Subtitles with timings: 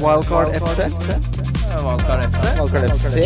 [0.00, 0.78] Wildcard FC.
[1.84, 2.44] Wildcard FC.
[2.58, 3.16] Wildcard FC.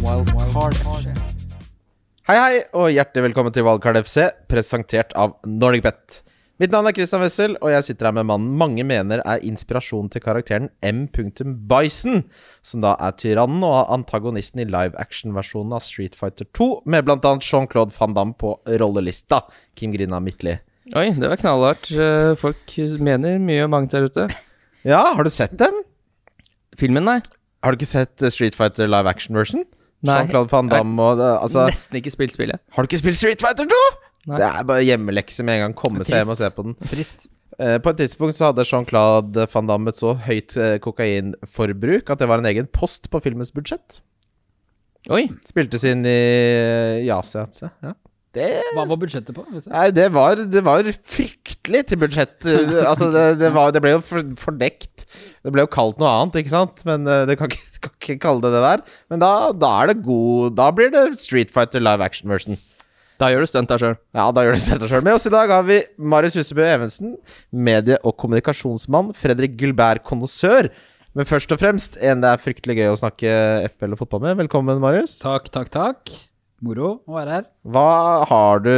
[0.00, 1.10] Wildcard FC.
[2.24, 6.22] Hei, hei, og hjertelig velkommen til Wildcard FC, presentert av NordicBet.
[6.62, 10.08] Mitt navn er Christian Wessel, og jeg sitter her med mannen mange mener er inspirasjon
[10.08, 11.04] til karakteren M.
[11.68, 12.24] Bison,
[12.64, 17.44] som da er tyrannen og antagonisten i live action-versjonen av Street Fighter 2, med annet
[17.44, 19.44] Jean-Claude Van Damme på rollelista.
[19.76, 20.56] Kim Grina Midtli.
[20.92, 21.88] Oi, det var knallhardt.
[21.96, 24.26] Eh, Folk mener mye og mangt der ute.
[24.84, 25.78] Ja, har du sett den?
[26.76, 27.20] Filmen, nei.
[27.64, 29.64] Har du ikke sett eh, Street Fighter live action-version?
[30.04, 32.60] Jean-Claude Van Damme og det, altså Nesten ikke spilt spillet.
[32.76, 33.78] Har du ikke spilt Street Fighter 2?
[34.28, 34.40] Nei.
[34.42, 35.76] Det er bare hjemmelekse med en gang.
[35.78, 36.76] Komme seg hjem og se på den.
[36.90, 37.24] Trist.
[37.56, 42.20] Eh, på et tidspunkt så hadde Jean-Claude Van Damme et så høyt eh, kokainforbruk at
[42.20, 44.02] det var en egen post på filmens budsjett.
[45.12, 45.26] Oi.
[45.48, 46.18] Spiltes inn i,
[47.04, 47.46] i Asia.
[47.84, 47.94] Ja.
[48.34, 49.44] Det Hva var budsjettet på?
[49.52, 49.70] Vet du?
[49.70, 52.36] Nei, det var, det var fryktelig til budsjett.
[52.90, 55.06] Altså, det, det, var, det ble jo for, fordekt.
[55.44, 56.82] Det ble jo kalt noe annet, ikke sant?
[56.88, 58.84] Men eh, det kan ikke, kan ikke kalle det det der.
[59.12, 62.58] Men da, da er det god Da blir det Street Fighter live action version.
[63.22, 63.94] Da gjør du stunt deg sjøl.
[64.16, 65.06] Ja, da gjør du stunt deg sjøl.
[65.06, 67.14] Med oss i dag har vi Marius Husebø Evensen,
[67.54, 69.14] medie- og kommunikasjonsmann.
[69.14, 70.72] Fredrik Gulbert, konnoissør.
[71.14, 73.30] Men først og fremst en det er fryktelig gøy å snakke
[73.70, 74.40] FPL og fotball med.
[74.42, 75.20] Velkommen, Marius.
[75.22, 76.10] Takk, takk, takk.
[76.64, 77.46] Moro å være her.
[77.68, 77.88] Hva
[78.30, 78.74] har du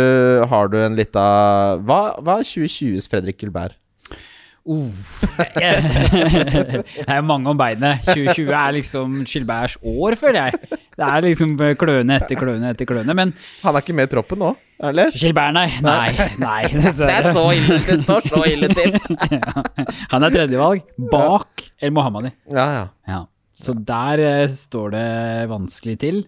[0.51, 1.27] Har du en lita
[1.87, 3.77] Hva, hva er 2020s Fredrik Gilbert?
[4.67, 4.91] Uh,
[5.47, 8.03] det er mange om beinet.
[8.09, 10.71] 2020 er liksom Gilberts år, føler jeg.
[10.97, 13.15] Det er liksom kløne etter kløne etter kløne.
[13.15, 13.31] Men
[13.63, 14.51] Han er ikke med i troppen nå,
[14.91, 15.15] eller?
[15.15, 15.69] Gilbert, nei.
[15.87, 16.11] Nei,
[16.43, 16.59] nei.
[16.83, 17.35] dessverre.
[17.37, 17.79] så ille.
[17.87, 18.99] Det står så ille til.
[20.13, 20.83] Han er tredjevalg
[21.15, 22.35] bak El Mohammadi.
[22.51, 22.85] Ja, ja.
[23.07, 23.23] Ja.
[23.57, 25.07] Så der eh, står det
[25.53, 26.25] vanskelig til.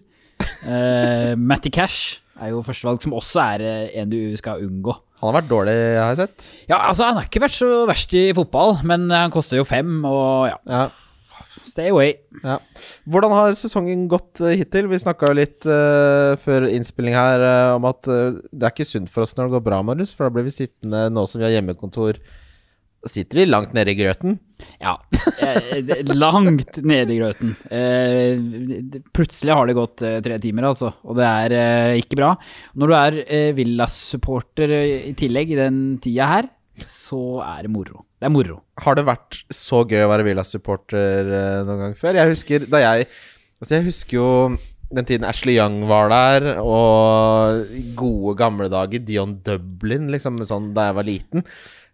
[0.63, 4.93] Uh, Matty Cash er jo førstevalg, som også er eh, en du skal unngå.
[5.19, 6.47] Han har vært dårlig, har jeg sett.
[6.69, 9.97] Ja, altså Han har ikke vært så verst i fotball, men han koster jo fem,
[10.07, 10.85] og ja, Ja,
[11.67, 12.13] stay away.
[12.43, 12.57] ja.
[13.09, 14.87] Hvordan har sesongen gått eh, hittil?
[14.91, 18.87] Vi snakka jo litt uh, før innspilling her uh, om at uh, det er ikke
[18.87, 21.41] sunt for oss når det går bra, Marius, for da blir vi sittende nå som
[21.41, 22.21] vi har hjemmekontor.
[23.07, 24.35] Sitter vi langt nede i grøten?
[24.83, 24.97] Ja,
[25.39, 27.53] eh, langt nede i grøten.
[27.71, 32.33] Eh, plutselig har det gått eh, tre timer, altså, og det er ikke bra.
[32.75, 33.19] Når du er
[33.55, 36.49] Villas-supporter eh, i tillegg i den tida her,
[36.83, 38.03] så er det moro.
[38.19, 38.59] Det er moro.
[38.83, 41.31] Har det vært så gøy å være Villa-supporter
[41.67, 42.19] noen gang før?
[42.19, 43.09] Jeg husker da jeg
[43.59, 44.27] Altså, jeg husker jo
[44.95, 47.67] den tiden Ashley Young var der, og
[47.99, 51.43] gode gamle dager Dion Dublin, liksom, sånn da jeg var liten.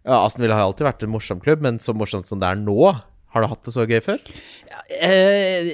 [0.06, 2.60] Ja, Aston Villa har alltid vært en morsom klubb, men så morsomt som det er
[2.62, 2.76] nå
[3.34, 4.20] Har du hatt det så gøy før?
[5.02, 5.70] Eh,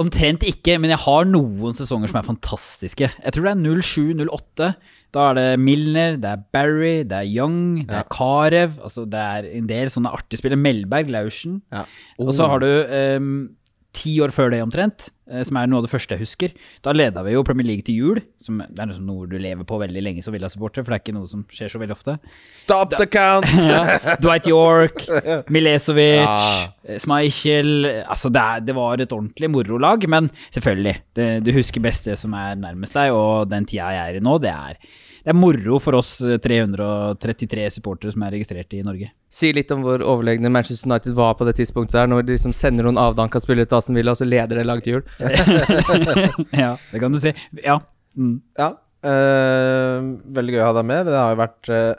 [0.00, 3.10] omtrent ikke, men jeg har noen sesonger som er fantastiske.
[3.22, 4.70] Jeg tror det er 07-08.
[5.14, 8.00] Da er det Milner, det er Barry, det er Young, det Ja.
[8.02, 8.74] er Karev.
[8.82, 10.58] Altså det er en del sånne artige spillere.
[10.60, 11.60] Melberg, Laursen.
[11.72, 11.84] Ja.
[12.18, 13.56] Og så har du ehm,
[13.96, 16.52] ti år før det omtrent, eh, som er noe av det første jeg husker.
[16.84, 18.20] Da leda vi jo Premier League til jul.
[18.44, 21.04] Som det er liksom noe du lever på veldig lenge som Villa-supporter, for det er
[21.06, 22.18] ikke noe som skjer så veldig ofte.
[22.56, 23.48] Stop the count!
[23.66, 24.14] Ja.
[24.22, 25.02] Dwight York,
[25.54, 26.68] Milesovic, Ja.
[26.86, 27.72] eh, Schmeichel
[28.06, 30.94] Altså, det, er, det var et ordentlig morolag, men selvfølgelig.
[31.16, 34.24] Det, du husker best det som er nærmest deg, og den tida jeg er i
[34.24, 34.78] nå, det er,
[35.26, 39.08] det er moro for oss eh, 333 supportere som er registrert i Norge.
[39.26, 42.54] Si litt om hvor overlegne Manchester United var på det tidspunktet der, når de liksom
[42.54, 45.04] sender noen avdanka spillere til Aston Villa, og så leder det laget til jul.
[46.62, 47.34] ja, det kan du si.
[47.58, 47.80] Ja.
[48.14, 48.36] Mm.
[48.54, 48.70] Ja.
[49.02, 50.06] eh,
[50.38, 51.10] veldig gøy å ha deg med.
[51.10, 51.90] Det har jo vært eh,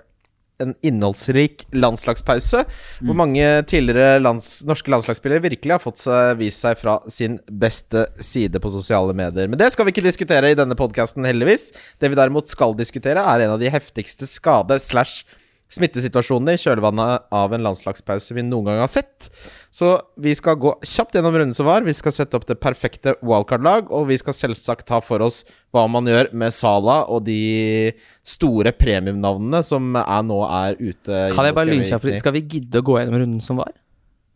[0.63, 2.63] en innholdsrik landslagspause,
[3.05, 8.07] hvor mange tidligere lands, norske landslagsspillere virkelig har fått seg, vist seg fra sin beste
[8.23, 9.49] side på sosiale medier.
[9.49, 11.69] Men det skal vi ikke diskutere i denne podkasten, heldigvis.
[12.01, 15.25] Det vi derimot skal diskutere, er en av de heftigste skade- slash
[15.73, 19.27] smittesituasjonene i kjølvannet av en landslagspause vi noen gang har sett.
[19.73, 21.83] Så vi skal gå kjapt gjennom runden som var.
[21.87, 25.41] Vi skal sette opp det perfekte wildcard-lag, og vi skal selvsagt ta for oss
[25.75, 27.91] hva man gjør med Sala og de
[28.27, 31.27] store premiumnavnene som er nå er ute.
[31.35, 33.75] Kan jeg bare lyse for, Skal vi gidde å gå gjennom runden som var?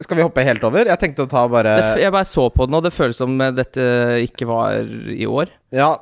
[0.01, 0.87] Skal vi hoppe helt over?
[0.89, 3.53] Jeg tenkte å ta bare jeg bare så på den, og det føles som eh,
[3.53, 3.83] dette
[4.25, 5.51] ikke var i år.
[5.75, 5.93] Ja,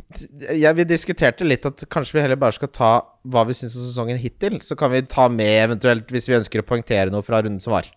[0.62, 2.92] jeg, vi diskuterte litt at kanskje vi heller bare skal ta
[3.28, 4.60] hva vi syns om sesongen hittil.
[4.64, 7.74] Så kan vi ta med eventuelt hvis vi ønsker å poengtere noe fra runden som
[7.76, 7.88] var.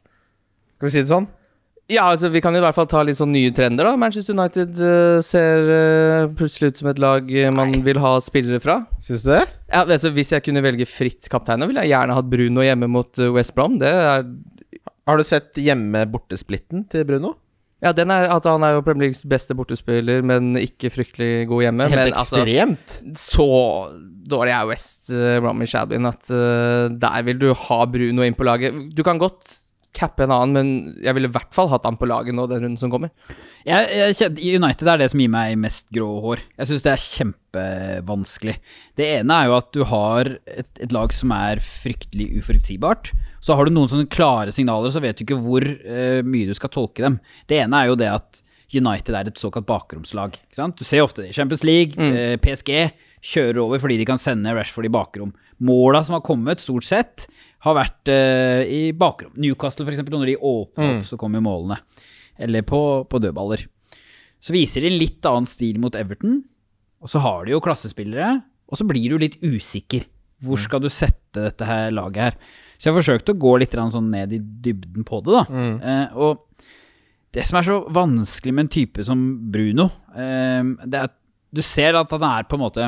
[0.78, 1.30] Skal vi si det sånn?
[1.92, 3.84] Ja, altså Vi kan i hvert fall ta litt sånn nye trender.
[3.84, 8.16] da Manchester United uh, ser uh, plutselig ut som et lag man man vil ha
[8.24, 8.82] spillere fra.
[9.04, 9.44] Syns du det?
[9.68, 12.88] Ja, altså Hvis jeg kunne velge fritt kaptein, nå ville jeg gjerne hatt Bruno hjemme
[12.92, 13.78] mot eh, West Brom.
[13.82, 14.24] Det er
[15.08, 17.36] Har du sett hjemme-bortesplitten til Bruno?
[17.84, 21.66] Ja, den er, altså, han er jo Premier Leagues beste bortespiller, men ikke fryktelig god
[21.66, 21.88] hjemme.
[21.92, 22.94] Helt men altså, ekstremt.
[23.20, 23.48] så
[24.32, 25.12] dårlig er West
[25.44, 28.80] Bromwich Albion at uh, der vil du ha Bruno inn på laget.
[28.96, 29.60] Du kan godt
[29.94, 32.64] cappe en annen, men jeg ville i hvert fall hatt han på laget nå den
[32.64, 33.12] runden som kommer.
[33.68, 36.42] Jeg, jeg United er det som gir meg mest grå hår.
[36.58, 38.56] Jeg syns det er kjempevanskelig.
[39.00, 43.14] Det ene er jo at du har et, et lag som er fryktelig uforutsigbart.
[43.44, 46.58] Så har du noen sånne klare signaler, så vet du ikke hvor uh, mye du
[46.58, 47.22] skal tolke dem.
[47.50, 48.44] Det ene er jo det at
[48.74, 50.38] United er et såkalt bakromslag.
[50.50, 52.72] Du ser ofte det i Champions League, eh, PSG
[53.24, 55.34] kjører over fordi de kan sende Rashford i bakrom.
[55.64, 57.28] Måla som har kommet, stort sett,
[57.64, 59.34] har vært uh, i bakrom.
[59.40, 61.80] Newcastle, eksempel, når de åpner opp, så kommer målene.
[62.38, 63.68] Eller på, på dødballer.
[64.44, 66.42] Så viser de en litt annen stil mot Everton,
[67.04, 70.04] og så har de jo klassespillere, og så blir du litt usikker.
[70.44, 72.38] Hvor skal du sette dette her laget her?
[72.76, 75.44] Så jeg har forsøkt å gå litt sånn ned i dybden på det, da.
[75.88, 76.66] Eh, og
[77.34, 79.22] det som er så vanskelig med en type som
[79.54, 81.16] Bruno, eh, det er at
[81.54, 82.88] du ser at han er på en måte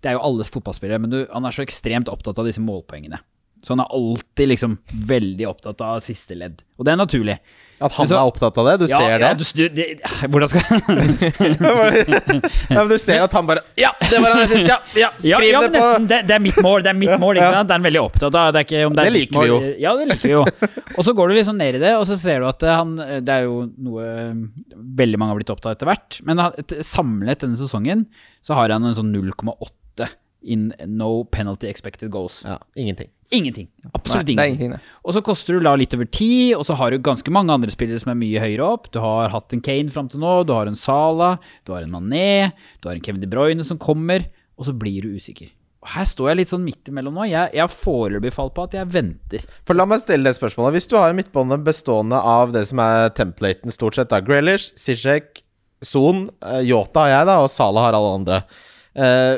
[0.00, 3.18] Det er jo alles fotballspillere, men du, han er så ekstremt opptatt av disse målpoengene.
[3.64, 4.72] Så han er alltid liksom
[5.08, 6.62] veldig opptatt av siste ledd.
[6.78, 7.38] Og det er naturlig.
[7.78, 8.72] At han så- er opptatt av det?
[8.82, 9.38] Du ja, ser ja, det?
[9.38, 10.62] du, du, det hvordan skal
[12.74, 14.66] ja, men du ser at han bare Ja, det var han sist!
[14.66, 17.38] Ja, ja skriv ja, det på det, det er mitt mål, det er mitt mål,
[17.38, 17.68] ikke sant?
[17.70, 18.50] Det er han veldig opptatt av.
[18.56, 19.58] Det, er det, er Det liker vi jo.
[19.78, 20.42] Ja, det liker vi jo.
[20.96, 23.30] Og så går du liksom ned i det, og så ser du at han, det
[23.36, 24.02] er jo noe
[24.98, 26.18] veldig mange har blitt opptatt av etter hvert.
[26.26, 26.42] Men
[26.82, 28.08] samlet denne sesongen
[28.42, 30.10] så har han en sånn 0,8
[30.42, 32.42] in no penalty expected goals.
[32.46, 33.10] Ja, ingenting.
[33.34, 33.68] Ingenting.
[33.92, 34.70] Absolutt er ingenting.
[34.70, 34.94] ingenting.
[35.04, 37.72] Og så koster du la litt over ti, og så har du ganske mange andre
[37.72, 38.88] spillere som er mye høyere opp.
[38.94, 41.34] Du har hatt en Kane fram til nå, du har en Sala,
[41.68, 45.04] du har en Mané, du har en Kevin De Bruyne som kommer, og så blir
[45.04, 45.52] du usikker.
[45.84, 47.26] Og her står jeg litt sånn midt imellom nå.
[47.28, 49.44] Jeg, jeg har foreløpig falt på at jeg venter.
[49.68, 50.74] For La meg stille det spørsmålet.
[50.74, 54.72] Hvis du har en midtbånd bestående av det som er templaten, stort sett, da Grealish,
[54.80, 55.44] Zizek,
[55.84, 58.40] Son, eh, Yota har jeg, da, og Salah har alle andre.
[58.98, 59.36] Eh,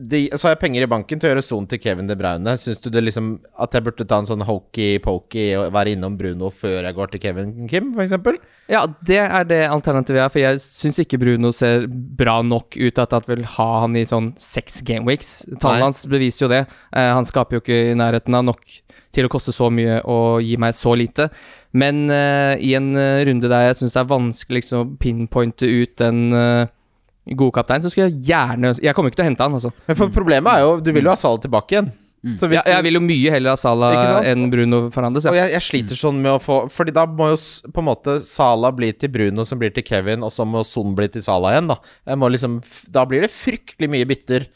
[0.00, 2.54] de, så har jeg penger i banken til å gjøre Son til Kevin De Bruyne.
[2.60, 6.48] Syns du det liksom at jeg burde ta en sånn hokey-pokey og være innom Bruno
[6.54, 8.40] før jeg går til Kevin Kim, f.eks.?
[8.70, 12.78] Ja, det er det alternativet jeg har, for jeg syns ikke Bruno ser bra nok
[12.78, 15.34] ut til at jeg vil ha han i sånn seks gameweeks.
[15.58, 16.64] Tallene hans beviser jo det.
[16.94, 18.80] Eh, han skaper jo ikke i nærheten av nok
[19.14, 21.28] til å koste så mye og gi meg så lite.
[21.76, 25.68] Men eh, i en eh, runde der jeg syns det er vanskelig liksom, å pinpointe
[25.68, 26.70] ut den uh,
[27.38, 29.72] god kaptein, så skulle jeg gjerne Jeg kommer ikke til å hente han, altså.
[29.88, 31.90] Men for problemet er jo Du vil jo ha Salah tilbake igjen.
[32.36, 35.24] Så hvis Ja, jeg vil jo mye heller ha Salah enn Bruno Fernandes.
[35.30, 37.38] Og jeg, jeg sliter sånn med å få Fordi da må jo
[37.72, 40.92] på en måte Salah bli til Bruno, som blir til Kevin, og så må Son
[40.98, 41.78] bli til Salah igjen, da.
[42.10, 42.58] Jeg må liksom
[42.92, 44.50] Da blir det fryktelig mye bytter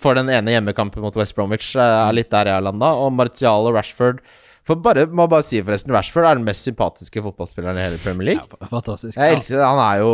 [0.00, 1.72] for den ene hjemmekampen mot West Bromwich.
[1.78, 2.92] Er litt der jeg har landa.
[3.02, 4.20] Og Martial og Rashford
[4.68, 8.32] For bare, må bare si forresten, Rashford er den mest sympatiske fotballspilleren i hele Premier
[8.32, 8.58] League.
[8.60, 9.16] Ja, fantastisk.
[9.16, 9.66] Jeg elsker det.
[9.66, 10.10] Han er jo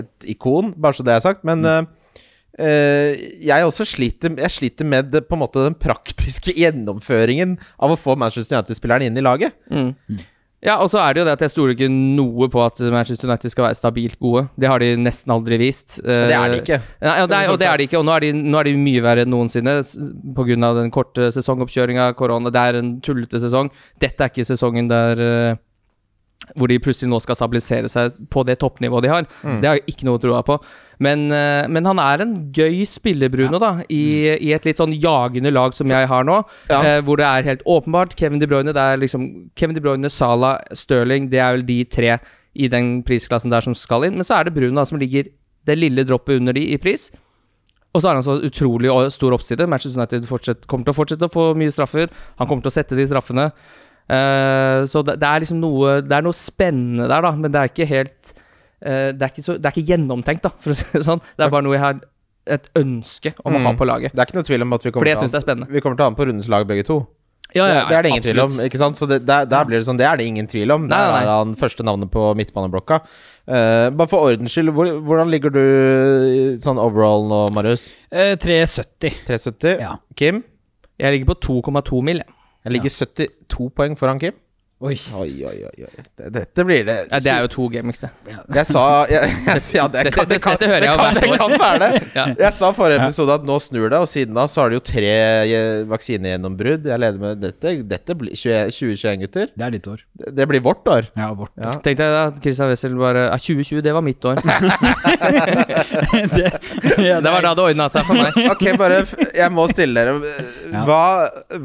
[0.00, 1.44] et ikon, bare så det er sagt.
[1.46, 1.80] Men eh,
[2.64, 7.94] eh, jeg også sliter Jeg sliter med det, på en måte den praktiske gjennomføringen av
[7.94, 9.56] å få Manchester United-spilleren inn i laget.
[9.70, 9.92] Mm.
[10.60, 13.30] Ja, og så er det jo det at jeg stoler ikke noe på at Manchester
[13.30, 14.42] United skal være stabilt gode.
[14.60, 15.96] Det har de nesten aldri vist.
[16.04, 16.76] Det er de ikke.
[17.00, 18.68] Ja, ja, det er, og det er de ikke, og nå er de, nå er
[18.68, 19.78] de mye verre enn noensinne
[20.36, 20.58] pga.
[20.76, 22.52] den korte sesongoppkjøringa, korona.
[22.52, 23.72] Det er en tullete sesong.
[24.04, 25.58] Dette er ikke sesongen der eh,
[26.56, 29.26] hvor de plutselig nå skal stabilisere seg på det toppnivået de har.
[29.62, 30.60] Det har jeg ikke noe å tro på.
[31.00, 34.92] Men, eh, men han er en gøy spiller, Bruno, da, i, i et litt sånn
[34.92, 36.42] jagende lag som jeg har nå.
[36.68, 36.80] Ja.
[36.84, 39.24] Eh, hvor det er helt åpenbart Kevin De Bruyne, det er liksom
[39.56, 42.18] Kevin De Bruyne, Salah, Stirling, det er vel de tre
[42.52, 44.18] i den prisklassen der som skal inn.
[44.18, 45.30] Men så er det Bruno da, som ligger
[45.68, 47.08] det lille droppet under de i pris.
[47.94, 49.66] Og så har han så utrolig stor oppside.
[49.66, 52.12] Manchester United fortsett, kommer til å fortsette å få mye straffer.
[52.38, 53.48] Han kommer til å sette de straffene.
[54.10, 57.60] Eh, så det, det er liksom noe Det er noe spennende der, da, men det
[57.60, 58.32] er ikke helt
[58.80, 61.20] det, er ikke så, det er ikke gjennomtenkt, da, for å si det sånn.
[61.36, 62.00] Det er bare noe jeg har
[62.50, 63.78] et ønske om å ha Mm.
[63.78, 64.12] på laget.
[64.16, 66.06] Det er ikke noe tvil om at vi kommer, til, an, vi kommer til å
[66.06, 67.00] ha den på rundens lag, begge to.
[67.52, 68.52] Ja, det, det er det ingen tvil om.
[68.62, 68.94] Ikke sant?
[68.96, 70.84] Så det, der, der blir det sånn, det er det ingen tvil om.
[70.86, 73.00] Nei, Der nei, er han første navnet på midtbaneblokka.
[73.50, 75.64] Uh, bare for ordens skyld, hvor, hvordan ligger du
[76.62, 77.88] sånn overall nå, Marius?
[78.12, 79.16] Eh, 370.
[79.26, 79.80] 370?
[79.82, 79.96] Ja.
[80.14, 80.44] Kim?
[81.00, 81.38] Jeg ligger på
[81.72, 82.22] 2,2 mil.
[82.22, 82.38] jeg.
[82.64, 84.36] Jeg ligger 72 poeng foran Kim.
[84.80, 84.94] Oi.
[85.12, 85.88] Oi, oi, oi.
[86.32, 88.08] Dette blir det Ja, det er jo to gameweeks, det.
[88.56, 91.18] Jeg sa jeg, jeg, ja, det, Dette- kan, det, kan, dette hører jeg jo kan,
[91.18, 91.90] det kan være det.
[92.16, 92.24] Ja.
[92.46, 94.84] Jeg sa forrige episode at nå snur det, og siden da så har det jo
[94.88, 95.10] tre
[95.44, 96.88] eh, vaksinegjennombrudd.
[96.88, 97.74] Jeg leder med dette.
[97.90, 99.52] Dette blir 2021, gutter.
[99.52, 100.00] Det er ditt år.
[100.16, 101.10] Det det blir vårt år.
[101.12, 101.52] Ja, vårt.
[101.60, 101.74] Ja.
[101.84, 104.40] Tenkte jeg da at Christian Wessel bare ja, 2020, det var mitt år.
[106.34, 106.46] det,
[107.04, 108.40] ja, Det var da det ordna seg for meg.
[108.54, 109.02] Ok, bare
[109.36, 110.16] Jeg må stille dere.
[110.88, 111.02] Hva,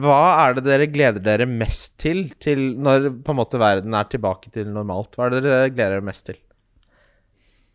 [0.03, 4.09] hva er det dere gleder dere mest til, til når på en måte verden er
[4.12, 5.15] tilbake til normalt?
[5.17, 6.39] Hva er det dere gleder dere mest til?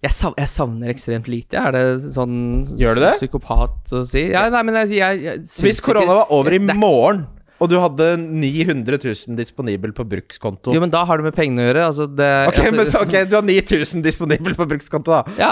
[0.01, 1.61] Jeg, savner, jeg savner ekstremt lite.
[1.61, 2.37] Er det sånn
[2.81, 3.13] Gjør du det?
[3.19, 4.23] psykopat å si?
[4.33, 7.27] Ja, nei, men jeg, jeg, jeg Hvis korona var over i morgen,
[7.61, 10.73] Og du hadde 900 000 disponibel på brukskonto.
[10.73, 11.83] Jo, men da har det med pengene å gjøre.
[11.91, 15.35] Altså, det, Ok, altså, men så, ok, du har 9000 disponibel på brukskonto, da.
[15.41, 15.51] Ja,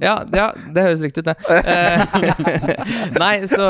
[0.00, 1.36] ja, ja, det høres riktig ut, det.
[1.52, 2.04] Eh,
[3.22, 3.66] nei, så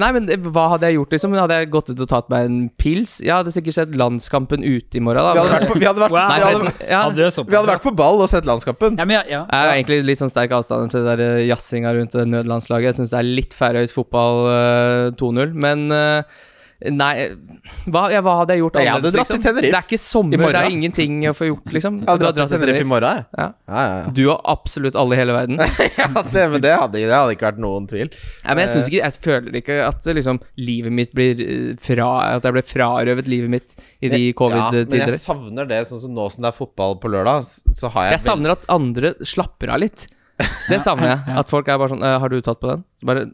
[0.00, 1.36] Nei, men hva hadde jeg gjort, liksom?
[1.36, 3.18] Hadde jeg gått ut og tatt meg en pils?
[3.24, 5.34] Jeg hadde sikkert sett landskampen ute i morgen, da.
[5.36, 6.30] Vi hadde vært på, vi hadde vært, Wow.
[6.30, 8.96] Vi hadde, ja, Hadde såpass, vi hadde vært på ball og sett landskampen.
[9.00, 9.42] Ja, men ja, ja.
[9.50, 12.92] Jeg er egentlig litt sånn sterk avstand til det der jazzinga rundt det nødlandslaget.
[12.92, 16.42] Jeg syns det er litt Færøys fotball uh, 2-0, men eh,
[16.92, 17.12] Nei,
[17.88, 18.84] hva, ja, hva hadde jeg gjort annerledes?
[18.84, 19.38] jeg hadde dratt liksom?
[19.38, 19.44] til?
[19.46, 22.00] Tenerife Det er ikke sommer, det er ingenting å få gjort, liksom.
[22.02, 23.26] Jeg hadde dratt, dratt til Tenerife i morgen, jeg.
[23.40, 23.46] Ja.
[23.68, 24.12] Ja, ja, ja.
[24.18, 25.62] Du og absolutt alle i hele verden.
[26.02, 28.12] ja det, men det hadde, det hadde ikke vært noen tvil.
[28.44, 32.08] Men jeg synes ikke Jeg føler ikke at eh, liksom livet mitt blir eh, fra
[32.34, 34.98] At jeg ble frarøvet livet mitt i de covid-tider.
[34.98, 38.12] jeg jeg, savner det, sånn som nå som det er fotball på lørdag, så har
[38.12, 40.06] jeg, savner at andre slapper av litt.
[40.68, 41.20] Det savner jeg.
[41.40, 43.26] At folk er bare sånn «Øh, 'Har du tatt på den?' Bare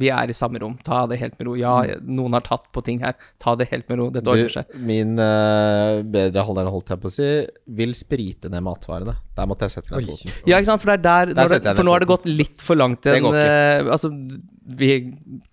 [0.00, 0.76] Vi er i samme rom.
[0.86, 1.54] Ta det helt med ro.
[1.58, 1.74] Ja,
[2.06, 3.16] noen har tatt på ting her.
[3.42, 4.08] Ta det helt med ro.
[4.14, 4.74] Dette ordner seg.
[4.78, 7.30] Min uh, bedre halvdel, holdt jeg på å si,
[7.78, 9.16] vil sprite ned matvarene.
[9.36, 10.34] Der måtte jeg sette ned foten.
[10.46, 12.78] Ja, ikke sant, for er der, når det, For nå har det gått litt for
[12.78, 14.10] langt går eh, altså,
[14.76, 14.90] vi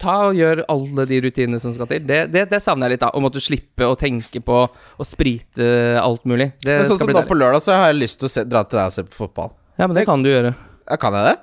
[0.01, 2.05] Ta og gjør alle de rutinene som skal til.
[2.07, 3.11] Det, det, det savner jeg litt, da.
[3.13, 5.67] Å måtte slippe å tenke på å sprite
[6.01, 6.53] alt mulig.
[6.63, 8.33] Det Men sånn skal som bli nå på lørdag, så har jeg lyst til å
[8.37, 9.53] se, dra til deg og se på fotball.
[9.77, 10.53] Ja, men det kan du gjøre.
[10.87, 11.37] Ja, kan jeg det?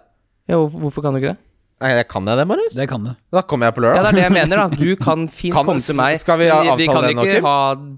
[0.51, 1.50] Ja, hvorfor kan du ikke det?
[1.81, 2.75] Nei, kan jeg det, Marius?
[2.77, 3.11] Det kan du.
[3.33, 3.97] Da kommer jeg på lørdag.
[3.97, 4.77] Ja, det er det jeg mener, da.
[4.77, 6.19] Du kan fint Kan- komme til meg.
[6.21, 7.47] skal vi avtale vi kan det nå, ikke Kim?
[7.49, 7.55] ha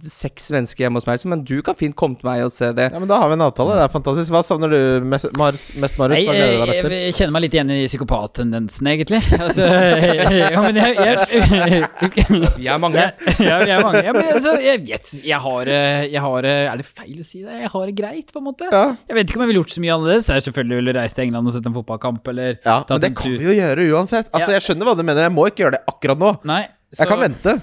[0.06, 2.86] seks mennesker hjemme hos meg, men du kan fint komme til meg og se det.
[2.94, 3.74] Ja, men Da har vi en avtale.
[3.80, 4.30] Det er fantastisk.
[4.36, 6.20] Hva savner du mest, Mars, mest Marius?
[6.22, 6.94] Jeg, Hva gleder du deg jeg, mest til?
[7.08, 9.20] jeg kjenner meg litt igjen i psykopattendensen, egentlig.
[9.42, 9.66] Altså,
[10.54, 11.82] ja, men jeg, jeg,
[12.62, 13.02] Vi er mange.
[13.42, 14.04] ja, vi er mange.
[14.06, 17.26] Ja, men altså, jeg, vet, jeg, har, eh, jeg har eh, Er det feil å
[17.26, 17.58] si det?
[17.64, 18.70] Jeg har det greit, på en måte.
[18.70, 18.84] Ja.
[19.10, 20.30] Jeg vet ikke om jeg ville gjort så mye annerledes.
[20.30, 23.10] Jeg selvfølgelig ville reist til England og sett en fotballkamp, eller Ja, tatt men det
[23.10, 23.38] en kan tur.
[23.42, 24.28] vi jo gjøre uansett.
[24.32, 24.58] Altså, Ja.
[24.58, 25.22] Jeg skjønner hva du mener.
[25.22, 26.44] Jeg må ikke gjøre det akkurat nå.
[26.44, 26.66] Nei.
[26.98, 27.60] Jeg kan vente.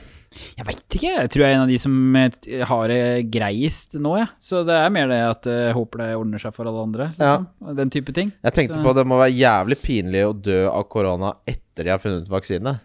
[0.57, 1.09] Jeg veit ikke.
[1.21, 4.27] Jeg tror jeg er en av de som eh, har det greiest nå, jeg.
[4.41, 7.07] Så det er mer det at eh, jeg håper det ordner seg for alle andre.
[7.17, 7.47] Liksom.
[7.65, 7.73] Ja.
[7.79, 8.31] Den type ting.
[8.45, 11.89] Jeg tenkte Så- på det må være jævlig pinlig å dø av korona etter de
[11.89, 12.79] har funnet vaksine.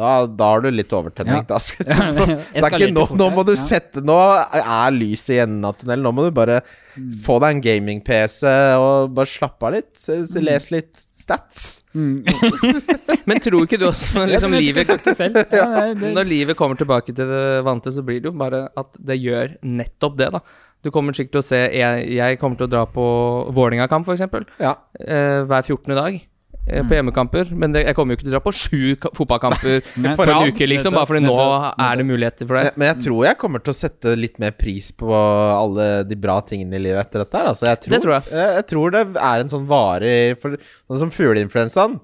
[0.00, 1.42] Da, da har du litt overtenning.
[1.42, 1.46] Ja.
[1.46, 4.16] Da skal du, Ja, det er ikke nå, nå må du sette Nå
[4.56, 6.02] er lyset i enden av tunnelen.
[6.06, 6.62] Nå må du bare
[6.98, 7.12] Mm.
[7.22, 8.42] få deg en gaming-PC
[8.76, 9.92] og bare slappe av litt.
[9.94, 10.40] Mm.
[10.42, 11.79] Les litt stats.
[13.28, 14.90] Men tror ikke du også når liksom, livet.
[15.58, 19.18] Ja, når livet kommer tilbake til det vante, så blir det jo bare at det
[19.20, 20.42] gjør nettopp det, da.
[20.80, 23.04] Du kommer sikkert til å se Jeg, jeg kommer til å dra på
[23.52, 24.54] Vålerenga-kamp, f.eks.
[24.62, 24.76] Ja.
[24.96, 25.96] Eh, hver 14.
[25.98, 26.20] dag.
[26.66, 27.50] Eh, På hjemmekamper.
[27.56, 29.80] Men det, jeg kommer jo ikke til å dra på sju ka- fotballkamper
[30.18, 30.34] på rad.
[30.46, 30.94] en uke, liksom.
[30.98, 32.64] Bare fordi nå er det muligheter for det.
[32.70, 36.16] Men, men jeg tror jeg kommer til å sette litt mer pris på alle de
[36.20, 37.50] bra tingene i livet etter dette her.
[37.54, 38.28] Altså, jeg tror, Det tror jeg.
[38.44, 38.66] jeg.
[38.74, 40.56] tror det er en sånn varig for,
[40.90, 41.98] Sånn som fugleinfluensaen.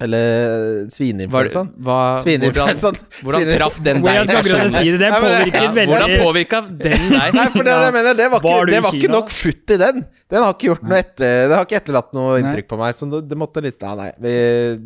[0.00, 1.70] Eller Hva, svineinfluensaen.
[1.76, 2.98] hvordan, Svineinfluensaen.
[3.20, 4.46] hvordan traff den Hvordan deg?
[4.48, 4.76] skjønner.
[4.78, 5.00] si det?
[5.02, 7.34] den påvirker ja, veldig Hvordan påvirka den deg?
[7.36, 10.00] Nei, for det, jeg mener, det var, ikke, det var ikke nok futt i den.
[10.32, 12.96] Den har ikke gjort noe etter Det har ikke etterlatt noe inntrykk på meg.
[12.96, 14.34] Så det, det måtte litt ja, nei, vi,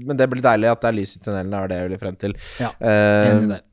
[0.03, 1.55] Men det blir deilig at det er lys i tunnelen.
[1.55, 2.37] Det er det jeg ville frem til.
[2.63, 3.65] Ja, uh, Enig der.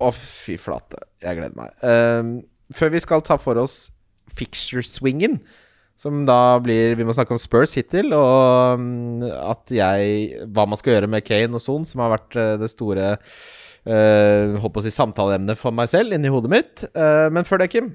[0.00, 1.04] Å, fy flate.
[1.22, 1.74] Jeg gleder meg.
[1.84, 3.82] Uh, før vi skal ta for oss
[4.38, 5.40] fixture-swingen,
[6.00, 10.80] som da blir Vi må snakke om Spurs hittil, og mm, at jeg Hva man
[10.80, 14.82] skal gjøre med Kane og Son, som har vært eh, det store uh, Holdt på
[14.82, 16.86] å si samtaleemnet for meg selv inni hodet mitt.
[16.94, 17.92] Uh, men før det, Kim,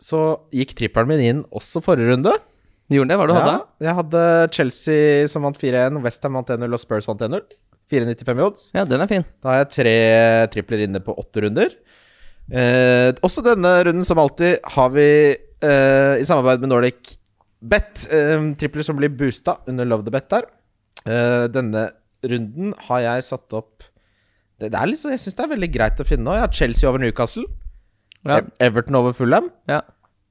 [0.00, 2.32] så gikk trippelen min inn også forrige runde.
[2.90, 3.18] Du gjorde det?
[3.20, 3.56] Hva du hadde?
[3.56, 4.22] Ja, jeg hadde
[4.56, 7.44] Chelsea som vant 4-1, Westham vant 1-0 og Spurs vant 1-0.
[7.90, 8.66] 4,95 i odds.
[8.74, 9.26] Ja, den er fin.
[9.42, 9.94] Da har jeg tre
[10.54, 11.72] tripler inne på åtte runder.
[12.50, 15.06] Eh, også denne runden, som alltid, har vi
[15.62, 17.16] eh, i samarbeid med Nordic
[17.60, 20.46] Bet Uh, tripler som blir boosta under Love the Bet der.
[21.04, 21.90] Uh, denne
[22.24, 23.84] runden har jeg satt opp
[24.60, 26.32] Det, det er litt, så- Jeg syns det er veldig greit å finne nå.
[26.36, 27.44] Jeg har Chelsea over Newcastle,
[28.24, 28.40] Ja.
[28.60, 29.80] Everton over Fulham ja.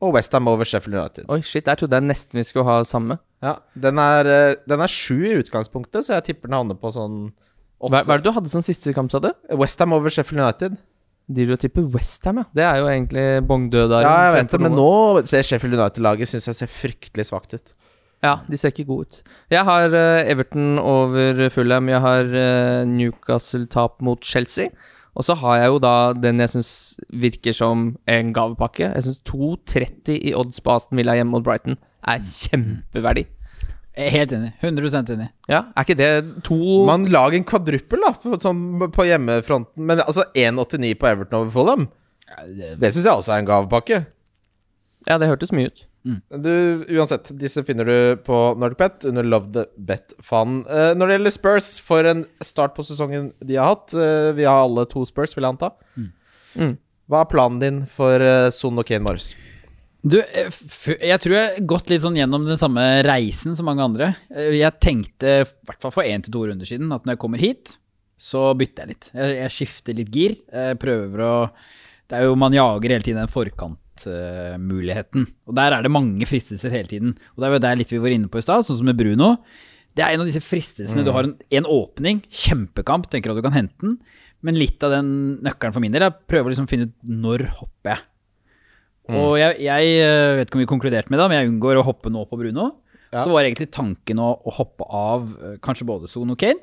[0.01, 1.25] og Westham over Sheffield United.
[1.29, 3.17] Oi, shit, der trodde jeg nesten vi skulle ha samme.
[3.41, 7.31] Ja, Den er, den er sju i utgangspunktet, så jeg tipper den havner på sånn
[7.79, 9.31] Hva, hva er det du hadde som siste kamp, sa du?
[9.55, 10.77] Westham over Sheffield United.
[11.29, 12.45] De du tipper Westham, ja.
[12.57, 14.07] Det er jo egentlig bongdødaren.
[14.07, 14.91] Ja, jeg vet det, men nå
[15.29, 17.75] ser Sheffield United-laget Syns jeg ser fryktelig svakt ut.
[18.25, 19.19] Ja, de ser ikke gode ut.
[19.53, 21.87] Jeg har eh, Everton over Fulham.
[21.87, 24.73] Jeg har eh, Newcastle-tap mot Chelsea.
[25.15, 26.71] Og så har jeg jo da den jeg syns
[27.21, 28.89] virker som en gavepakke.
[28.91, 33.25] Jeg syns 2,30 i odds på Aston Villa hjemme mot Brighton er kjempeverdi.
[33.97, 34.51] Helt enig.
[34.61, 35.27] 100% enig.
[35.49, 38.61] Ja, er ikke det to Man lager en kvadruppel da på, sånn,
[38.93, 41.89] på hjemmefronten, men altså 1,89 på Everton over Fulham,
[42.79, 44.03] det syns jeg også er en gavepakke.
[45.07, 45.85] Ja, det hørtes mye ut.
[46.31, 50.61] Du, uansett, disse finner du på NordicBet under Love the Bet-fanen.
[50.69, 54.47] Uh, når det gjelder Spurs, for en start på sesongen de har hatt Uh, Vi
[54.47, 55.73] har alle to Spurs, vil jeg anta.
[56.55, 56.77] Mm.
[57.09, 59.33] Hva er planen din for uh, Son og Kane Morris?
[59.99, 60.47] Du, eh,
[61.03, 64.13] jeg tror jeg har gått litt sånn gjennom den samme reisen som mange andre.
[64.31, 67.19] Eh, Jeg tenkte, i hvert fall for én til to runder siden, at når jeg
[67.25, 67.77] kommer hit,
[68.19, 69.09] så bytter jeg litt.
[69.13, 70.37] Jeg, jeg skifter litt gir.
[70.51, 71.33] Jeg prøver å
[72.09, 75.27] Det er jo Man jager hele tiden den forkantmuligheten.
[75.47, 77.11] og der er det mange fristelser hele tiden.
[77.35, 78.97] Og det er jo der litt vi var inne på i stad, sånn som med
[78.97, 79.35] Bruno.
[79.95, 81.03] Det er en av disse fristelsene.
[81.05, 83.97] Du har en, en åpning, kjempekamp, tenker at du kan hente den.
[84.41, 85.09] Men litt av den
[85.43, 88.05] nøkkelen for min del er å prøve å liksom finne ut når hopper jeg.
[89.17, 91.87] Og jeg, jeg eh, vet ikke om vi konkluderte med det, men jeg unngår å
[91.87, 92.69] hoppe nå på Bruno.
[93.09, 93.23] Ja.
[93.23, 96.61] Så var egentlig tanken å, å hoppe av eh, kanskje både Son og Kane.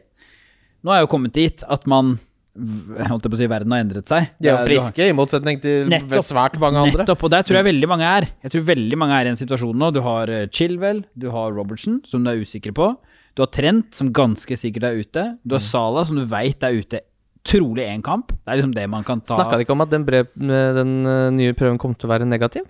[0.86, 2.16] Nå er jeg jo kommet dit at man
[2.56, 4.30] holdt jeg på å si verden har endret seg.
[4.40, 6.24] De er jo friske, friske, i motsetning til Nettopp.
[6.24, 7.02] svært mange andre.
[7.02, 8.28] Nettopp, og der tror jeg veldig mange er.
[8.46, 9.90] Jeg tror veldig mange er i en situasjon nå.
[9.92, 12.92] Du har eh, Chilwell, du har Robertson, som du er usikker på.
[13.36, 15.26] Du har Trent, som ganske sikkert er ute.
[15.44, 17.02] Du har Sala, Salah, som du veit er ute
[17.46, 18.32] trolig én kamp.
[18.34, 19.34] Det er liksom det man kan ta.
[19.38, 22.26] Snakka de ikke om at den, brev, den eh, nye prøven kom til å være
[22.28, 22.66] negativ?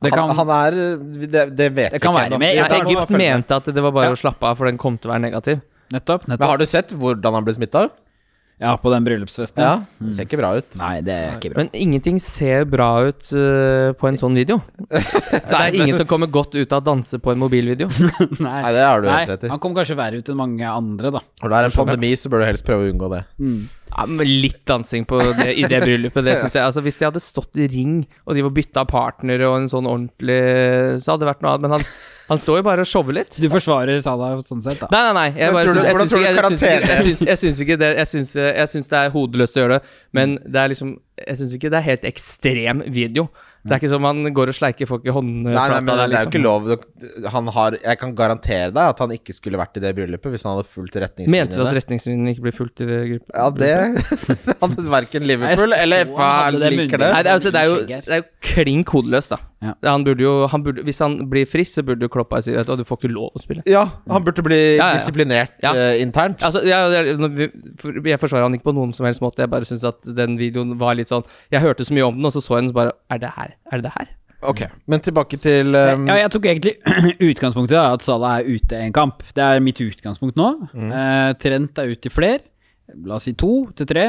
[0.00, 2.38] Det kan- han, han er Det, det vet Det vi ikke ennå.
[2.86, 4.14] Egypt mente at det var bare Ja.
[4.14, 5.60] å slappe av, for den kom til å være negativ.
[5.92, 6.28] Nettopp.
[6.28, 7.88] Men har du sett hvordan han ble smitta?
[8.58, 9.62] Ja, på den bryllupsfesten.
[9.62, 9.84] Ja.
[10.02, 10.66] Det ser ikke bra ut.
[10.80, 11.62] Nei, det er ikke bra.
[11.62, 14.58] Men ingenting ser bra ut eh, på en sånn video.
[14.90, 17.86] det er ingen som kommer godt ut av å danse på en mobilvideo.
[18.42, 19.52] Nei, Nei, det har du helt rett i.
[19.52, 21.22] han kom kanskje verre ut enn mange andre, da.
[21.42, 23.22] Når det er en pandemi, så bør du helst prøve å unngå det.
[23.98, 26.62] Ja, litt dansing på det, i det bryllupet, det syns jeg.
[26.64, 29.88] Altså, hvis de hadde stått i ring, og de var bytta partnere og en sånn
[29.90, 30.38] ordentlig
[31.02, 31.64] Så hadde det vært noe annet.
[31.66, 31.84] Men han,
[32.28, 33.34] han står jo bare og shower litt.
[33.42, 34.88] Du forsvarer Salah sånn sett, da.
[34.94, 35.26] Nei, nei, nei.
[35.40, 35.66] Jeg, bare,
[37.42, 40.62] syns- ikke- det Jeg syns, jeg syns det er hodeløst å gjøre det, men det
[40.62, 40.94] er liksom
[41.26, 43.28] Jeg syns ikke det er helt ekstrem video.
[43.68, 45.94] Det er ikke som han går og sleiker folk i Nei, nei, håndflata men det
[45.94, 46.32] er jo liksom.
[46.32, 49.92] ikke lov Han har Jeg kan garantere deg at han ikke skulle vært i det
[49.98, 51.76] bryllupet hvis han hadde fulgt Mente du at retningslinjene.
[51.78, 53.34] retningslinjene ikke ble fulgt i det bryllupet?
[53.34, 53.50] Ja,
[54.48, 57.12] det hadde verken Liverpool Nei, eller FA liker det.
[57.12, 59.38] Nei, det er, altså, det er jo, det er jo klink kodeløs, da.
[59.64, 59.72] Ja.
[59.90, 62.68] Han burde jo han burde, Hvis han blir frisk, så burde jo Kloppa si at
[62.70, 63.64] du får ikke lov å spille.
[63.66, 64.94] Ja, han burde bli Ja, ja.
[64.94, 65.72] disiplinert Ja.
[65.74, 66.42] eh, internt.
[66.46, 67.18] Altså, jeg,
[68.06, 69.42] jeg, forsvarer han ikke på noen som helst måte.
[69.42, 72.24] Jeg bare syns at den videoen var litt sånn Jeg hørte så mye om den,
[72.30, 73.56] og så så jeg den, så bare Er det her?
[73.72, 74.14] Er det det her?
[74.46, 76.76] Ok, men tilbake til um, Ja, jeg tok egentlig
[77.32, 79.24] utgangspunktet da, at Salah er ute en kamp.
[79.34, 80.52] Det er mitt utgangspunkt nå.
[80.78, 82.38] Eh, Trent er ute i flere.
[83.04, 84.04] La oss si to til tre.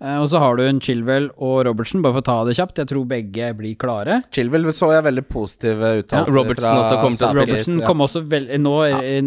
[0.00, 2.78] Eh, og så har du en Chilwell og Robertson, bare for å ta det kjapt.
[2.80, 4.20] Jeg tror begge blir klare.
[4.32, 7.42] Chilwell så jeg veldig positive uttalelser Robertson også kom til å spille.
[7.42, 8.74] Robertson kom også vel, nå,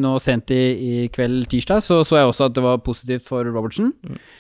[0.01, 3.45] nå sent i, i kveld tirsdag, så så jeg også at det var positivt for
[3.45, 3.93] Robertson.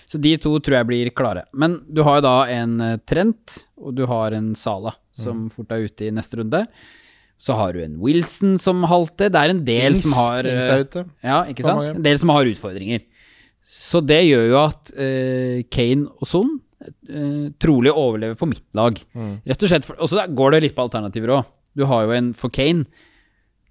[0.09, 1.45] Så de to tror jeg blir klare.
[1.53, 5.69] Men du har jo da en eh, Trent, og du har en Sala, som fort
[5.75, 6.65] er ute i neste runde.
[7.43, 9.29] Så har du en Wilson som halter.
[9.29, 11.05] Det er en del Ings- som har Ings eh, er ute.
[11.21, 11.97] Ja, ikke sant?
[11.97, 13.03] En del som har utfordringer.
[13.63, 18.99] Så det gjør jo at eh, Kane og Son eh, trolig overlever på mitt lag.
[19.15, 19.41] Mm.
[19.47, 19.85] Rett og slett.
[19.87, 21.45] for- Og så går det litt på alternativer òg.
[21.75, 22.85] Du har jo en For Kane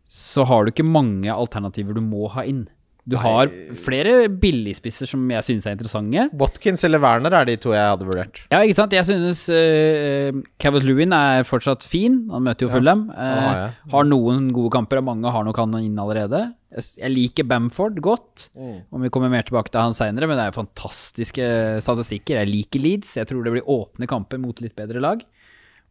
[0.05, 2.65] så har du ikke mange alternativer du må ha inn.
[3.09, 6.29] Du har flere billigspisser som jeg synes er interessante.
[6.39, 8.43] Watkins eller Werner er de to jeg hadde vurdert.
[8.53, 8.93] Ja, ikke sant?
[8.95, 12.21] Jeg synes uh, Cavett Lewin er fortsatt fin.
[12.31, 13.09] Han møter jo Ja, Fulham.
[13.11, 13.65] han har ja.
[13.67, 13.91] jeg.
[13.97, 16.45] har noen gode kamper, og mange har nok han inn allerede.
[16.73, 18.47] Jeg, liker Bamford godt.
[18.57, 21.49] Om vi kommer mer tilbake til han seinere, men det er fantastiske
[21.85, 22.39] statistikker.
[22.41, 23.17] Jeg liker Leeds.
[23.19, 25.21] Jeg tror det blir åpne kamper mot litt bedre lag.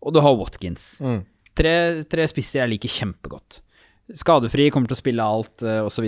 [0.01, 0.95] Og du har Watkins.
[1.03, 1.21] Mm.
[1.57, 1.73] Tre,
[2.09, 3.59] tre spisser jeg liker kjempegodt.
[4.17, 6.07] Skadefri, kommer til å spille alt, uh, osv.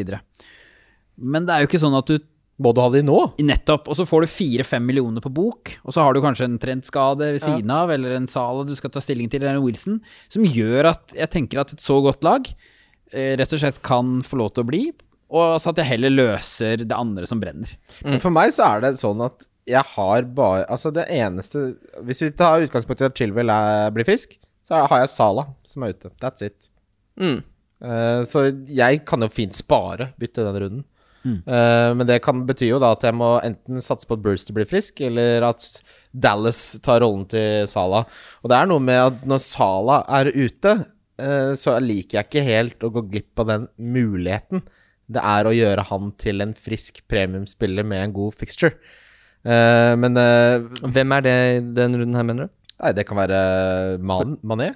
[1.21, 2.17] Men det er jo ikke sånn at du
[2.63, 3.17] Må du ha de nå?
[3.41, 3.87] Nettopp.
[3.89, 7.31] Og så får du fire-fem millioner på bok, og så har du kanskje en trendskade
[7.33, 7.47] ved Ja.
[7.47, 9.97] siden av, eller en Sala du skal ta stilling til, eller en Wilson,
[10.29, 12.53] som gjør at jeg tenker at et så godt lag eh,
[13.13, 14.83] rett og slett kan få lov til å bli,
[15.33, 17.71] og så at jeg heller løser det andre som brenner.
[18.05, 22.19] Men for meg så er det sånn at jeg har bare Altså, det eneste Hvis
[22.25, 23.51] vi tar utgangspunkt i at Chilwell
[23.95, 24.35] blir frisk,
[24.67, 26.11] så har jeg Sala som er ute.
[26.21, 26.69] That's it.
[27.19, 27.41] Mm.
[27.83, 30.83] Uh, så jeg kan jo fint spare, bytte den runden.
[31.23, 31.39] Mm.
[31.47, 34.55] Uh, men det kan bety jo da at jeg må enten satse på at Brewster
[34.55, 35.65] blir frisk, eller at
[36.11, 38.05] Dallas tar rollen til Sala.
[38.43, 42.41] Og det er noe med at når Sala er ute, eh, så liker jeg ikke
[42.47, 44.63] helt å gå glipp av den muligheten
[45.11, 48.75] det er å gjøre han til en frisk premiumspiller med en god fixture.
[49.43, 50.63] Eh, men eh,
[50.95, 52.53] Hvem er det i den runden her, mener du?
[52.83, 53.39] Nei, det kan være
[54.03, 54.71] Man Mané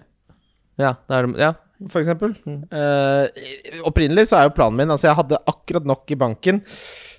[0.80, 1.52] Ja, det er, ja.
[1.88, 2.36] for eksempel.
[2.46, 3.48] Eh,
[3.88, 6.62] opprinnelig så er jo planen min Altså, jeg hadde akkurat nok i banken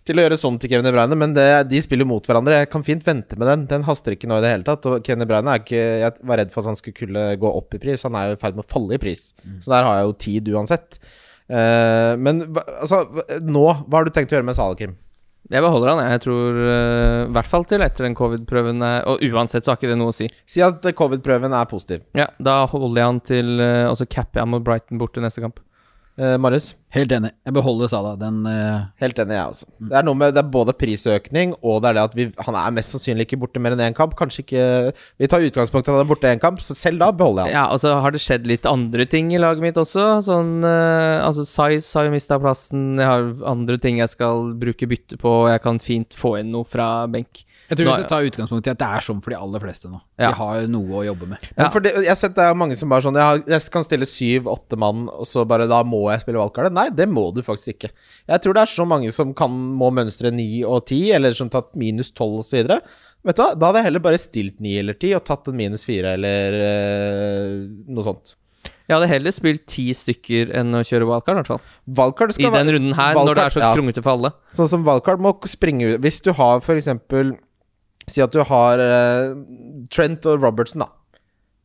[0.08, 2.62] til å gjøre sånn til Kevin De Bruyne, men det, de spiller mot hverandre.
[2.62, 3.66] Jeg kan fint vente med den.
[3.70, 4.88] Den haster ikke nå i det hele tatt.
[4.88, 7.54] Og Kevin De Bruyne er ikke Jeg var redd for at han skulle kunne gå
[7.60, 8.06] opp i pris.
[8.08, 9.28] Han er jo i ferd med å falle i pris.
[9.62, 11.00] Så der har jeg jo tid uansett.
[11.48, 13.06] Uh, men altså,
[13.40, 14.98] nå Hva har du tenkt å gjøre med Salah, Kim?
[15.48, 16.20] Jeg beholder han, jeg.
[16.26, 19.88] Tror eh, i hvert fall til etter den covid-prøven er Og uansett så har ikke
[19.88, 20.28] det noe å si.
[20.48, 22.02] Si at eh, covid-prøven er positiv.
[22.18, 25.24] Ja, Da holder jeg han til uh, Og så capper jeg han mot Brighton borte
[25.24, 25.62] neste kamp.
[26.18, 26.72] Eh, Marius?
[26.90, 27.30] Helt enig.
[27.46, 28.14] Jeg beholder Sala.
[28.18, 29.66] Den eh, Helt enig, jeg også.
[29.78, 32.56] Det er noe med Det er både prisøkning og det er det at vi, han
[32.58, 34.16] er mest sannsynlig ikke borte mer enn én kamp.
[34.18, 34.64] Kanskje ikke
[35.20, 37.54] Vi tar utgangspunkt i at han er borte én kamp, så selv da beholder jeg
[37.54, 37.60] han.
[37.60, 40.08] Ja, og så har det skjedd litt andre ting i laget mitt også.
[40.26, 42.88] Sånn eh, Altså, Size har jo mista plassen.
[42.98, 45.36] Jeg har andre ting jeg skal bruke bytte på.
[45.52, 47.44] Jeg kan fint få inn noe fra benk.
[47.68, 49.90] Jeg tror vi skal ta utgangspunkt i at det er sånn for de aller fleste
[49.92, 49.98] nå.
[50.16, 50.30] Ja.
[50.30, 51.50] De har noe å jobbe med.
[51.52, 51.68] Ja.
[51.74, 53.84] for det, jeg har sett det er mange som bare sånn Jeg, har, jeg kan
[53.84, 56.72] stille syv-åtte mann, og så bare da må jeg spille valgkart.
[56.72, 57.92] Nei, det må du faktisk ikke.
[58.30, 61.52] Jeg tror det er så mange som kan må mønstre ni og ti, eller som
[61.52, 62.64] tatt minus tolv osv.
[63.28, 65.56] Vet du hva, da hadde jeg heller bare stilt ni eller ti og tatt en
[65.58, 67.56] minus fire eller øh,
[67.90, 68.38] noe sånt.
[68.88, 71.74] Jeg hadde heller spilt ti stykker enn å kjøre wildcard, i hvert fall.
[71.98, 73.72] Valgkart I den være runden her, når det er så Wildcard, ja.
[73.76, 74.30] krongete for alle.
[74.56, 77.34] Sånn som valgkart må springe ut Hvis du har for eksempel
[78.10, 79.34] Si at du har eh,
[79.92, 80.88] Trent og Robertson, da.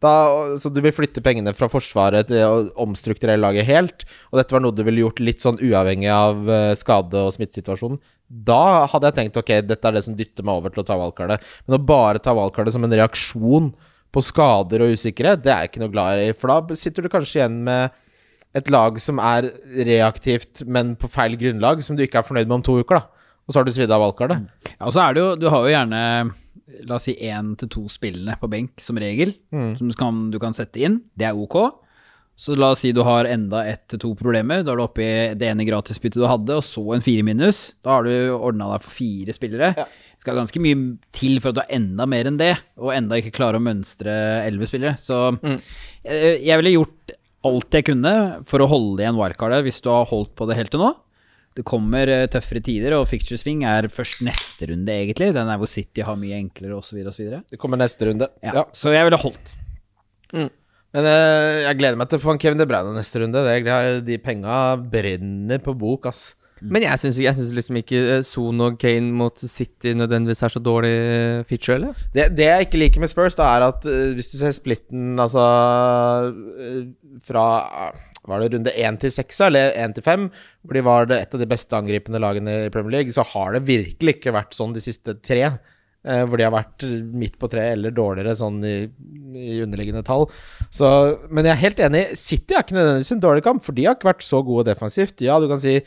[0.03, 0.15] da.
[0.59, 4.63] Så du vil flytte pengene fra Forsvaret til å omstrukturere laget helt, og dette var
[4.65, 8.01] noe du ville gjort litt sånn uavhengig av eh, skade- og smittesituasjonen.
[8.27, 10.99] Da hadde jeg tenkt ok, dette er det som dytter meg over til å ta
[10.99, 11.43] valgkartet.
[11.67, 13.73] Men å bare ta valgkartet som en reaksjon
[14.13, 16.31] på skader og usikkerhet, det er jeg ikke noe glad i.
[16.37, 17.93] For da sitter du kanskje igjen med
[18.57, 19.49] et lag som er
[19.87, 23.12] reaktivt, men på feil grunnlag, som du ikke er fornøyd med om to uker, da.
[23.43, 24.47] Og så har du svidd av valgkartet.
[24.71, 26.01] Ja, og så er det jo Du har jo gjerne
[26.87, 29.33] La oss si én til to spillende på benk, som regel,
[29.77, 31.01] som du kan, du kan sette inn.
[31.15, 31.57] Det er ok.
[32.39, 34.63] Så la oss si du har enda ett til to problemer.
[34.65, 37.59] Da er du oppe i det ene gratisbyttet du hadde, og så en fire minus.
[37.85, 39.69] Da har du ordna deg for fire spillere.
[39.77, 40.79] Det skal ganske mye
[41.13, 44.15] til for at du har enda mer enn det, og enda ikke klarer å mønstre
[44.47, 44.95] elleve spillere.
[44.97, 48.13] Så eh, jeg ville gjort alt jeg kunne
[48.49, 50.93] for å holde igjen wildcardet hvis du har holdt på det helt til nå.
[51.53, 55.31] Det kommer eh, tøffere tider, og fixture swing er først neste runde, egentlig.
[55.35, 57.29] Den er hvor City har mye enklere, osv., osv.
[57.51, 58.29] Det kommer neste runde.
[58.41, 58.59] Ja.
[58.61, 58.67] Ja.
[58.73, 59.57] Så jeg ville holdt.
[60.93, 63.41] Men uh, jeg gleder meg til å få en Kevin De Bruyne neste runde.
[63.41, 66.33] Det, de penga brenner på bok, ass.
[66.63, 70.93] Men jeg syns, liksom ikke eh, Son og Kane mot City nødvendigvis er så dårlig
[71.49, 72.05] feature, eller?
[72.13, 75.19] Det, det jeg ikke liker med Spurs, da er at uh, hvis du ser splitten
[75.19, 75.43] altså
[76.31, 76.79] uh,
[77.25, 77.45] fra
[78.29, 80.27] var det runde 1 til 6, eller 1 til 5,
[80.63, 83.65] hvor de var et av de beste angripende lagene i Premier League, så har det
[83.67, 85.41] virkelig ikke vært sånn de siste tre.
[86.03, 86.83] eh, hvor de har vært
[87.15, 88.73] midt på tre eller dårligere sånn i,
[89.39, 90.25] i underliggende tall.
[90.67, 90.87] Så,
[91.31, 92.01] men jeg er helt enig.
[92.19, 95.23] City har ikke nødvendigvis en dårlig kamp, for de har ikke vært så gode defensivt.
[95.23, 95.77] Ja, du kan si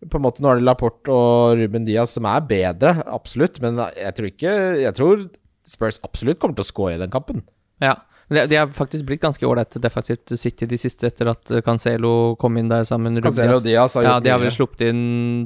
[0.00, 3.60] på en måte Nå er det Laporte og Ruben Diaz som er bedre, absolutt.
[3.60, 5.26] Men jeg tror ikke Jeg tror
[5.68, 7.44] Spurs absolutt kommer til å score i den kampen.
[7.84, 7.98] Ja.
[8.30, 12.36] De, de har faktisk blitt ganske ålreite defensivt City de siste, etter at eh, Cancelo
[12.38, 14.84] kom inn der sammen med Cancelo og Diaz har Ja, gjort de har vel sluppet
[14.86, 15.00] inn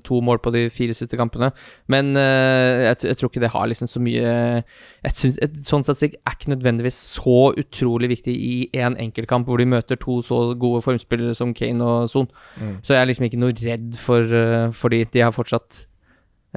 [0.05, 1.49] to mål på de fire siste kampene.
[1.88, 5.87] Men uh, jeg, jeg tror ikke det har liksom så mye jeg synes, et, Sånn
[5.87, 10.42] statistikk er ikke nødvendigvis så utrolig viktig i én enkeltkamp hvor de møter to så
[10.61, 12.29] gode formspillere som Kane og Son.
[12.61, 12.77] Mm.
[12.85, 15.05] Så jeg er liksom ikke noe redd for, uh, for de.
[15.14, 15.87] De har fortsatt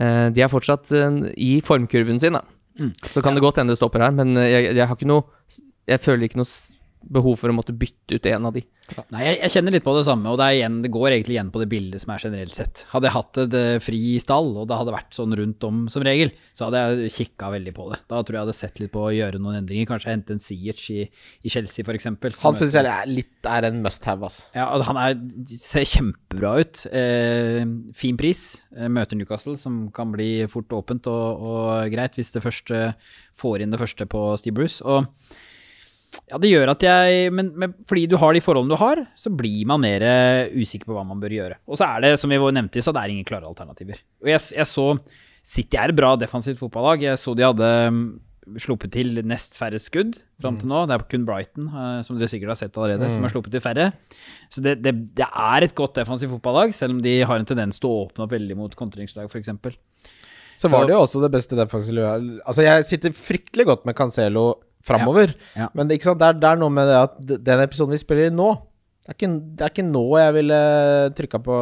[0.02, 2.44] uh, De er fortsatt eh, i formkurven sin, da.
[2.80, 2.94] Mm.
[3.10, 5.26] Så kan det godt hende det stopper her, men eh, jeg, jeg har ikke noe
[5.88, 6.52] Jeg føler ikke noe
[7.08, 8.64] behov for å måtte bytte ut en av de.
[9.12, 11.36] Nei, jeg, jeg kjenner litt på det samme, og det, er igjen, det går egentlig
[11.36, 12.84] igjen på det bildet som er generelt sett.
[12.92, 16.32] Hadde jeg hatt et fri stall, og det hadde vært sånn rundt om som regel,
[16.56, 18.00] så hadde jeg kikka veldig på det.
[18.08, 19.90] Da tror jeg jeg hadde sett litt på å gjøre noen endringer.
[19.90, 22.36] Kanskje hente en Siech i, i Chelsea, for eksempel.
[22.44, 24.40] Han syns jeg er litt er en must have, ass.
[24.56, 25.18] Ja, og han er,
[25.60, 26.84] ser kjempebra ut.
[26.92, 27.64] Eh,
[27.96, 28.46] fin pris.
[28.76, 32.88] Eh, møter Newcastle, som kan bli fort åpent og, og greit hvis det første
[33.40, 34.80] får inn det første på Steve Bruce.
[34.84, 35.12] Og
[36.28, 39.32] ja, det gjør at jeg men, men fordi du har de forholdene du har, så
[39.34, 41.60] blir man mer eh, usikker på hva man bør gjøre.
[41.70, 44.02] Og så er det, som vi nevnte stad, det er ingen klare alternativer.
[44.24, 44.90] Og jeg, jeg så
[45.48, 47.06] City er et bra defensivt fotballag.
[47.06, 48.08] Jeg så de hadde mm,
[48.60, 50.84] sluppet til nest færre skudd fram til nå.
[50.90, 53.64] Det er kun Brighton, eh, som dere sikkert har sett allerede, som har sluppet til
[53.64, 53.90] færre.
[54.52, 57.80] Så det, det, det er et godt defensivt fotballag, selv om de har en tendens
[57.80, 59.56] til å åpne opp veldig mot kontringslag, f.eks.
[60.58, 64.48] Så var det jo også det beste defensive Altså, jeg sitter fryktelig godt med Cancelo
[64.88, 65.70] framover, Ja, ja.
[65.76, 66.22] men det, ikke sant?
[66.24, 67.22] Det, er, det er noe med det at
[67.52, 68.50] den episoden vi spiller i nå
[69.04, 70.60] Det er ikke, det er ikke nå jeg ville
[71.20, 71.62] trykka på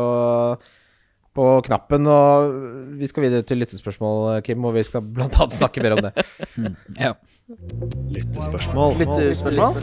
[1.35, 2.53] på knappen, og
[2.95, 6.13] vi skal videre til lyttespørsmål, Kim, og vi skal annet snakke mer om det.
[7.05, 7.11] Ja.
[8.15, 8.95] Lyttespørsmål.
[9.03, 9.73] Lyttespørsmål?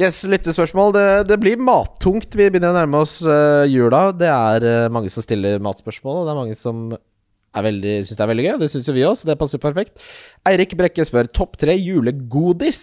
[0.00, 0.94] Yes, lyttespørsmål.
[0.94, 2.30] Det, det blir mattungt.
[2.32, 4.06] Vi begynner å nærme oss uh, jula.
[4.16, 6.94] Det er uh, mange som stiller matspørsmål, og det er mange som
[7.58, 8.56] veldig, syns det er veldig gøy.
[8.62, 10.02] Det syns jo vi òg, så det passer perfekt.
[10.48, 12.82] Eirik Brekke spør topp tre julegodis.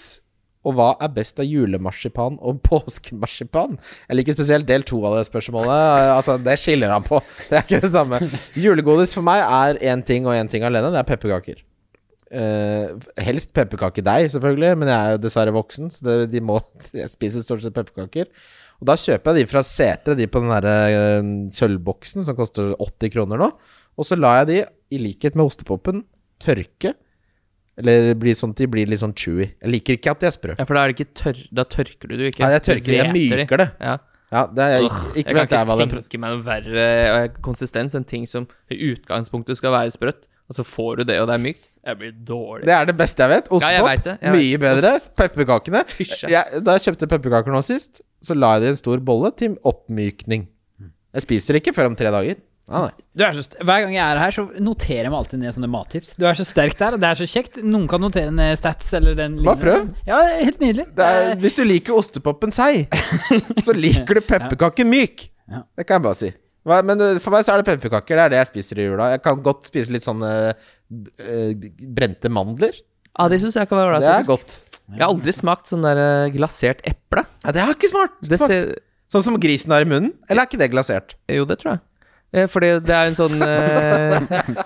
[0.68, 3.78] Og hva er best av julemarsipan og påskemarsipan?
[4.10, 6.12] Jeg liker spesielt del to av det spørsmålet.
[6.18, 7.22] At det skiller han på.
[7.48, 8.20] Det er ikke det samme.
[8.58, 10.92] Julegodis for meg er én ting og én ting alene.
[10.92, 11.64] Det er pepperkaker.
[12.28, 16.58] Uh, helst pepperkakedeig, selvfølgelig, men jeg er jo dessverre voksen, så det, de må
[17.00, 18.28] jeg spiser stort sett pepperkaker.
[18.78, 22.76] Og da kjøper jeg de fra Setre, de på den derre uh, sølvboksen som koster
[22.76, 23.52] 80 kroner nå.
[23.98, 24.58] Og så lar jeg de,
[24.94, 26.04] i likhet med ostepopen,
[26.44, 26.94] tørke.
[27.78, 29.52] Eller bli sånn at de blir litt sånn chewy.
[29.52, 30.54] Jeg liker ikke at de er sprø.
[30.58, 32.46] Ja, for da er det ikke tørr Da tørker du det ikke.
[32.46, 33.68] Nei, jeg tørker, jeg myker det.
[33.82, 33.98] Ja.
[34.28, 36.88] Ja, det er jeg, ikke, jeg ikke kan jeg ikke det tenke meg noe verre
[36.92, 41.16] eh, konsistens enn ting som i utgangspunktet skal være sprøtt, og så får du det,
[41.22, 41.70] og det er mykt.
[41.88, 42.66] Jeg blir dårlig.
[42.68, 43.48] Det er det beste jeg vet.
[43.48, 44.04] Ja, Ostepop.
[44.04, 44.92] det, jeg mye bedre.
[45.22, 45.86] Pepperkakene.
[46.66, 49.56] Da jeg kjøpte pepperkaker nå sist, så la jeg det i en stor bolle til
[49.68, 50.44] oppmykning.
[51.16, 52.44] Jeg spiser ikke før om tre dager.
[52.68, 53.06] Nei, nei.
[53.16, 55.56] Du er så st Hver gang jeg er her, så noterer jeg meg alltid ned
[55.56, 56.10] sånne mattips.
[56.20, 57.62] Du er så sterk der, og det er så kjekt.
[57.64, 59.86] Noen kan notere ned stats eller den Bare prøv.
[60.10, 60.90] Ja, helt nydelig.
[60.98, 62.92] Det er, hvis du liker ostepopen seig,
[63.66, 65.30] så liker du pepperkaker myk.
[65.48, 65.64] Ja.
[65.80, 66.34] Det kan jeg bare si.
[66.68, 68.20] Men uh, for meg så er det pepperkaker.
[68.20, 69.14] Det er det jeg spiser i jula.
[69.16, 72.76] Jeg kan godt spise litt sånne uh, brente mandler.
[73.18, 74.60] Ja, det syns jeg kan være Det er godt.
[74.92, 77.26] Jeg har aldri smakt sånn der eh, glasert eple.
[77.44, 78.14] Ja, det er ikke smart.
[78.24, 78.54] Det Smart.
[78.54, 78.70] ser
[79.12, 80.14] Sånn som grisen har i munnen.
[80.28, 81.16] Eller er ikke det glasert?
[81.32, 81.82] Jo, det tror jeg.
[82.36, 84.18] Eh, Fordi det er en sånn eh,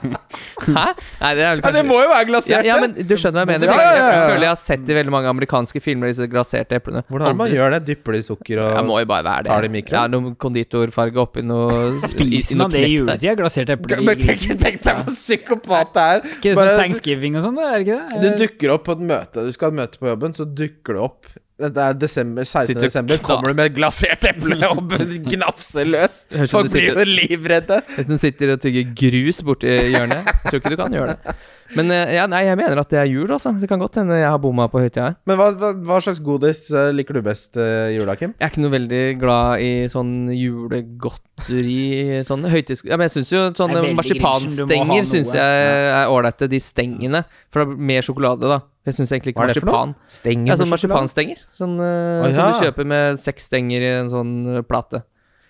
[0.66, 0.86] Hæ?
[1.22, 2.66] Nei, det er vel Ja, det må jo være ja, glasert.
[2.66, 3.70] ja, ja, men du skjønner hva jeg mener.
[3.70, 4.16] Ja, ja, jeg, ja, ja.
[4.16, 7.04] jeg føler jeg har sett i veldig mange amerikanske filmer disse glaserte eplene.
[7.06, 7.80] Hvordan er det man gjør det?
[7.92, 9.52] Dypper det i sukker og Jeg må jo bare være det.
[9.54, 9.98] Tar det i mikroen?
[10.00, 11.78] Ja, noe konditorfarge oppi noe
[12.16, 13.38] Spiser man det i juletida?
[13.44, 16.26] Glaserte epler Men tenk, tenk deg hvor psykopat det er.
[16.32, 17.62] Ikke det Bare- sånn thanksgiving og sånn.
[17.62, 18.26] Er det ikke det?
[18.26, 19.46] Du dukker opp på et møte.
[19.46, 21.30] Du skal ha et møte på jobben, så dukker du opp.
[21.62, 22.68] Det er desember, 16.
[22.72, 23.22] Sitter desember.
[23.26, 24.96] Kommer du med et glasert eple og
[25.30, 26.16] gnafser løs?
[26.52, 27.82] Folk blir jo livredde.
[27.98, 30.32] Hvis du sitter og tygger grus borti hjørnet.
[30.48, 31.36] Tror ikke du kan gjøre det.
[31.78, 33.54] Men eh, ja, nei, jeg mener at det er jul, altså.
[33.58, 35.18] Det kan godt hende jeg har bomma på høytida her.
[35.30, 38.34] Men hva, hva, hva slags godis eh, liker du best uh, i jula, Kim?
[38.38, 42.84] Jeg er ikke noe veldig glad i sånn julegodteri Sånn høytids...
[42.88, 46.50] Ja, men jeg syns jo sånne er marsipanstenger syns jeg er ålreite.
[46.52, 47.24] De stengene.
[47.52, 48.62] For det er mer sjokolade, da.
[48.88, 49.96] Jeg syns egentlig ikke marsipan.
[50.10, 51.42] Stenger Ja, sånn marsipanstenger.
[51.58, 52.34] Sånn, eh, ja.
[52.34, 55.04] Som du kjøper med seks stenger i en sånn eh, plate.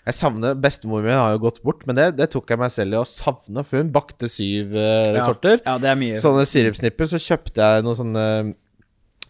[0.07, 2.95] Jeg savner Bestemor min har jo gått bort, men det, det tok jeg meg selv
[2.95, 5.27] i å savne, for hun bakte syv eh, Ja.
[5.27, 5.61] sorter.
[5.65, 6.17] Ja, det er mye.
[6.17, 7.05] Sånne sirupsnipper.
[7.11, 8.25] Så kjøpte jeg noen sånne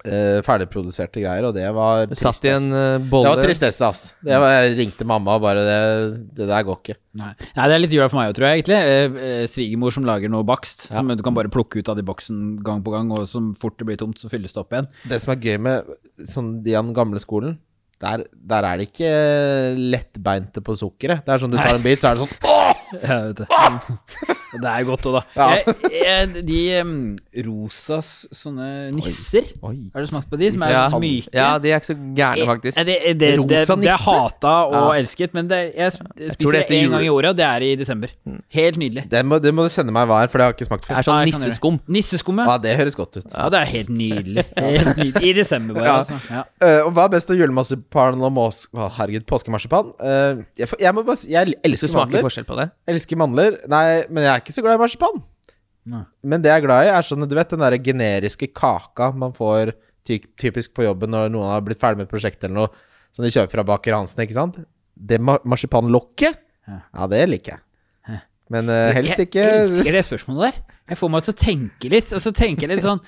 [0.06, 4.04] eh, ferdigproduserte greier, og det var Du satt i en eh, Det var tristesse, ass.
[4.24, 5.80] Det var, jeg ringte mamma og bare det,
[6.40, 6.96] det der går ikke.
[7.20, 7.34] Nei.
[7.58, 8.80] Nei, det er litt jula for meg òg, tror jeg, egentlig.
[8.96, 11.02] Eh, eh, Svigermor som lager noe bakst, Ja.
[11.02, 13.76] som du kan bare plukke ut av de boksen gang på gang, og som fort
[13.82, 14.88] det blir tomt, så fylles det opp igjen.
[15.12, 15.92] Det som er gøy med
[16.32, 17.60] sånn de av den gamle skolen,
[18.02, 19.12] der, der er det ikke
[19.78, 21.26] lettbeinte på sukkeret.
[21.26, 22.72] Det er sånn du tar en bit, så er det sånn Åh!
[23.02, 23.48] Ja, vet det.
[23.48, 25.22] Og det er godt òg, da.
[25.36, 25.48] Ja.
[25.56, 26.94] Jeg, jeg, de um,
[27.48, 29.90] rosas sånne nisser, Oi.
[29.94, 30.50] har du smakt på de?
[30.56, 30.84] Som er ja.
[31.00, 31.32] myke?
[31.36, 32.78] ja, de er ikke så gærne, faktisk.
[32.82, 35.00] Jeg, Det, det, det, det, Rosa det er hata og Ja.
[35.02, 37.62] elsket, men det, jeg sp- spiser det det én gang i året, og det er
[37.70, 38.12] i desember.
[38.52, 39.06] Helt nydelig.
[39.12, 40.88] Det må, det må du sende meg hva er, for det har jeg ikke smakt
[40.90, 41.80] Det er sånn Ja, nisseskum.
[41.88, 42.58] Nisseskum, ja.
[42.62, 43.28] Det høres godt ut.
[43.32, 44.46] Ja, det er helt nydelig.
[44.58, 45.24] Helt nydelig.
[45.30, 45.86] I desember, bare.
[45.86, 45.98] Ja.
[46.02, 46.20] Altså.
[46.32, 46.44] Ja.
[46.68, 48.66] Eh, og hva er best av julemarsipan og mås...
[48.76, 49.94] Oh, herregud, påskemarsipan?
[50.02, 52.26] Uh, jeg, må bare si Jeg Du elsker smaker mandler.
[52.28, 52.68] forskjell på det.
[52.92, 53.58] Elsker mandler.
[53.72, 55.22] Nei, men jeg er ikke så glad i marsipan.
[55.92, 56.04] Nei.
[56.22, 59.34] Men det jeg er glad i, er sånn Du vet den der generiske kaka man
[59.34, 59.72] får
[60.06, 63.26] ty typisk på jobben når noen har blitt ferdig med et prosjekt eller noe, som
[63.26, 64.60] de kjøper fra Baker Hansen, ikke sant?
[64.94, 66.38] Det ma marsipanlokket,
[66.70, 66.78] Ja.
[66.94, 67.66] ja, det liker jeg.
[68.52, 70.78] Men uh, helst ikke Jeg elsker det spørsmålet der.
[70.92, 72.10] Jeg får meg til å tenke litt.
[72.12, 73.00] Og så tenker jeg litt sånn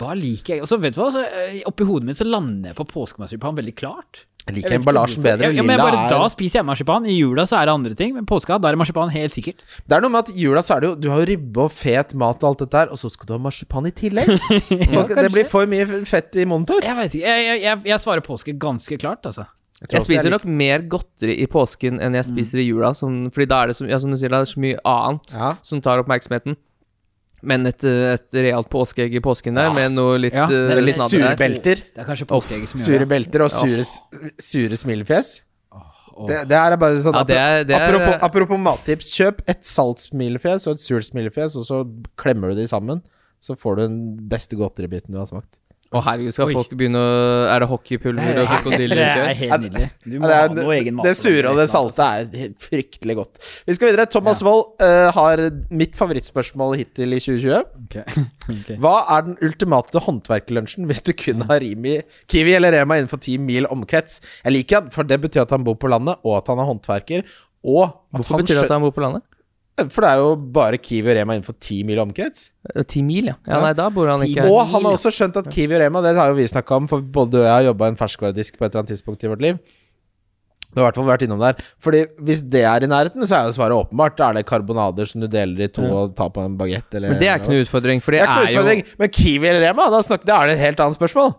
[0.00, 0.64] Hva liker jeg?
[0.64, 3.58] Og så vet du hva, så, eh, oppi hodet mitt så lander jeg på påskemarsipan
[3.58, 4.24] veldig klart.
[4.42, 5.46] Jeg liker emballasjen bedre.
[5.46, 7.04] Ja, ja, men bare bare Da er spiser jeg marsipan.
[7.06, 9.62] I jula så er det andre ting, men påska, da er det marsipan helt sikkert.
[9.86, 11.62] Det er noe med at i jula så er det jo Du har jo ribbe
[11.68, 14.28] og fet mat og alt dette her, og så skal du ha marsipan i tillegg.
[14.34, 15.30] ja, det kanskje.
[15.36, 16.82] blir for mye fett i monitor.
[16.82, 17.26] Jeg vet ikke.
[17.30, 19.46] Jeg, jeg, jeg, jeg svarer påske ganske klart, altså.
[19.82, 22.92] Jeg, Jeg spiser nok mer godteri i påsken enn jeg spiser i jula.
[22.98, 25.34] Sånn, fordi da er det så, ja, som du sier, det er så mye annet
[25.38, 25.54] Ja.
[25.62, 26.58] som tar oppmerksomheten.
[27.42, 29.72] Men et, eh, et realt påskeegg i påsken der, Ja.
[29.74, 31.36] med noe litt Ja, det er eh, Litt sure der.
[31.36, 31.74] belter.
[31.94, 33.08] Det er kanskje påskeegget som gjør Sure det.
[33.08, 33.84] belter og sure,
[34.38, 35.40] sure smilefjes.
[36.28, 39.08] Det, det er bare sånn Ja, det er- det er- apropos, apropos mattips.
[39.16, 41.78] Kjøp et salt smilefjes og et surt smilefjes, og så
[42.16, 43.02] klemmer du de sammen.
[43.40, 45.56] Så får du den beste godteribiten du har smakt.
[45.92, 46.54] Å herregud, skal Oi.
[46.56, 47.08] folk begynne å
[47.52, 49.26] Er det hockeypulver og Det er krokodillekjør?
[49.42, 49.88] helt nydelig.
[50.06, 51.04] Du må Ja, ha det, noe egen er, mat.
[51.04, 53.42] det sure og det salte er fryktelig godt.
[53.68, 54.06] Vi skal videre.
[54.08, 57.68] Thomas Wold uh, har mitt favorittspørsmål hittil i 2020.
[57.92, 58.22] Okay.
[58.48, 58.76] Okay.
[58.80, 61.98] Hva er den ultimate håndverkerlunsjen hvis du kun har Rimi,
[62.32, 64.22] Kiwi eller Rema innenfor 10 mil omkrets?
[64.46, 66.70] Jeg liker han, for det betyr at han bor på landet, og at han er
[66.70, 67.26] håndverker.
[67.62, 69.22] Og at Hvorfor han betyr det at han bor på landet?
[69.88, 72.50] For det er jo bare Kiwi og Rema innenfor ti mil omkrets.
[72.74, 73.36] Eh, Ti mil, ja.
[73.48, 73.60] ja.
[73.64, 76.12] Nei, da bor han ikke Og han har også skjønt at Kiwi og Rema, det
[76.18, 78.66] har jo vi snakka om, for både du og jeg har jobba en ferskvaredisk på
[78.66, 79.62] et eller annet tidspunkt i vårt liv.
[80.72, 81.58] Du har i hvert fall vært innom der.
[81.84, 84.14] Fordi hvis det er i nærheten, så er jo svaret åpenbart.
[84.16, 85.92] Da er det karbonader som du deler i to Ja.
[86.04, 88.28] og tar på en bagett, eller Men det er ikke noe utfordring, for Det det
[88.28, 88.84] er ikke er utfordring.
[88.86, 88.96] jo.
[89.02, 91.34] Men Kiwi eller Rema, da, snakker, da er det et helt annet spørsmål.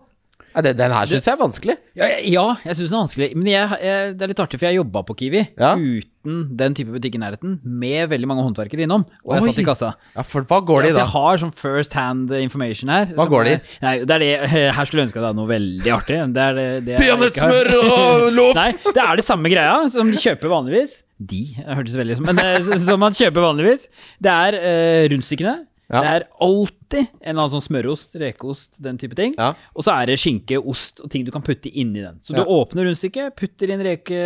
[0.53, 1.77] Ja, det, den her syns jeg er vanskelig.
[1.97, 3.29] Ja, ja, jeg syns den er vanskelig.
[3.35, 5.73] Men jeg, jeg, det er litt artig, for jeg jobba på Kiwi Ja.
[5.73, 9.03] uten den type butikk i nærheten, med veldig mange håndverkere innom.
[9.25, 9.49] Og jeg Oi.
[9.51, 9.89] satt i kassa.
[10.15, 11.03] Ja, for hva går altså, da?
[11.03, 13.09] jeg har sånn first hand information her.
[13.17, 13.57] Hva går det i?
[13.57, 14.31] er- Nei, det er det
[14.77, 16.19] Her skulle jeg ønske det var noe veldig artig.
[16.33, 16.99] Det er det, det.
[17.01, 18.55] Peanøttsmør og loff!
[18.59, 21.01] Nei, det er det samme greia som de kjøper vanligvis.
[21.23, 23.85] De, hørtes veldig som Men som man kjøper vanligvis.
[24.23, 25.59] Det er uh, rundstykkene.
[25.93, 26.01] Ja.
[26.01, 29.35] Det er alltid en eller annen sånn smørost, rekeost, den type ting.
[29.37, 29.51] Ja.
[29.77, 32.17] Og så er det skinke, ost og ting du kan putte inni den.
[32.25, 34.23] Så du åpner rundstykket, putter inn reke,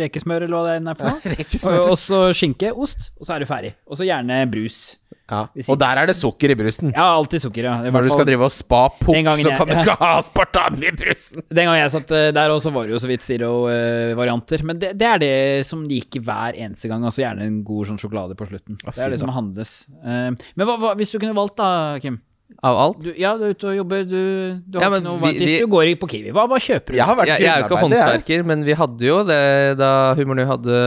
[0.00, 1.46] rekesmør eller hva det er for noe.
[1.76, 3.72] Og, og så skinke, ost, og så er du ferdig.
[3.88, 4.78] Og så gjerne brus.
[5.26, 5.40] Ja.
[5.66, 6.92] Og der er det sukker i brusen.
[6.94, 7.72] Ja, alltid sukker, ja.
[7.90, 9.80] Når du skal drive og spa pukk, så kan du ja.
[9.82, 11.42] ikke ha aspartam i brusen!
[11.50, 14.62] Den gangen jeg satt eh, der også, var det jo så vidt zero-varianter.
[14.66, 15.34] Men det, det er det
[15.66, 17.02] som gikk hver eneste gang.
[17.06, 18.78] Altså gjerne en god sånn sjokolade på slutten.
[18.86, 19.74] Å, det er det som handles.
[20.04, 22.22] Eh, men hva, hva, hvis du kunne valgt, da, Kim?
[22.62, 23.00] av alt.
[23.02, 24.20] Du, ja, du er ute og jobber, du,
[24.64, 26.30] du har Ja, ikke noe vi- vi- Du går ikke på Kiwi.
[26.32, 26.96] Hva, hva kjøper du?
[26.96, 30.14] Jeg har vært Jeg, jeg er jo ikke håndverker, men vi hadde jo det da
[30.14, 30.78] Humor Nå hadde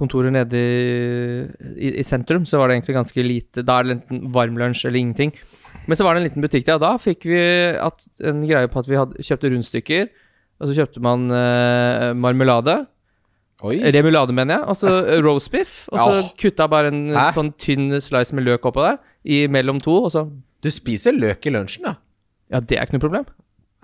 [0.00, 1.44] kontoret nede i,
[1.76, 4.86] i, i sentrum, så var det egentlig ganske lite Da er det enten varm lunsj
[4.88, 5.34] eller ingenting.
[5.86, 7.40] Men så var det en liten butikk der, og da fikk vi
[7.80, 10.10] at, en greie på at vi hadde, kjøpte rundstykker.
[10.60, 12.82] Og så kjøpte man eh, marmelade.
[13.64, 13.76] Oi.
[13.92, 14.68] Remulade, mener jeg.
[14.72, 14.92] Og så
[15.26, 15.82] roast beef.
[15.92, 16.30] Og så oh.
[16.40, 17.30] kutta bare en Hæ?
[17.36, 19.00] sånn tynn slice med løk oppå der.
[19.24, 20.26] I mellom to, og så
[20.60, 21.96] Du spiser løk i lunsjen, da?
[22.52, 23.28] Ja, det er ikke noe problem.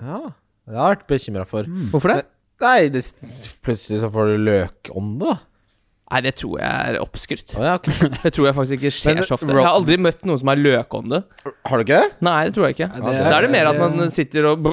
[0.03, 0.21] Ja.
[0.67, 1.69] Det har jeg vært bekymra for.
[1.93, 2.23] Hvorfor det?
[2.61, 3.03] Nei, det,
[3.65, 5.37] plutselig så får du løkånde, da.
[6.07, 7.53] Nei, det tror jeg er oppskrytt.
[7.59, 7.93] Oh, ja, okay.
[8.23, 9.49] Det tror jeg faktisk ikke skjer Men, så ofte.
[9.51, 11.19] Jeg har aldri møtt noen som er løkånde.
[11.67, 12.03] Har du ikke?
[12.23, 12.89] Nei, det tror jeg ikke.
[12.95, 14.69] Ja, det- Da er det mer at man sitter og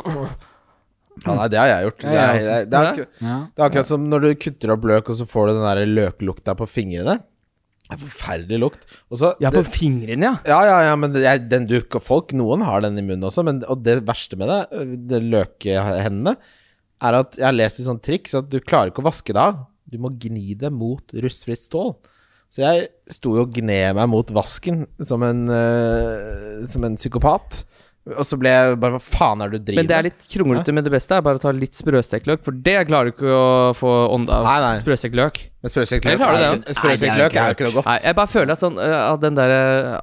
[1.26, 2.00] Ja, nei, det har jeg gjort.
[2.04, 4.86] Det er, det, er, det, er, akkurat- det er akkurat som når du kutter opp
[4.94, 7.18] løk, og så får du den der løklukta på fingrene.
[7.84, 8.86] Det er forferdelig lukt.
[9.12, 10.36] Også, Ja, på det, fingrene, ja.
[10.48, 13.44] ja, ja, ja, men det er, den duker folk, noen har den i munnen også,
[13.46, 14.62] men, og det verste med det,
[15.12, 16.38] det løkehendene,
[17.04, 19.42] er at jeg har lest et sånt triks at du klarer ikke å vaske det
[19.42, 19.64] av.
[19.94, 21.94] Du må gni det mot rustfritt stål.
[22.54, 27.64] Så jeg sto jo og gned meg mot vasken som en, uh, som en psykopat.
[28.04, 30.26] Og så ble jeg bare Hva faen er det du driver Men det er litt
[30.28, 33.14] kronglete, men det beste er bare å ta litt sprøstekt løk, for det klarer du
[33.14, 34.48] ikke å få ånde av.
[34.50, 34.74] Nei, nei.
[34.84, 35.40] Sprøstekt løk.
[35.64, 37.88] Men sprøstekt Eller løk er, sprøstekt løk er jo ikke noe godt.
[37.88, 39.54] Nei, jeg bare føler at sånn øh, At den der,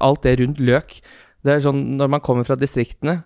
[0.01, 0.97] Alt det rundt løk
[1.45, 3.21] Det er sånn Når man kommer fra distriktene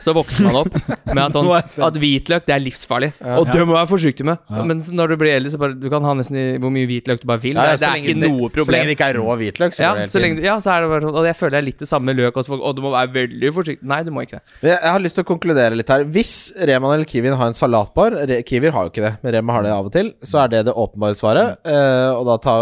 [0.00, 3.12] så vokser man opp med at, sånn, jeg at hvitløk det er livsfarlig.
[3.38, 4.42] Og det må du være forsiktig med.
[4.50, 4.66] Ja.
[4.66, 7.22] Men når du blir eldre, så bare Du kan ha nesten i hvor mye hvitløk
[7.22, 7.56] du bare vil.
[7.56, 9.76] Ja, ja, det, det er ikke det- noe Så lenge det ikke er rå hvitløk,
[9.76, 11.60] så Ja, det så lenge, ja, så er det bare sånn Og jeg føler det
[11.60, 12.58] er litt det samme med løk også.
[12.60, 13.86] Og du må være veldig forsiktig.
[13.90, 14.44] Nei, du må ikke det.
[14.70, 16.04] Jeg jeg har lyst til å konkludere litt her.
[16.14, 16.34] Hvis
[16.68, 19.66] Rema eller Kiwien har en salatbar Re Kiwier har jo ikke det, men Rema har
[19.66, 20.12] det av og til.
[20.26, 21.60] Så er det det åpenbare svaret.
[21.66, 22.56] Uh, og da ta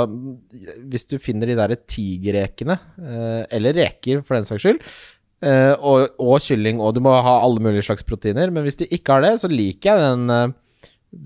[0.88, 6.16] Hvis du finner de der tigerrekene, uh, eller reker for den saks skyld, eh, og,
[6.18, 9.22] og kylling, og du må ha alle mulige slags proteiner, men hvis de ikke har
[9.22, 10.56] det, så liker jeg den eh,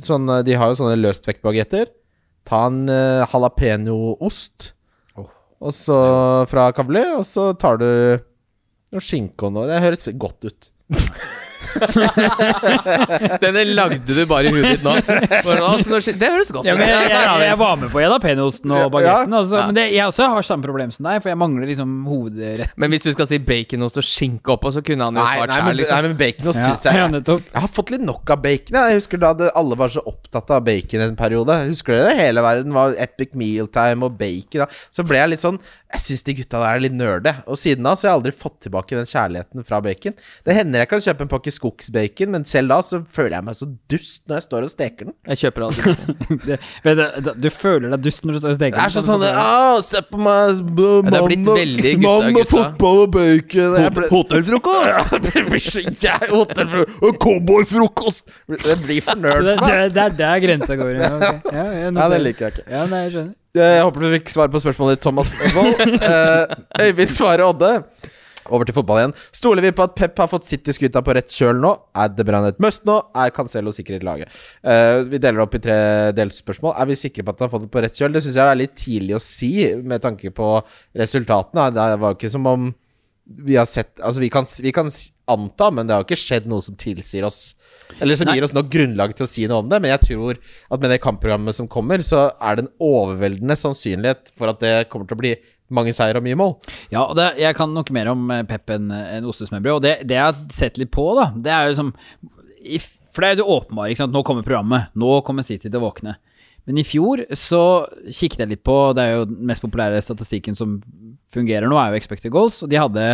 [0.04, 1.88] sånn, eh, De har jo sånne løstvektbagetter.
[2.48, 4.72] Ta en uh, jalapeño-ost,
[5.62, 5.98] og så
[6.50, 9.68] fra Kavli, og så tar du noe skinke og noe.
[9.70, 10.72] Det høres godt ut.
[13.42, 14.94] Denne lagde du bare i huet ditt nå.
[15.42, 16.70] Altså, det høres godt ut.
[16.70, 19.66] Ja, jeg, jeg, jeg var med på jalapeñoosten Ja, og bagetten, altså, Ja.
[19.68, 22.72] men det, jeg også har samme problem som deg, for jeg mangler liksom hovedretten.
[22.80, 25.56] Men hvis du skal si baconost og skinke oppå, så kunne han jo svart nei,
[25.56, 26.08] sjæl, men, nei, liksom.
[26.08, 27.38] men baconost Ja, syns jeg ja.
[27.52, 28.78] Jeg har fått litt nok av bacon.
[28.80, 31.58] Jeg husker da det, alle var så opptatt av bacon en periode.
[31.68, 32.16] Husker dere det?
[32.22, 34.64] Hele verden var epic mealtime og bacon.
[34.64, 34.68] Da.
[34.92, 35.58] Så ble jeg litt sånn
[35.92, 37.34] Jeg syns de gutta der er litt nerde.
[37.46, 40.16] Og siden da så har jeg aldri fått tilbake den kjærligheten fra bacon.
[40.46, 43.56] Det hender jeg kan kjøpe en pakke skogsbacon, men selv da så føler jeg meg
[43.62, 45.14] så dust når jeg står og steker den.
[45.30, 46.40] Jeg kjøper aldri bacon.
[46.48, 48.74] Det, vet du, du føler deg dust når du står og steker.
[48.74, 48.82] den?
[48.82, 50.62] Det er så sånn Å, se på meg
[52.02, 53.76] mann og- fotball og bacon.
[53.96, 55.14] Ble- Hotellfrokost!
[55.32, 58.24] Det blir så jævlig hotellfrokost cowboyfrokost!
[58.66, 60.90] Det blir for nerd Det, det, det er der grensa går.
[60.98, 61.38] Ja, okay.
[61.54, 62.66] ja, jeg Ja, det liker jeg ikke.
[62.72, 63.32] Ja, nei, jeg skjønner.
[63.52, 65.80] Jeg håper du fikk svar på spørsmålet ditt, Thomas Wold.
[66.12, 67.72] Eh, Øyvind svarer Odde.
[68.50, 69.14] Over til fotball igjen.
[69.34, 71.72] Stoler vi på at Pep har fått City-skuta på rett kjøl nå?
[71.94, 72.98] Er det Bruyne et must nå?
[73.14, 74.32] Er Cancelo sikker i laget?
[74.64, 75.78] Uh, vi deler opp i tre
[76.16, 76.74] delspørsmål.
[76.74, 78.14] Er vi sikre på at han har fått det på rett kjøl?
[78.16, 80.54] Det syns jeg er litt tidlig å si, med tanke på
[80.98, 81.70] resultatene.
[81.76, 82.72] Det var jo ikke som om
[83.24, 84.90] vi har sett Altså, vi kan, vi kan
[85.30, 87.54] anta, men det har jo ikke skjedd noe som tilsier oss
[88.02, 88.36] Eller som Nei.
[88.36, 89.78] gir oss nok grunnlag til å si noe om det.
[89.84, 94.32] Men jeg tror at med det kampprogrammet som kommer, så er det en overveldende sannsynlighet
[94.38, 95.34] for at det kommer til å bli
[95.72, 96.56] mange seier og mye mål.
[96.92, 99.78] Ja, og det, jeg kan nok mer om eh, Pep enn en ostesmørbrød.
[99.78, 101.94] Og det, det jeg har sett litt på, da, det er jo som
[103.12, 104.14] For det er jo åpenbart, ikke sant.
[104.14, 104.92] Nå kommer programmet.
[104.98, 106.16] Nå kommer City til å våkne.
[106.68, 107.62] Men i fjor så
[108.06, 110.76] kikket jeg litt på Det er jo den mest populære statistikken som
[111.32, 112.60] fungerer nå, er jo expected goals.
[112.62, 113.06] Og de hadde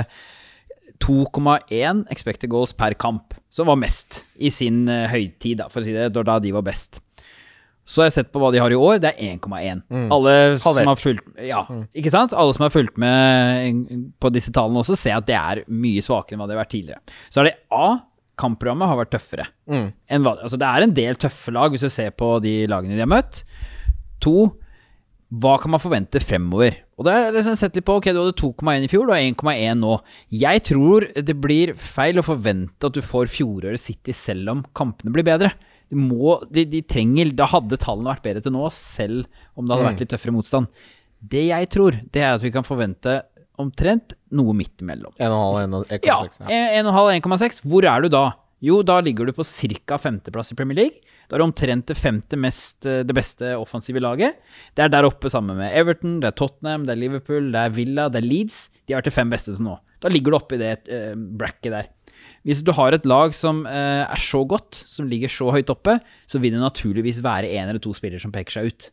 [1.04, 5.86] 2,1 expected goals per kamp, som var mest i sin eh, høytid, da, for å
[5.86, 7.00] si det, da de var best.
[7.88, 9.80] Så har jeg sett på hva de har i år, det er 1,1.
[10.12, 11.62] Alle som har fulgt Ja,
[11.96, 12.34] ikke sant?
[12.36, 16.36] Alle som har fulgt med på disse tallene også, ser at det er mye svakere
[16.36, 17.16] enn hva det har vært tidligere.
[17.32, 17.88] Så er det A.
[18.38, 19.48] Kampprogrammet har vært tøffere.
[19.72, 22.94] Enn hva, altså det er en del tøffe lag, hvis du ser på de lagene
[22.94, 23.40] de har møtt.
[24.22, 24.50] To.
[25.28, 26.76] Hva kan man forvente fremover?
[26.98, 29.12] Og da har jeg liksom sett litt på Ok, du hadde 2,1 i fjor, du
[29.12, 29.96] har 1,1 nå.
[30.32, 35.12] Jeg tror det blir feil å forvente at du får fjoråret City selv om kampene
[35.12, 35.50] blir bedre.
[35.88, 39.24] De, må, de, de trenger Da hadde tallene vært bedre til nå, selv
[39.56, 40.68] om det hadde vært litt tøffere motstand.
[41.18, 43.22] Det jeg tror, det er at vi kan forvente
[43.58, 45.14] omtrent noe midt imellom.
[45.18, 46.04] 1,5, 1,6.
[46.06, 46.18] Ja,
[46.52, 46.82] Ja.
[46.84, 47.64] 1,5-1,6.
[47.66, 48.26] Hvor er du da?
[48.62, 49.98] Jo, da ligger du på ca.
[49.98, 51.00] femteplass i Premier League.
[51.28, 54.38] Da er du omtrent det femte mest eh, det beste offensive laget.
[54.74, 57.74] Det er der oppe sammen med Everton, det er Tottenham, det er Liverpool, det er
[57.76, 58.68] Villa, det er Leeds.
[58.86, 59.76] De har vært de fem beste til nå.
[60.00, 61.90] Da ligger du oppe i det uh, bracket der.
[62.46, 65.98] Hvis du har et lag som eh, er så godt, som ligger så høyt oppe,
[66.30, 68.90] så vil det naturligvis være en eller to spillere som peker seg ut.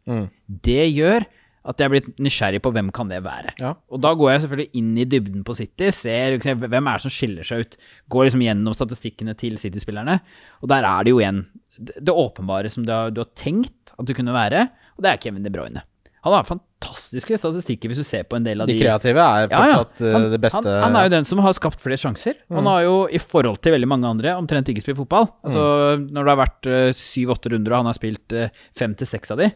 [0.66, 1.28] Det gjør
[1.66, 3.56] at jeg er blitt nysgjerrig på hvem kan det være.
[3.58, 3.74] Ja.
[3.90, 7.14] Og da går jeg selvfølgelig inn i dybden på City, ser hvem er det som
[7.14, 7.78] skiller seg ut.
[8.14, 10.20] Går liksom gjennom statistikkene til City-spillerne,
[10.62, 11.42] og der er det jo igjen
[11.76, 15.22] det, åpenbare som du har, du har tenkt at du kunne være, og det er
[15.24, 15.84] Kevin De Bruyne.
[16.26, 16.46] Han har
[16.86, 19.78] fantastiske statistikker hvis du ser på en del av De de kreative er Ja, ja.
[19.84, 22.36] fortsatt eh, Han- det beste Han, han er jo den som har skapt flere sjanser.
[22.52, 25.30] Han har jo, i forhold til veldig mange andre, omtrent ikke spilt fotball.
[25.44, 29.08] Altså, Når det har vært eh, syv-åtte runder, og han har spilt eh, fem til
[29.08, 29.52] seks av de,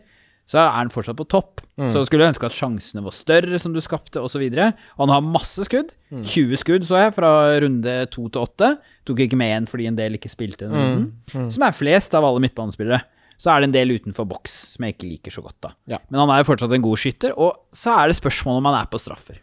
[0.49, 1.61] så er han fortsatt på topp.
[1.93, 4.41] Så skulle jeg ønske at sjansene var større, som du skapte, osv.
[4.49, 5.91] Og han har masse skudd.
[6.11, 8.71] 20 skudd, så jeg, fra runde to til åtte.
[9.05, 11.51] Tok ikke med én fordi en del ikke spilte den runden.
[11.53, 13.03] Som er flest av alle midtbanespillere.
[13.39, 15.69] Så er det en del utenfor boks som jeg ikke liker så godt, da.
[15.87, 15.99] Ja.
[16.11, 18.81] Men han er jo fortsatt en god skytter, og så er det spørsmål om han
[18.81, 19.37] er på straffer.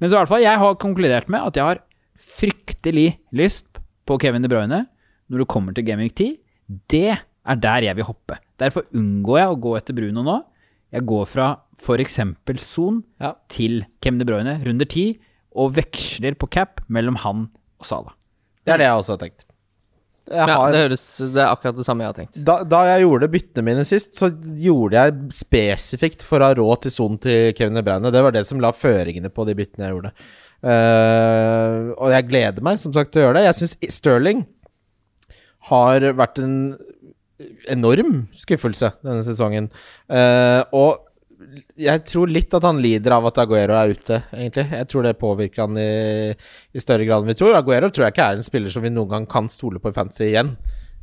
[0.00, 1.82] Men så i hvert fall, jeg har konkludert med at jeg har
[2.38, 4.84] fryktelig lyst på Kevin De Bruyne
[5.28, 6.30] når det kommer til Gaming 10.
[6.88, 8.38] Det er der jeg vil hoppe.
[8.60, 10.38] Derfor unngår jeg å gå etter Bruno nå.
[10.92, 11.48] Jeg går fra
[11.78, 12.18] f.eks.
[12.64, 13.34] Son Ja.
[13.52, 15.18] til Kevin De Bruyne, runder 10,
[15.58, 17.48] og veksler på cap mellom han
[17.78, 18.14] og Sala.
[18.64, 19.44] Det er det jeg også har tenkt.
[20.28, 22.38] Jeg Ja, har, det høres Det er akkurat det samme jeg har tenkt.
[22.44, 24.28] da, da jeg gjorde byttene mine sist, så
[24.60, 28.12] gjorde jeg spesifikt for å ha råd til sonen til Kevin De Bruyne.
[28.12, 30.12] Det var det som la føringene på de byttene jeg gjorde.
[30.58, 33.46] Uh, og jeg gleder meg som sagt til å gjøre det.
[33.48, 34.44] Jeg syns Sterling
[35.70, 36.56] har vært en
[37.70, 39.68] enorm skuffelse denne sesongen.
[40.10, 41.04] Uh, og
[41.78, 44.64] jeg tror litt at han lider av at Aguero er ute, egentlig.
[44.80, 46.34] Jeg tror det påvirker han i,
[46.72, 47.56] i større grad enn vi tror.
[47.58, 49.96] Aguero tror jeg ikke er en spiller som vi noen gang kan stole på i
[49.96, 50.54] fantasy igjen.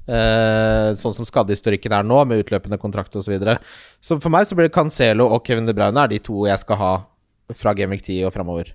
[0.06, 3.26] Uh, sånn som skadehistorikken er nå, med utløpende kontrakt osv.
[3.26, 3.58] Så, videre.
[4.04, 6.62] så for meg så blir det Cancelo og Kevin De Bruyne er de to jeg
[6.62, 6.92] skal ha
[7.58, 8.70] fra Game 10 og framover.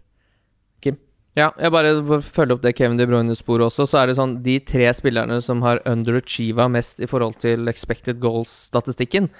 [0.82, 0.98] Kim?
[1.38, 4.40] Ja, jeg bare for følge opp det Kevin De Bruyne-sporet også, så er det sånn
[4.42, 9.30] De tre spillerne som har underachieva mest i forhold til expected goals-statistikken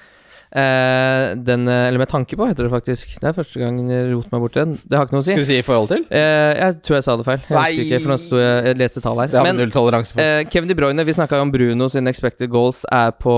[0.52, 3.12] eh, Den eh, Eller med tanke på, heter det faktisk.
[3.20, 4.72] Det er første gang jeg roter meg borti den.
[4.84, 5.30] Det har ikke noe å si.
[5.34, 6.04] Skal du si i forhold til?
[6.10, 7.40] Eh, jeg tror jeg sa det feil.
[7.46, 7.64] Jeg Nei.
[7.70, 9.30] husker ikke, for nå sto jeg, jeg leste tall her.
[9.32, 10.22] Det har Men null toleranse for.
[10.24, 13.36] eh, Kevin De Bruyne, vi snakka om Bruno sin expected goals er på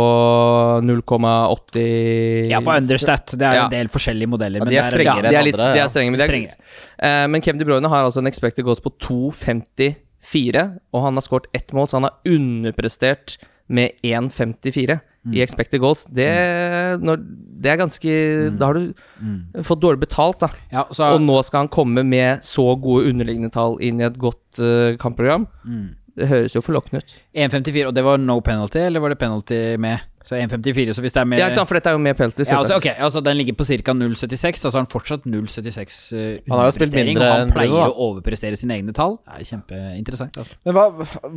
[0.82, 3.34] 0,80 Ja, på understat.
[3.38, 3.64] Det er Ja.
[3.64, 4.58] en del forskjellige modeller.
[4.58, 6.54] Ja, men de er strengere enn litt, andre, de er strenge, men de er.
[6.98, 11.22] Eh, men Kevin De Bruyne har altså en expected goals på 2,54, og han har
[11.22, 13.38] skåret ett mål, så han har underprestert
[13.68, 15.36] med 1,54 Mm.
[15.36, 16.02] i expected goals.
[16.10, 16.28] Det,
[16.98, 17.20] når,
[17.62, 18.14] det er ganske
[18.58, 20.48] Da har du fått dårlig betalt, da.
[20.72, 24.18] Ja, så, Og nå skal han komme med så gode underliggende tall inn i et
[24.18, 25.46] godt uh, kampprogram.
[25.62, 25.92] Mm.
[26.18, 27.14] Det høres jo forlokkende ut.
[27.38, 30.02] 1,54, og det var no penalty, eller var det penalty med?
[30.22, 32.14] Så 1,54, så hvis det er mer Ja, ikke sant, for dette er jo med
[32.16, 32.44] penalty.
[32.46, 33.92] Ja, altså, okay, altså Den ligger på ca.
[33.92, 34.62] 0,76.
[34.62, 37.50] Da så har han fortsatt 0,76 uh, Han har jo spilt underprestering, mindre og han
[37.56, 39.16] pleier å overprestere sine egne tall.
[39.26, 40.38] Det er kjempeinteressant.
[40.38, 40.54] Altså.
[40.64, 40.84] Men hva,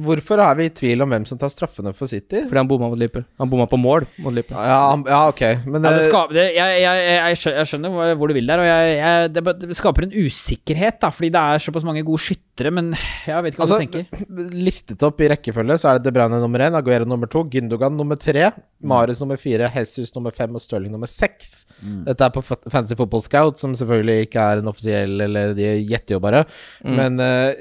[0.06, 2.44] hvorfor er vi i tvil om hvem som tar straffene for City?
[2.46, 3.26] Fordi han bomma mot Liverpool.
[3.42, 4.58] Han bomma på mål mot Liverpool.
[4.62, 5.44] Ja, han- ja ok.
[5.66, 8.48] Men Ja, det eh, skaper, det, jeg, jeg, jeg, jeg skjønner hvor- hvor du vil
[8.54, 12.04] der, og jeg, jeg, det, det skaper en usikkerhet, da, fordi det er såpass mange
[12.06, 12.94] gode skyttere, men
[13.26, 14.54] jeg vet ikke hva altså, du tenker.
[14.54, 17.96] listet opp i rekkefølge så er det De Bruyne nummer én, Aguero nummer to, Gündogan
[17.98, 18.52] nummer tre,
[18.84, 21.66] Mares nummer fire, Jesus nummer fem og Stirling nummer seks.
[22.06, 26.18] Dette er på Fancy Football Scout, som selvfølgelig ikke er en offisiell, eller de gjetter
[26.18, 26.44] jo bare.
[26.84, 27.54] Men uh,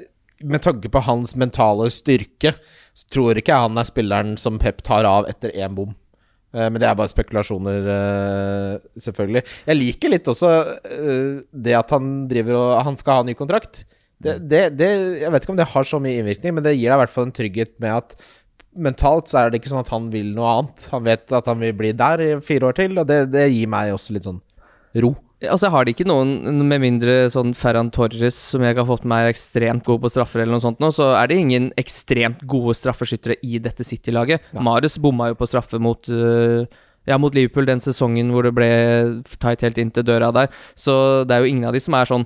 [0.44, 2.54] med tanke på hans mentale styrke,
[2.94, 5.94] så tror ikke han er spilleren som Pep tar av etter én bom.
[6.54, 9.42] Eh, Men det er bare spekulasjoner, eh, selvfølgelig.
[9.66, 10.50] Jeg liker litt også
[11.50, 13.84] det at han driver og Han skal ha ny kontrakt.
[14.22, 14.90] Det, det, det,
[15.20, 17.12] jeg vet ikke om det har så mye innvirkning, men det gir deg i hvert
[17.12, 18.14] fall en trygghet med at
[18.76, 20.88] mentalt så er det ikke sånn at han vil noe annet.
[20.94, 23.70] Han vet at han vil bli der i fire år til, og det, det gir
[23.70, 24.42] meg også litt sånn
[25.02, 25.14] ro.
[25.44, 29.04] Altså, jeg har det ikke noen, med mindre sånn Ferran Torres, som jeg har fått
[29.08, 32.40] med er ekstremt god på straffer, eller noe sånt nå, så er det ingen ekstremt
[32.48, 34.46] gode straffeskyttere i dette City-laget.
[34.56, 36.64] Marius bomma jo på straffe mot uh,
[37.08, 38.70] ja, mot Liverpool den sesongen hvor det ble
[39.36, 40.48] tight helt inn til døra der.
[40.78, 40.94] Så
[41.28, 42.24] det er jo ingen av de som er sånn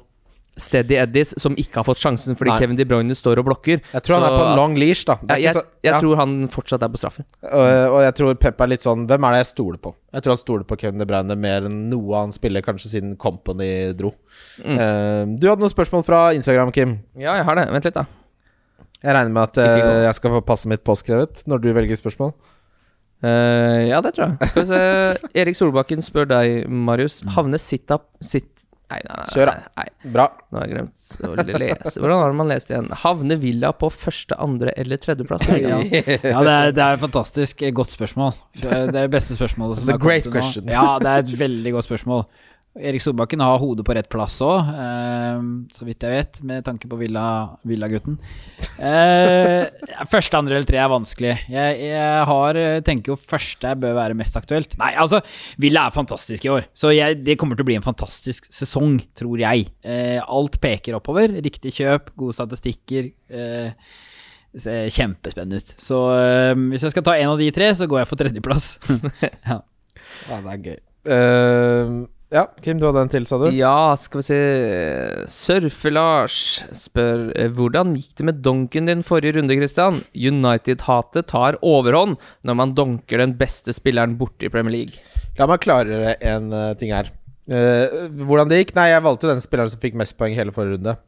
[0.61, 2.59] steady eddies, som ikke har fått sjansen fordi Nei.
[2.63, 3.81] Kevin De Bruyne står og blokker.
[3.93, 5.19] Jeg tror han er på en long leash, da.
[5.31, 6.01] Ja, jeg så- jeg ja.
[6.03, 7.25] tror han fortsatt er på straffen.
[7.43, 9.95] Og, og jeg tror Pep er litt sånn Hvem er det jeg stoler på?
[10.13, 13.17] Jeg tror han stoler på Kevin De Bruyne mer enn noe han spiller, kanskje siden
[13.17, 14.15] Company dro.
[14.65, 16.99] Eh, du hadde noen spørsmål fra Instagram, Kim.
[17.17, 17.69] Ja, jeg har det.
[17.73, 18.07] Vent litt, da.
[18.99, 22.33] Jeg regner med at eh, jeg skal få passet mitt påskrevet når du velger spørsmål.
[23.19, 24.49] Uh, ja, det tror jeg.
[24.51, 25.31] Skal vi se.
[25.43, 27.21] Erik Solbakken spør deg, Marius.
[27.35, 28.58] Havne sit-up sit
[28.89, 29.25] Nei, nei, nei.
[29.35, 29.85] Kjør, da.
[30.15, 30.25] Bra.
[30.49, 32.01] nå har jeg glemt å lese.
[32.01, 32.87] Hvordan har man lest igjen?
[33.03, 35.45] Havne Villa på første, andre eller tredjeplass?
[35.59, 38.33] Ja, ja det, er, det er et fantastisk godt spørsmål.
[38.57, 40.73] Det er det beste spørsmålet som har kommet til nå.
[40.73, 42.25] Ja, det er et veldig godt spørsmål.
[42.79, 44.69] Erik Solbakken har hodet på rett plass òg,
[45.75, 48.19] så vidt jeg vet, med tanke på Villa- Villa-gutten.
[48.79, 49.67] Eh,
[50.11, 51.33] første, andre eller tre er vanskelig.
[51.51, 54.77] Jeg, jeg har, eh, tenker jo første bør være mest aktuelt.
[54.81, 55.21] Nei, altså,
[55.61, 59.01] Villa er fantastisk i år, så jeg, det kommer til å bli en fantastisk sesong,
[59.19, 59.69] tror jeg.
[59.83, 61.35] Eh, alt peker oppover.
[61.45, 63.11] Riktig kjøp, gode statistikker.
[63.31, 63.73] Eh,
[64.59, 65.73] ser kjempespennende ut.
[65.79, 68.71] Så eh, hvis jeg skal ta en av de tre, så går jeg for tredjeplass.
[69.51, 69.59] ja.
[70.31, 70.79] Ja, det er gøy.
[71.15, 71.99] Eh,
[72.29, 73.47] ja, Kim, du hadde en til, sa du?
[73.57, 74.41] Ja, skal vi se
[75.33, 76.37] Surfe-Lars
[76.77, 80.03] spør eh, Hvordan gikk det med donken din forrige runde, Christian?
[80.13, 85.01] United-hatet tar overhånd når man donker den beste spilleren borte i Premier League.
[85.41, 87.09] La meg klargjøre en eh, ting her.
[87.49, 88.75] Uh, hvordan det gikk?
[88.77, 90.99] Nei, jeg valgte jo den spilleren som fikk mest poeng hele forrige runde.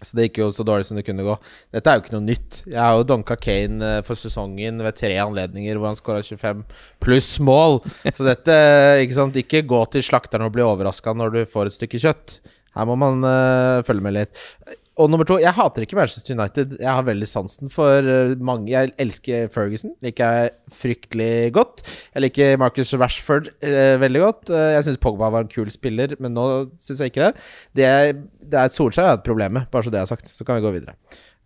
[0.00, 1.34] Så det gikk jo så dårlig som det kunne gå.
[1.74, 2.62] Dette er jo ikke noe nytt.
[2.64, 6.62] Jeg har jo donka Kane eh, for sesongen ved tre anledninger hvor han skåra 25
[7.04, 7.82] pluss mål.
[8.08, 8.56] Så dette,
[9.04, 12.38] ikke sant Ikke gå til slakteren og bli overraska når du får et stykke kjøtt.
[12.76, 14.44] Her må man uh, følge med litt.
[15.00, 16.74] Og nummer to, jeg hater ikke Manchester United.
[16.80, 19.94] Jeg har veldig sansen for eh, mange Jeg elsker Ferguson.
[20.04, 21.80] Liker jeg fryktelig godt.
[22.12, 24.52] Jeg liker Marcus Rashford eh, veldig godt.
[24.52, 26.46] Eh, jeg syns Pogba var en kul spiller, men nå
[26.82, 27.48] syns jeg ikke det.
[27.80, 28.12] Det er,
[28.44, 30.34] det er Solskjær er et problem bare så det er sagt.
[30.36, 30.98] Så kan vi gå videre.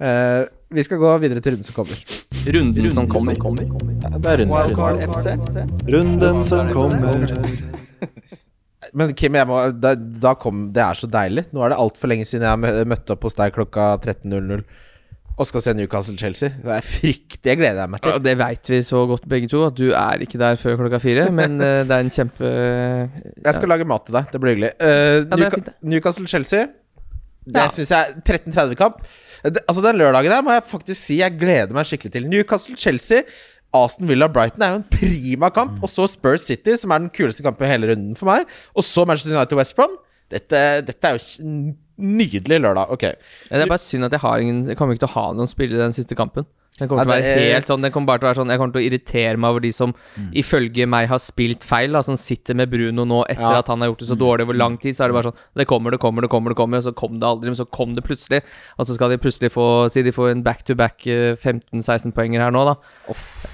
[0.02, 0.42] Eh,
[0.74, 2.18] vi skal gå videre til runden som kommer.
[2.58, 3.38] Runden som kommer.
[3.38, 5.70] Ja, det er rundens runde.
[5.94, 7.82] Runden som kommer.
[8.94, 11.46] Men Kim, jeg må, da, da kom, det er så deilig.
[11.54, 14.62] Nå er det altfor lenge siden jeg har møtt opp hos deg klokka 13.00
[15.34, 16.52] og skal se Newcastle-Chelsea.
[16.62, 18.22] Det er fryktelig det gleder jeg meg Ja, til.
[18.22, 21.24] det veit vi så godt begge to, at du er ikke der før klokka fire.
[21.40, 22.52] Men uh, det er en kjempe
[23.42, 24.28] Jeg skal lage mat til deg.
[24.30, 24.70] Det blir hyggelig.
[24.78, 26.68] Uh, Newca- Newcastle-Chelsea.
[27.44, 27.66] Det Ja.
[27.68, 29.02] synes jeg 13.30-kamp.
[29.44, 32.30] Altså Den lørdagen der må jeg faktisk si jeg gleder meg skikkelig til.
[32.30, 33.26] Newcastle-Chelsea.
[33.74, 35.80] Aston Villa-Brighton er jo en prima kamp.
[35.82, 38.46] Og så Spurs City, som er den kuleste kampen i hele runden for meg.
[38.74, 39.96] Og så Manchester United-West Brom.
[40.32, 42.90] Dette, dette er jo nydelig lørdag.
[42.94, 43.02] Ok.
[43.02, 43.14] Ja,
[43.58, 45.50] Det er bare synd at jeg har ingen Jeg kommer ikke til å ha noen
[45.50, 46.46] spillere i den siste kampen.
[46.80, 48.74] Den kommer Ja, det helt sånn Den kommer bare til å være sånn Jeg kommer
[48.74, 49.92] til å irritere meg over de som
[50.34, 53.58] ifølge meg har spilt feil, da, som sitter med Bruno nå etter Ja.
[53.62, 54.96] at han har gjort det så dårlig over lang tid.
[54.96, 56.94] Så er det bare sånn Det kommer, det kommer, det kommer, det kommer, og så
[56.98, 58.42] kom det aldri, men så kom det plutselig.
[58.78, 62.50] Og så skal de plutselig få Si de får en back-to-back eh, 15-16 poenger her
[62.50, 62.74] nå, da.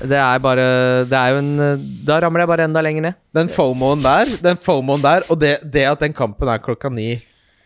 [0.00, 3.14] Det er bare Det er jo en eh, Da ramler jeg bare enda lenger ned.
[3.36, 7.20] Den FOMO-en der, den FOMO-en der og det, det at den kampen er klokka ni,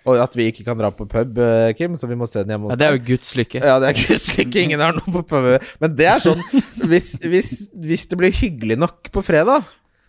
[0.04, 2.52] og at vi ikke kan dra på pub, eh, Kim, så vi må se den
[2.54, 3.62] hjemme hos Ja, det er jo Guds lykke.
[3.64, 5.48] Ja, det er ikke ingen har noe på pub.
[5.80, 6.42] Men det er sånn
[6.84, 9.64] hvis, hvis, hvis det blir hyggelig nok på fredag,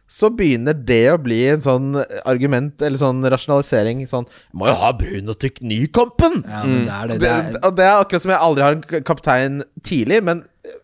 [0.05, 1.95] så begynner det å bli en sånn
[2.29, 4.03] argument eller sånn rasjonalisering.
[4.11, 6.43] Sånn Må jo ha brun og tykk Nykampen!
[6.45, 7.15] Ja, men det er det.
[7.15, 10.43] Det, det er, det er akkurat som jeg aldri har en kaptein tidlig, men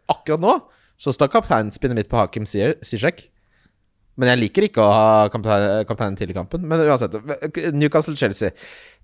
[0.10, 0.56] akkurat nå
[1.02, 3.28] så står kapteinspinnet mitt på Hakim Sier- Ziyech.
[4.22, 6.66] Men jeg liker ikke å ha kaptein, kapteinen tidlig i kampen.
[6.70, 7.18] Men uansett.
[7.74, 8.54] Newcastle-Chelsea.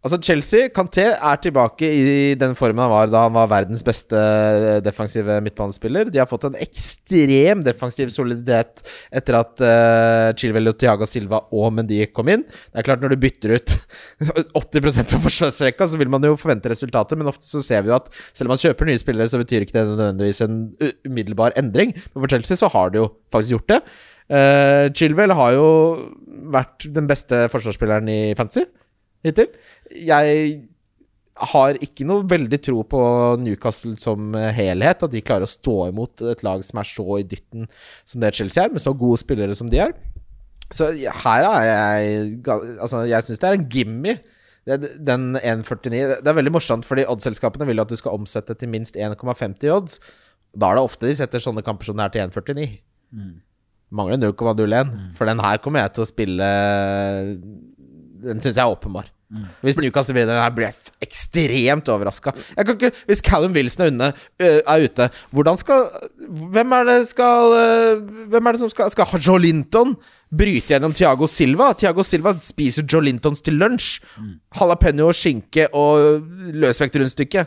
[0.05, 4.17] Altså Chelsea, Kanté er tilbake i den formen han var da han var verdens beste
[4.85, 6.11] defensive midtbanespiller.
[6.13, 11.73] De har fått en ekstrem defensiv soliditet etter at uh, Chilwell og Thiago Silva og
[11.73, 12.45] Mendy kom inn.
[12.45, 13.73] Det er klart Når du bytter ut
[14.61, 17.97] 80% av forsvarsrekka, så vil man jo forvente resultater, men ofte så ser vi jo
[17.97, 20.61] at selv om man kjøper nye spillere, så betyr ikke det nødvendigvis en
[21.09, 21.97] umiddelbar endring.
[22.13, 23.81] Men for Chelsea så har de jo faktisk gjort det.
[24.27, 25.67] Uh, Chilwell har jo
[26.51, 28.65] vært den beste forsvarsspilleren i fantasy
[29.25, 29.53] hittil.
[29.91, 30.57] Jeg
[31.53, 33.01] har ikke noe veldig tro på
[33.41, 35.03] Newcastle som helhet.
[35.05, 37.67] At de klarer å stå imot et lag som er så i dytten
[38.07, 39.93] som det Chelsea er, med så gode spillere som de er.
[40.73, 44.17] Så her er jeg Altså, jeg syns det er en gimme.
[44.67, 48.97] Den 1,49 Det er veldig morsomt, fordi oddsselskapene vil at du skal omsette til minst
[48.99, 50.01] 1,50 odds.
[50.57, 52.67] Da er det ofte de setter sånne kamper som det her til 1,49.
[53.91, 54.89] Mangler 0,01.
[55.15, 56.47] For den her kommer jeg til å spille
[58.27, 59.07] Den syns jeg er åpenbar.
[59.59, 62.31] Hvis Newcastle vinner den her, blir jeg ekstremt overraska.
[63.09, 64.07] Hvis Callum Wilson er, unne,
[64.39, 65.89] er ute, hvordan skal
[66.55, 67.51] Hvem er det skal
[68.31, 69.97] Hvem er det som skal Skal Joe Linton
[70.31, 71.73] bryte gjennom Thiago Silva?
[71.75, 73.99] Thiago Silva spiser Joe Lintons til lunsj.
[74.55, 76.23] Jalapeño, skinke og
[76.55, 77.45] løsvekt rundstykke.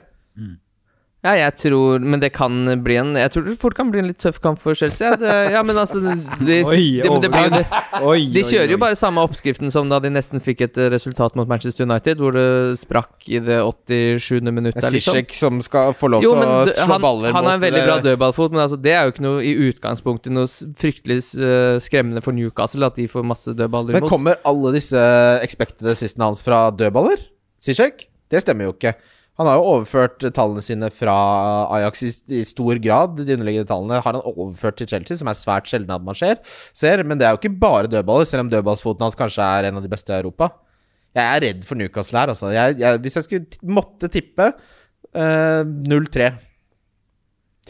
[1.20, 4.06] Ja, jeg tror Men det kan bli en Jeg tror det fort kan bli en
[4.08, 5.10] litt tøff kamp for Chelsea.
[5.10, 5.16] ja.
[5.20, 6.14] Det, ja, men altså de,
[6.70, 7.64] Oi, de, det blir jo det.
[8.00, 10.88] Oi, De oi, kjører jo bare samme oppskriften som da de nesten fikk et eh,
[10.94, 12.46] resultat mot Manchester United, hvor det
[12.80, 14.40] sprakk i det 87.
[14.48, 14.80] minuttet.
[14.80, 15.12] Liksom.
[15.12, 17.84] Zizek som skal få lov Jo, til å slå han, baller han har en veldig
[17.84, 20.48] bra dødballfot, men altså, det er jo ikke noe i utgangspunktet noe
[20.80, 24.08] fryktelig eh, skremmende for Newcastle at de får masse dødballer imot.
[24.08, 25.04] Men kommer alle disse
[25.44, 27.28] expected assistene hans fra dødballer?
[27.60, 28.06] Zizek?
[28.30, 28.96] Det stemmer jo ikke.
[29.40, 31.14] Han har jo overført tallene sine fra
[31.72, 33.14] Ajax i, i stor grad.
[33.16, 36.42] De underliggende tallene har han overført til Chelsea, som er svært sjelden at man ser.
[37.08, 39.86] Men det er jo ikke bare dødballer, selv om dødballsfoten hans kanskje er en av
[39.86, 40.50] de beste i Europa.
[41.16, 42.52] Jeg er redd for Newcastle her, altså.
[42.52, 46.30] Jeg, jeg, hvis jeg skulle måtte tippe eh, 0-3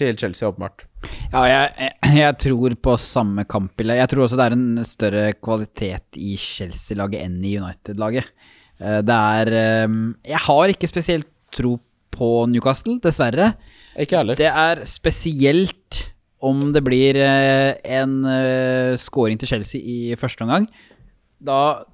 [0.01, 0.85] til Chelsea, åpenbart.
[1.31, 3.97] Ja, jeg, jeg tror på samme kampbilde.
[4.03, 8.29] Jeg tror også det er en større kvalitet i Chelsea-laget enn i United-laget.
[8.81, 10.01] Eh, Det er eh,
[10.35, 11.77] Jeg har ikke spesielt tro
[12.11, 13.55] på Newcastle, dessverre.
[13.99, 14.39] Ikke heller.
[14.39, 16.01] Det er spesielt
[16.41, 20.67] om det blir eh, en eh, scoring til Chelsea i første omgang.
[21.41, 21.85] Da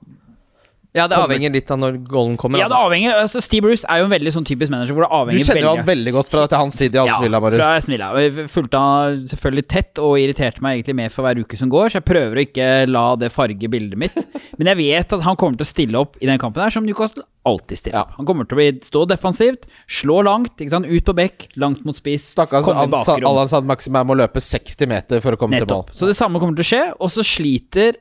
[0.97, 2.61] Ja, det avhenger litt av når goalen kommer.
[2.61, 2.88] Ja, det altså.
[2.88, 5.62] avhenger altså Steve Bruce er jo en veldig sånn typisk manager hvor det Du kjenner
[5.62, 8.11] jo han veldig godt fra til hans tid i Aston Villa, ja, fra Aston Villa.
[8.24, 11.92] Jeg fulgte han selvfølgelig tett og irriterte meg egentlig mer for hver uke som går,
[11.92, 14.16] så jeg prøver å ikke la det farge bildet mitt.
[14.59, 16.86] Men jeg vet at han kommer til å stille opp i den kampen her, som
[16.86, 18.07] Newcastle alltid stiller Ja.
[18.16, 20.88] Han kommer til å bli, stå defensivt, slå langt, ikke sant?
[20.88, 22.30] ut på bekk, langt mot spiss.
[22.34, 25.92] Stakkars Allan Sad Maximum må løpe 60 meter for å komme Nettopp.
[25.92, 28.01] til Så det samme kommer til å skje, og så sliter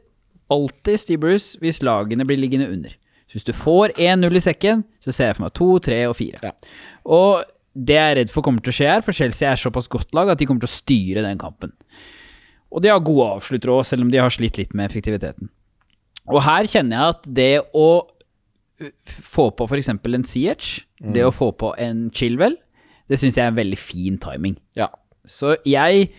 [0.54, 2.94] alltid Steve Bruce hvis lagene blir liggende under.
[3.26, 6.16] Så hvis du får 1-0 i sekken, så ser jeg for meg 2, 3 og
[6.20, 6.42] 4.
[6.46, 6.52] Ja.
[7.18, 9.90] Og det jeg er redd for kommer til å skje her, for Chelsea er såpass
[9.92, 11.74] godt lag at de kommer til å styre den kampen.
[12.72, 15.50] Og de har gode avsluttere òg, selv om de har slitt litt med effektiviteten.
[16.32, 19.92] Og her kjenner jeg at det å uh, få på f.eks.
[19.92, 20.70] en Siech,
[21.16, 22.58] det å få på en Chilwell,
[23.12, 24.56] det syns jeg er en veldig fin timing.
[24.78, 24.90] Ja.
[25.30, 26.10] Så jeg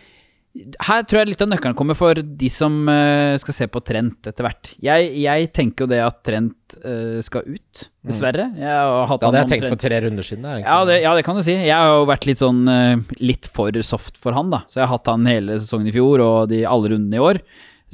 [0.86, 4.28] Her tror jeg litt av nøkkelen kommer for de som eh, skal se på Trent
[4.30, 4.70] etter hvert.
[4.82, 8.48] Jeg, jeg tenker jo det at Trent eh, skal ut, dessverre.
[8.56, 10.48] Har hatt Det hadde jeg tenkt på for tre runder siden.
[10.62, 11.54] ja det, ja, det kan du si.
[11.56, 14.64] Jeg har jo vært litt sånn eh, litt for soft for han, da.
[14.70, 17.42] Så jeg har hatt han hele sesongen i fjor og de alle rundene i år.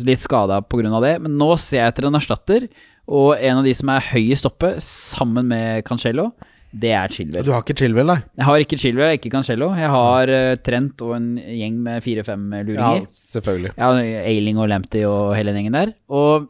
[0.06, 1.02] Litt skada pga.
[1.04, 1.16] det.
[1.26, 2.70] Men nå ser jeg etter en erstatter,
[3.10, 6.30] og en av de som er høyest oppe, sammen med Cancelo,
[6.72, 7.44] det er Chilwell.
[7.44, 8.18] Du har ikke Chilwell, nei?
[8.38, 9.68] Jeg har ikke Chilwell, ikke Cancello.
[9.76, 13.06] Jeg har uh, Trent og en gjeng med fire-fem Ja, luringer.
[13.12, 13.74] selvfølgelig.
[13.76, 13.90] Ja,
[14.24, 15.92] Ailing og Lamptey og hele den gjengen der.
[16.08, 16.48] Og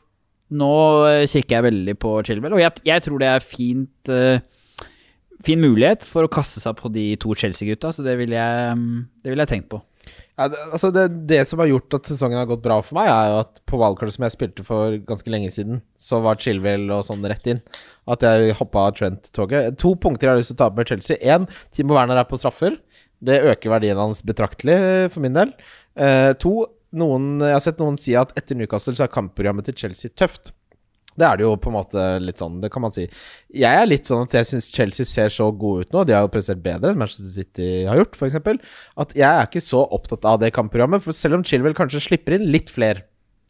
[0.52, 0.72] nå
[1.08, 4.36] eh, kikker jeg veldig på Chilwell, og jeg, jeg tror det er fint uh,
[5.42, 8.98] Fin mulighet for å kaste seg på de to Chelsea-gutta, så det ville jeg, mm,
[9.24, 9.80] det jeg tenkt på.
[10.40, 13.10] Ja, det, altså det, det som har gjort at sesongen har gått bra for meg,
[13.12, 16.86] er jo at på wildcard som jeg spilte for ganske lenge siden, så var Chilwell
[16.94, 17.60] og sånn rett inn.
[18.10, 19.76] At jeg hoppa av Trent-toget.
[19.82, 21.20] To punkter jeg har lyst til å ta opp med Chelsea.
[21.20, 21.44] Én,
[21.76, 22.78] Timo Werner er på straffer.
[23.22, 25.52] Det øker verdien hans betraktelig eh, for min del.
[26.00, 26.54] Eh, to,
[26.96, 30.54] noen, jeg har sett noen si at etter Newcastle så er kampprogrammet til Chelsea tøft.
[31.18, 33.04] Det er det jo på en måte litt sånn, det kan man si.
[33.52, 36.06] Jeg er litt sånn at jeg syns Chelsea ser så gode ut nå.
[36.08, 38.40] De har jo prestert bedre enn Manchester City har gjort, f.eks.
[39.04, 41.04] At jeg er ikke så opptatt av det kampprogrammet.
[41.04, 43.04] For selv om Chilwell kanskje slipper inn litt flere,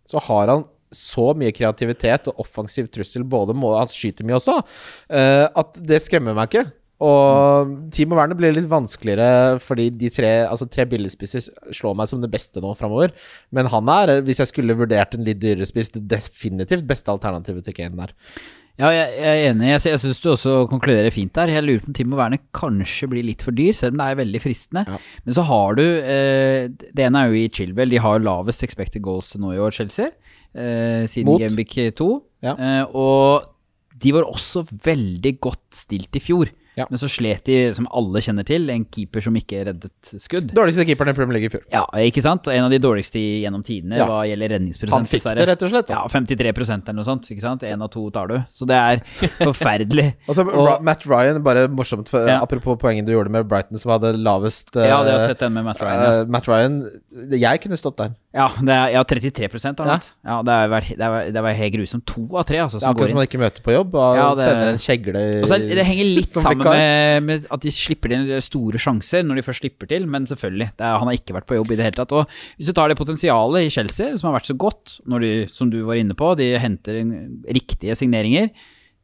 [0.08, 4.58] så har han så mye kreativitet og offensiv trussel, både må, han skyter mye også,
[5.14, 6.66] eh, at det skremmer meg ikke.
[7.02, 12.22] Og Timo Werner blir litt vanskeligere fordi de tre Altså tre billedspisser slår meg som
[12.22, 13.14] det beste nå framover.
[13.54, 17.66] Men han er, hvis jeg skulle vurdert en litt dyrere spiss, det definitivt beste alternativet
[17.66, 18.14] til Kane der.
[18.80, 19.66] Ja, jeg, jeg er enig.
[19.68, 21.50] Jeg, jeg syns du også konkluderer fint der.
[21.52, 24.20] Jeg lurer på om Timo Werner kanskje blir litt for dyr, selv om det er
[24.22, 24.84] veldig fristende.
[24.88, 25.00] Ja.
[25.26, 27.92] Men så har du eh, Det ene er jo i Chilwell.
[27.92, 30.08] De har lavest expected goals nå i år, Chelsea.
[30.52, 31.42] Eh, siden Mot.
[31.42, 32.08] Gameweek 2.
[32.46, 32.56] Ja.
[32.56, 33.50] Eh, og
[34.02, 36.50] de var også veldig godt stilt i fjor.
[36.76, 36.86] Ja.
[36.88, 40.54] Men så slet de, som alle kjenner til, en keeper som ikke reddet skudd.
[40.56, 41.64] Dårligste keeperen i Premier League i fjor.
[41.72, 42.46] Ja, ikke sant?
[42.48, 44.06] Og en av de dårligste gjennom tidene Ja.
[44.08, 44.94] hva gjelder redningsprosent.
[44.96, 45.86] Han fikk det, rett og slett.
[45.88, 45.94] da.
[46.00, 46.48] Ja, 53
[46.88, 47.28] eller noe sånt.
[47.30, 47.60] ikke sant?
[47.62, 48.38] Én av to tar du.
[48.50, 49.02] Så det er
[49.46, 50.14] forferdelig.
[50.28, 52.40] Altså, Og- Matt Ryan, bare morsomt, for, Ja.
[52.42, 55.38] apropos poenget du gjorde med Brighton, som hadde lavest uh, Ja, det har jeg sett
[55.40, 56.02] den med Matt Ryan.
[56.02, 56.90] Ja, Uh, Matt Ryan
[57.32, 58.14] Jeg kunne stått der.
[58.34, 59.48] ja, det er, ja 33
[59.78, 60.00] har han.
[60.24, 62.04] Ja, det er det er- det var helt grusomt.
[62.06, 64.44] To av tre, altså, som akkurat som man ikke møter på jobb, og Ja, det-
[64.44, 66.78] sender en kjegle Og så Det henger litt sammen vikar.
[66.78, 70.70] med, med at de slipper til store sjanser når de først slipper til, men selvfølgelig.
[70.78, 72.14] Det er, han har ikke vært på jobb i det hele tatt.
[72.16, 75.32] Og hvis du tar det potensialet i Chelsea, som har vært så godt, når de,
[75.52, 77.02] som du var inne på, de henter
[77.52, 78.48] riktige signeringer,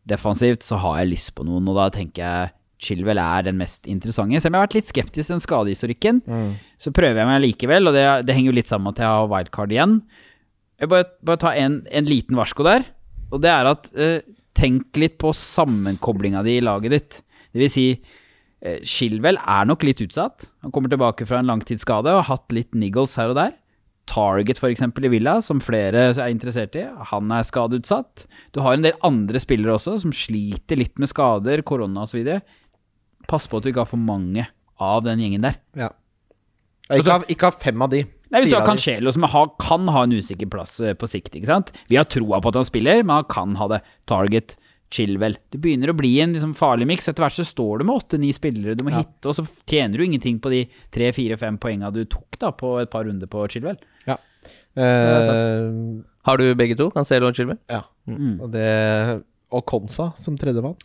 [0.09, 3.88] defensivt så har jeg lyst på noen, og da tenker jeg Chilwell er den mest
[3.90, 4.38] interessante.
[4.38, 6.52] Selv om jeg har vært litt skeptisk til den skadehistorikken, Mm.
[6.78, 9.11] så prøver jeg meg likevel, og det, det henger jo litt sammen med at jeg
[9.16, 9.96] har wildcard igjen.
[10.78, 12.84] Jeg bare, bare ta en, en liten varsko der,
[13.32, 14.20] og det er at eh,
[14.54, 17.18] tenk litt på sammenkoblinga di i laget ditt.
[17.55, 17.86] Det vil si,
[18.86, 20.49] Shilwell er nok litt utsatt.
[20.66, 23.55] Han kommer tilbake fra en langtidsskade og har hatt litt niggles her og der.
[24.09, 28.24] Target for eksempel i Villa, som flere er interessert i, han er skadeutsatt.
[28.57, 32.38] Du har en del andre spillere også som sliter litt med skader, korona osv.
[33.28, 34.46] Pass på at du ikke har for mange
[34.80, 35.59] av den gjengen der.
[35.76, 35.90] Ja.
[36.88, 38.07] Ikke ha, ikke ha fem av de.
[38.28, 38.66] Nei, Hvis du har.
[38.66, 41.72] Cancelo, som har, kan ha en usikker plass eh, på sikt, ikke sant.
[41.88, 43.82] Vi har troa på at han spiller, men han kan ha det.
[44.09, 44.57] Target,
[44.91, 45.36] Chilwell.
[45.53, 47.09] Det begynner å bli en liksom, farlig miks.
[47.11, 49.03] Etter hvert så står du med åtte-ni spillere du må Ja.
[49.03, 52.91] hitte, og så tjener du ingenting på de tre-fire-fem poengene du tok da på et
[52.91, 53.76] par runder på Chilwell.
[54.78, 56.91] Eh, Har du begge to?
[56.95, 57.59] Cancelo og Chilwell?
[57.68, 57.82] ja.
[58.09, 58.41] Mm.
[58.41, 59.22] Og det
[59.53, 60.76] Og Konsa som tredjemann.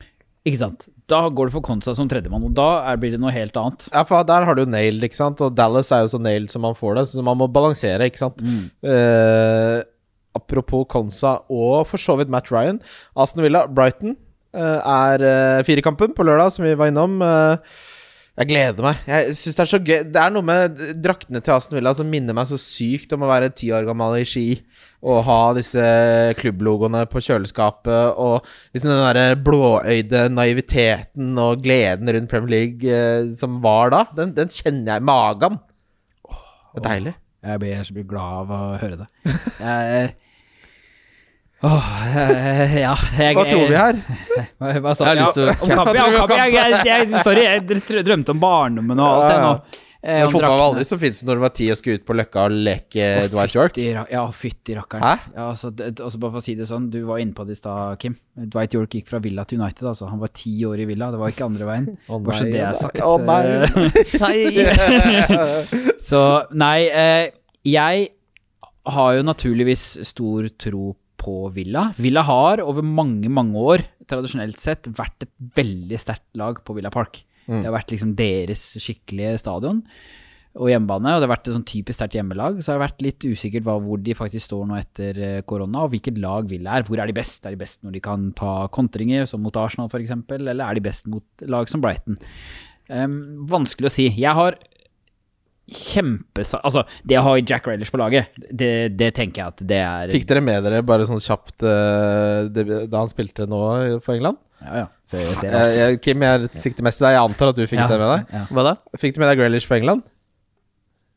[0.45, 0.86] Ikke sant.
[1.08, 3.88] Da går du for Konsa som tredjemann, og da er, blir det noe helt annet.
[3.93, 5.39] Ja, for der har du nailed, ikke sant.
[5.39, 8.20] Og Dallas er jo så nailed som man får det, så man må balansere, ikke
[8.20, 8.38] sant.
[8.43, 8.72] Mm.
[8.84, 9.84] Eh,
[10.38, 12.81] apropos Konsa og for så vidt Matt Ryan.
[13.15, 14.15] Aston Villa, Brighton
[14.55, 17.19] eh, er uh, firekampen på lørdag, som vi var innom.
[17.21, 17.84] Eh,
[18.34, 19.01] jeg gleder meg.
[19.05, 22.07] Jeg synes Det er så gøy Det er noe med draktene til Aston Villa som
[22.09, 24.47] minner meg så sykt om å være ti år gammel i ski
[25.03, 25.84] og ha disse
[26.39, 33.27] klubblogoene på kjøleskapet og liksom den derre blåøyde naiviteten og gleden rundt Premier League eh,
[33.36, 34.05] som var da.
[34.15, 35.59] Den, den kjenner jeg i magen.
[36.23, 37.15] Det er deilig.
[37.43, 39.09] Jeg blir, jeg blir glad av å høre det.
[39.59, 40.13] Jeg,
[41.64, 44.01] Jeg- ja jeg, Hva tror vi her?
[44.59, 45.24] Hva, hva sa Jeg har du?
[45.24, 45.80] lyst til å- om ja,
[46.26, 49.80] om jeg, jeg, jeg, Sorry, jeg drømte om barndommen og alt det nå.
[50.03, 52.05] Eh, Men fotball var aldri så fint som når du var ti og skulle ut
[52.05, 53.78] på Løkka og leke oh, Dwight York.
[54.11, 55.22] Ja, fytti rakkeren.
[55.32, 57.55] Ja, altså, det, altså, bare for å si det sånn, du var inne på det
[57.55, 58.18] i stad, Kim.
[58.36, 60.09] Dwight York gikk fra Villa til United, altså.
[60.11, 61.88] Han var ti år i Villa, det var ikke andre veien.
[62.11, 62.99] Å Bare så nei, det er sagt.
[62.99, 63.43] Å nei.
[66.11, 67.32] Så nei, eh,
[67.64, 68.09] jeg
[68.91, 70.91] har jo naturligvis stor tro
[71.24, 71.88] på Villa.
[71.97, 76.91] Villa har over mange, mange år tradisjonelt sett vært et veldig sterkt lag på Villa
[76.93, 77.21] Park.
[77.47, 77.61] Mm.
[77.61, 79.82] Det har vært liksom deres skikkelige stadion
[80.53, 82.59] og hjemmebane, og det har vært et sånn typisk sterkt hjemmelag.
[82.61, 85.95] Så har det vært litt usikkert hvor de faktisk står nå etter eh, korona, og
[85.95, 86.86] hvilket lag Villa er.
[86.86, 87.41] Hvor er de best?
[87.47, 90.86] Er de best når de kan ta kontringer, som mot Arsenal f.eks., eller er de
[90.86, 92.19] best mot lag som Brighton?
[92.91, 93.17] Um,
[93.49, 94.07] vanskelig å si.
[94.13, 94.59] Jeg har
[95.70, 96.59] kjempesa...
[96.66, 100.14] Altså, det å ha Jack Relish på laget, det, det tenker jeg at det er
[100.14, 103.61] Fikk dere med dere bare sånn kjapt eh, det, da han spilte nå
[104.03, 104.41] for England?
[104.64, 104.88] Ja, ja.
[105.07, 107.18] Så jeg ser Eh, jeg, Kim, jeg sikter mest til deg.
[107.18, 108.34] Jeg antar at du fikk Ja, det med deg?
[108.36, 108.43] Ja.
[108.51, 108.74] Hva da?
[108.99, 110.03] Fikk du med deg Grealish for England?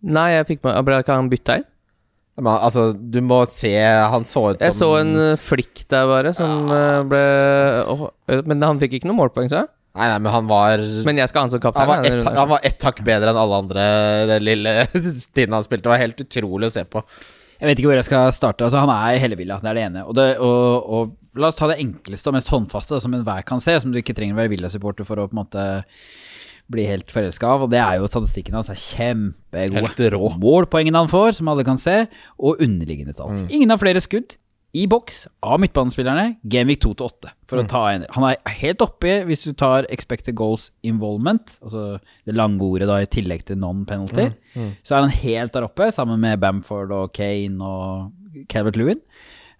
[0.06, 1.66] Nei, jeg fikk med Ble ikke han bytta inn?
[2.36, 6.04] Men, altså, du må se Han så ut som Jeg så en uh, flikk der
[6.10, 6.98] bare, som ja.
[7.08, 9.72] ble Men han fikk ikke noe målpoeng, så jeg.
[9.96, 11.88] Nei, nei, men han var Men jeg skal ha han som kaptein.
[11.88, 13.86] han var, et, han var ett hakk bedre enn alle andre
[14.34, 14.74] den lille
[15.36, 15.86] tiden han spilte.
[15.88, 17.02] Det var helt utrolig å se på.
[17.56, 18.66] Jeg vet ikke hvor jeg skal starte.
[18.66, 20.04] Altså, han er i hele Villa, det er det ene.
[20.04, 23.62] Og, det, og, og la oss ta det enkleste og mest håndfaste, som enhver kan
[23.64, 25.64] se, som du ikke trenger å være Villa-supporter for å på en måte
[26.72, 29.78] bli helt forelska av, og det er jo statistikken hans er kjempegode.
[30.42, 32.00] Målpoengene han får, som alle kan se,
[32.42, 33.30] og underliggende tall.
[33.54, 34.34] Ingen har flere skudd
[34.76, 36.36] i boks av midtbanespillerne.
[36.52, 37.30] Genvik 2 til 8.
[37.48, 41.98] For å ta en Han er helt oppi hvis du tar expected goals involvement, altså
[42.26, 44.28] det lange ordet da i tillegg til non-penalty.
[44.84, 48.12] Så er han helt der oppe, sammen med Bamford og Kane og
[48.52, 49.00] Calvert Lewin.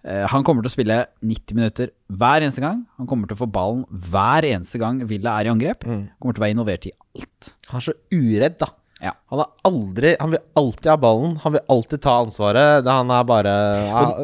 [0.05, 2.85] Eh, Han kommer til å spille 90 minutter hver eneste gang.
[2.97, 5.83] Han kommer til å få ballen hver eneste gang Villa er i angrep.
[6.21, 7.55] Kommer til å være involvert i alt.
[7.71, 8.67] Han er så uredd, da.
[9.03, 9.11] Ja.
[9.29, 11.35] Han aldri Han vil alltid ha ballen.
[11.43, 12.83] Han vil alltid ta ansvaret.
[12.85, 13.51] Det, han er bare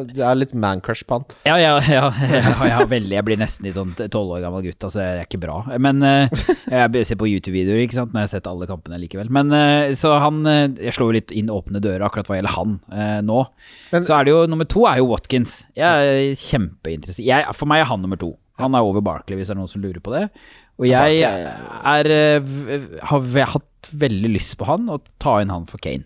[0.08, 1.26] Det er litt man-crush på han.
[1.46, 2.08] Ja, ja, ja,
[2.72, 3.14] ja, veldig.
[3.14, 4.80] Jeg blir nesten litt sånn tolv år gammel gutt.
[4.88, 5.60] Altså, det er ikke bra.
[5.78, 9.30] Men eh, jeg ser på YouTube-videoer, ikke sant, når jeg har sett alle kampene likevel.
[9.34, 12.56] Men eh, så han eh, Jeg slår jo litt inn åpne dører akkurat hva gjelder
[12.58, 12.78] han
[13.28, 13.44] nå.
[13.92, 15.60] Men- så er det jo nummer to er jo Watkins.
[15.78, 17.24] Jeg er kjempeinteressert.
[17.26, 18.34] Jeg, for meg er han nummer to.
[18.62, 20.28] Han er over Barkley, hvis det er noen som lurer på det.
[20.80, 25.78] Og jeg er, eh, har hatt veldig lyst på han, og ta inn han for
[25.78, 26.04] Kane.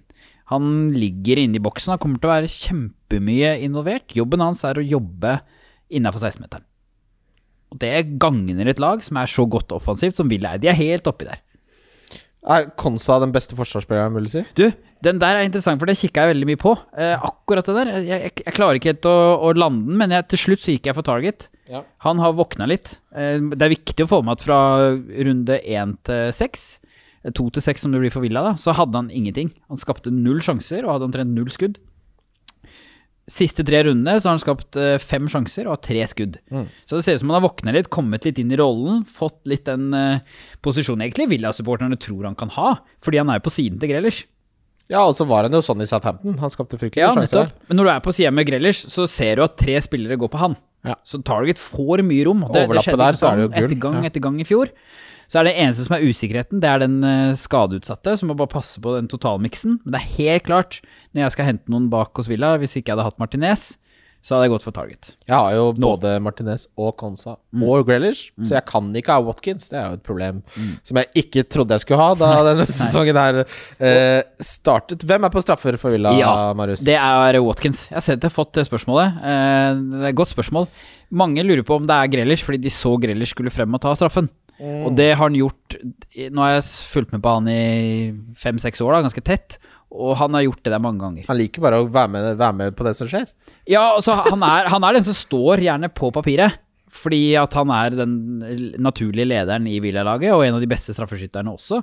[0.53, 4.15] Han ligger inne i boksen, han kommer til å være kjempemye involvert.
[4.17, 5.41] Jobben hans er å jobbe
[5.93, 6.65] innafor 16-meteren.
[7.69, 10.63] Og det gagner et lag som er så godt offensivt som Villa er.
[10.63, 11.43] De er helt oppi der.
[12.49, 14.45] Er Konsa den beste forsvarsspilleren, vil du si?
[14.57, 14.71] Du,
[15.05, 16.73] den der er interessant, for det kikka jeg veldig mye på.
[16.99, 17.91] Eh, akkurat det der.
[17.95, 20.75] Jeg, jeg, jeg klarer ikke helt å, å lande den, men jeg, til slutt så
[20.75, 21.49] gikk jeg for target.
[21.71, 21.85] Ja.
[22.07, 22.97] Han har våkna litt.
[23.15, 24.61] Eh, det er viktig å få med at fra
[25.29, 26.67] runde én til seks,
[27.23, 29.53] eh, to til seks som det blir for Villa, da, så hadde han ingenting.
[29.71, 31.79] Han skapte null sjanser og hadde omtrent null skudd.
[33.29, 36.41] Siste tre rundene så har han skapt eh, fem sjanser og har tre skudd.
[36.89, 39.43] Så det ser ut som han har våkna litt, kommet litt inn i rollen, fått
[39.51, 40.25] litt den uh,
[40.65, 44.23] posisjonen egentlig Villa-supporterne tror han kan ha, fordi han er jo på siden til Grellers.
[44.89, 46.39] Ja, og så var han jo sånn i Southampton.
[46.41, 47.67] Han skapte fryktelig Ja, sjanser nettopp.
[47.69, 50.31] Men når du er på sida med Grellers, så ser du at tre spillere går
[50.33, 50.57] på han.
[50.87, 50.95] Ja.
[51.05, 52.41] Så Target får mye rom.
[52.55, 54.09] Det, det skjedde der, så er det etter gang Ja.
[54.09, 54.71] etter gang i fjor.
[55.29, 58.49] Så er det eneste som er usikkerheten, det er den eh, skadeutsatte, som må bare
[58.49, 59.75] passe på den totalmiksen.
[59.85, 60.79] Men det er helt klart,
[61.13, 63.67] når jeg skal hente noen bak hos Villa, hvis ikke jeg hadde hatt Martinez,
[64.23, 65.11] så hadde jeg gått for Target.
[65.29, 67.63] Jeg har jo både Martinez og Konsa Mm.
[67.65, 69.69] og Grealish, så jeg kan ikke ha Watkins.
[69.71, 70.43] Det er jo et problem
[70.85, 73.39] som jeg ikke trodde jeg skulle ha da denne sesongen her
[73.81, 75.07] eh, startet.
[75.09, 76.85] Hvem er på straffer for Villa, Ja, Marius?
[76.85, 77.87] Det er Watkins.
[77.89, 79.17] Jeg har sett jeg har fått spørsmålet.
[79.23, 80.69] Eh, Det er et godt spørsmål.
[81.11, 83.95] Mange lurer på om det er Grealish, fordi de så Grealish skulle frem og ta
[83.97, 84.29] straffen.
[84.61, 85.77] Og det har han gjort
[86.35, 89.59] Nå har jeg fulgt med på han i fem-seks år, da, ganske tett.
[89.89, 91.27] Og han har gjort det der mange ganger.
[91.31, 93.29] Han liker bare å være med, være med på det som skjer.
[93.71, 96.61] Ja, altså han er, han er den som står gjerne på papiret.
[96.89, 98.13] Fordi at han er den
[98.81, 101.83] naturlige lederen i Villa-laget, og en av de beste straffeskytterne også.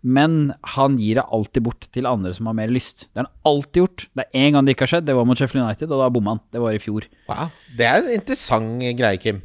[0.00, 3.04] Men han gir det alltid bort til andre som har mer lyst.
[3.10, 4.06] Det har han alltid gjort.
[4.16, 6.08] Det er én gang det ikke har skjedd, det var mot Sheffield United, og da
[6.14, 6.42] bomma han.
[6.56, 7.04] Det var i fjor.
[7.28, 7.52] Wow.
[7.76, 9.42] Det er en interessant greie, Kim.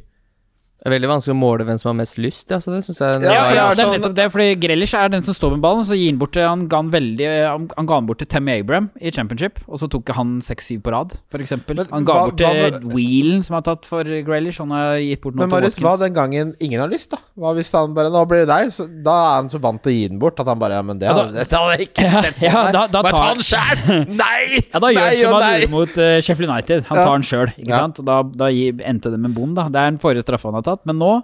[0.82, 2.48] Det er veldig vanskelig å måle hvem som har mest lyst.
[2.50, 5.08] Altså det synes jeg Ja, Ja, ja, det er sånn- nettopp det, fordi Grealish er
[5.12, 7.68] den som står med ballen, så gir han bort til Han ga han veldig Han,
[7.76, 10.90] han ga han bort til Tammy Abraham i championship, og så tok han 6-7 på
[10.90, 11.86] rad, eksempel.
[11.88, 14.58] Han ga hva- bort til hva Wheelen, som har tatt for Grealish.
[14.58, 17.18] Han har gitt bort noe Men til Marius, hva den gangen ingen har lyst, da?
[17.38, 18.66] Hva hvis han bare Nå blir det deg.
[18.74, 20.82] Så, da er han så vant til å gi den bort at han bare Ja,
[20.82, 22.72] men det hadde, da- dette hadde jeg ikke sett for ja, meg.
[22.72, 24.08] da- da bare ta den sjæl!
[24.18, 24.58] Nei!
[24.72, 26.84] Ja, da gjør han som han gjorde mot uh, Sheffield United.
[26.90, 27.04] Han Ja.
[27.06, 27.78] tar den sjøl, ikke Ja.
[27.86, 27.98] sant.
[28.00, 29.68] Og da, da gi- endte det med bom, da.
[29.68, 30.71] Det er den forrige straffa han har tatt.
[30.88, 31.14] Men nå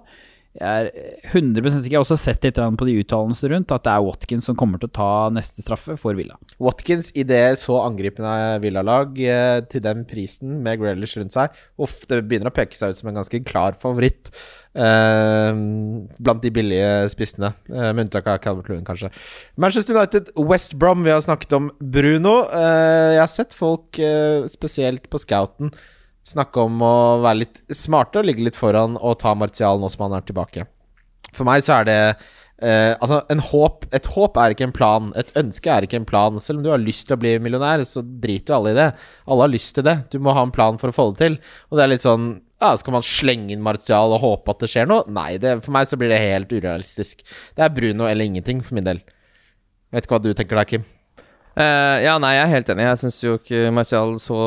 [0.58, 0.88] jeg er
[1.28, 1.92] 100 sikker.
[1.92, 4.80] Jeg har også sett litt på de uttalelsene rundt at det er Watkins som kommer
[4.80, 6.38] til å ta neste straffe for Villa.
[6.62, 8.32] Watkins i det så angripende
[8.64, 12.90] Villalag eh, til den prisen med Grealish rundt seg Uff, det begynner å peke seg
[12.90, 14.32] ut som en ganske klar favoritt
[14.74, 19.12] eh, blant de billige spissene, eh, med unntak av Calvert Lewin, kanskje.
[19.60, 22.40] Manchester United, West Brom, vi har snakket om Bruno.
[22.50, 25.70] Eh, jeg har sett folk, eh, spesielt på scouten,
[26.28, 30.06] snakke om å være litt smarte og ligge litt foran og ta Martial nå som
[30.06, 30.66] han er tilbake.
[31.34, 32.00] For meg så er det
[32.64, 33.20] eh, Altså,
[33.50, 35.12] håp Et håp er ikke en plan.
[35.20, 36.40] Et ønske er ikke en plan.
[36.42, 38.88] Selv om du har lyst til å bli millionær, så driter jo alle i det.
[39.28, 39.96] Alle har lyst til det.
[40.12, 41.38] Du må ha en plan for å få det til.
[41.68, 44.72] Og det er litt sånn ja, Skal man slenge inn Martial og håpe at det
[44.72, 45.06] skjer noe?
[45.14, 47.22] Nei, det, for meg så blir det helt urealistisk.
[47.54, 49.04] Det er Bruno eller ingenting, for min del.
[49.94, 50.86] Vet ikke hva du tenker da, Kim.
[51.58, 52.84] Eh, ja, nei, jeg er helt enig.
[52.86, 54.42] Jeg syns jo ikke Martial så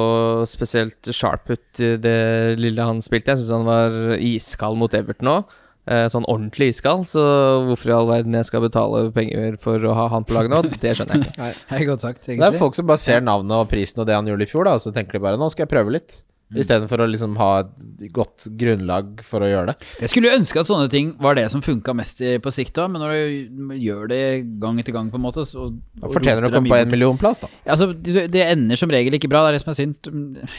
[0.47, 2.20] spesielt sharp ut i det
[2.62, 3.34] lille han spilte.
[3.34, 5.57] Jeg syns han var iskald mot Everton òg.
[5.91, 7.07] Eh, sånn ordentlig iskald.
[7.09, 7.22] Så
[7.68, 10.62] hvorfor i all verden jeg skal betale penger for å ha han på laget nå,
[10.80, 11.51] det skjønner jeg ikke.
[11.72, 14.16] Det er godt sagt, Det er folk som bare ser navnet og prisen og det
[14.16, 16.22] han gjorde i fjor, da, og så tenker de bare nå skal jeg prøve litt.
[16.52, 19.76] Istedenfor å liksom ha et godt grunnlag for å gjøre det.
[20.04, 22.74] Jeg skulle jo ønske at sånne ting var det som funka mest i, på sikt
[22.76, 24.22] da, men når du gjør det
[24.60, 25.70] gang etter gang, på en måte så,
[26.02, 27.47] Da fortjener du å komme på en millionplass, da.
[27.64, 30.12] Ja, Altså, det, det ender som regel ikke bra, det er det som er synd.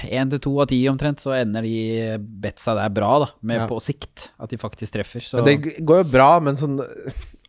[0.09, 1.77] Én til to av ti omtrent, så ender de
[2.41, 3.67] betsa der bra, da, med Ja.
[3.69, 4.31] på sikt.
[4.41, 5.21] At de faktisk treffer.
[5.21, 6.81] Så Men det går jo bra, men sånn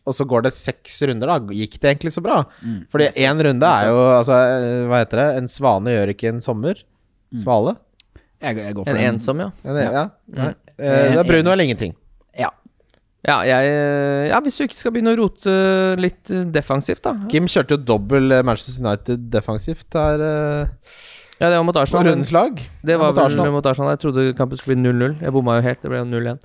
[0.06, 1.39] Og så går det seks runder, da.
[1.56, 2.41] Gikk det egentlig så bra?
[2.60, 2.82] Mm.
[2.91, 5.28] Fordi én runde er jo Altså, eh, hva heter det?
[5.39, 6.76] En svane gjør ikke en sommer.
[7.32, 7.39] Mm.
[8.44, 9.06] Jeg, jeg går for En den.
[9.16, 9.50] ensom, ja.
[9.64, 10.02] Ja, det, ja.
[10.34, 10.39] Mm.
[10.44, 10.56] Eh,
[11.14, 11.94] Det er Bruno eller ingenting.
[12.38, 12.50] Ja.
[13.24, 13.64] Ja, jeg,
[14.34, 15.54] ja, hvis du ikke skal begynne å rote
[16.02, 17.14] litt eh, defensivt, da.
[17.32, 20.68] Kim kjørte jo dobbel eh, Manchester United defensivt der eh,
[21.39, 22.04] Ja, det var mot Arsenal.
[22.10, 22.52] rundens lag.
[22.84, 23.52] Det Ja, var mot vel Arsenal.
[23.56, 23.91] mot Arsenal.
[23.96, 25.16] Jeg trodde kampen skulle bli 0-0.
[25.24, 25.82] Jeg bomma jo helt.
[25.82, 26.38] Det ble jo 0-1.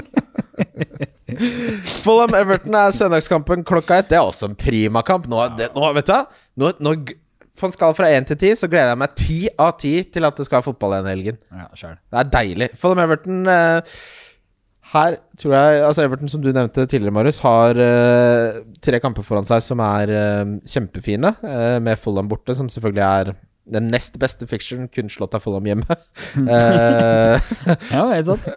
[2.02, 4.10] Fulham Everton er søndagskampen klokka ett.
[4.10, 5.28] Det er også en primakamp.
[5.30, 6.22] Nå, det, nå, vet du hva?
[6.60, 6.94] Nå, nå,
[7.60, 10.26] på en skala fra 1 til 10 så gleder jeg meg 10 av 10 til
[10.28, 11.38] at det skal være fotball igjen i helgen.
[11.52, 12.00] Ja, selv.
[12.10, 12.68] Det er deilig.
[12.80, 13.98] Fulham Everton eh,
[14.90, 19.46] Her tror jeg Altså Everton, som du nevnte tidligere, Marius, har eh, tre kamper foran
[19.48, 21.34] seg som er eh, kjempefine,
[21.84, 23.32] med Fulham borte, som selvfølgelig er
[23.70, 26.00] den nest beste fiction, kun slått av Fulham hjemme.
[27.94, 28.48] Ja, helt sant.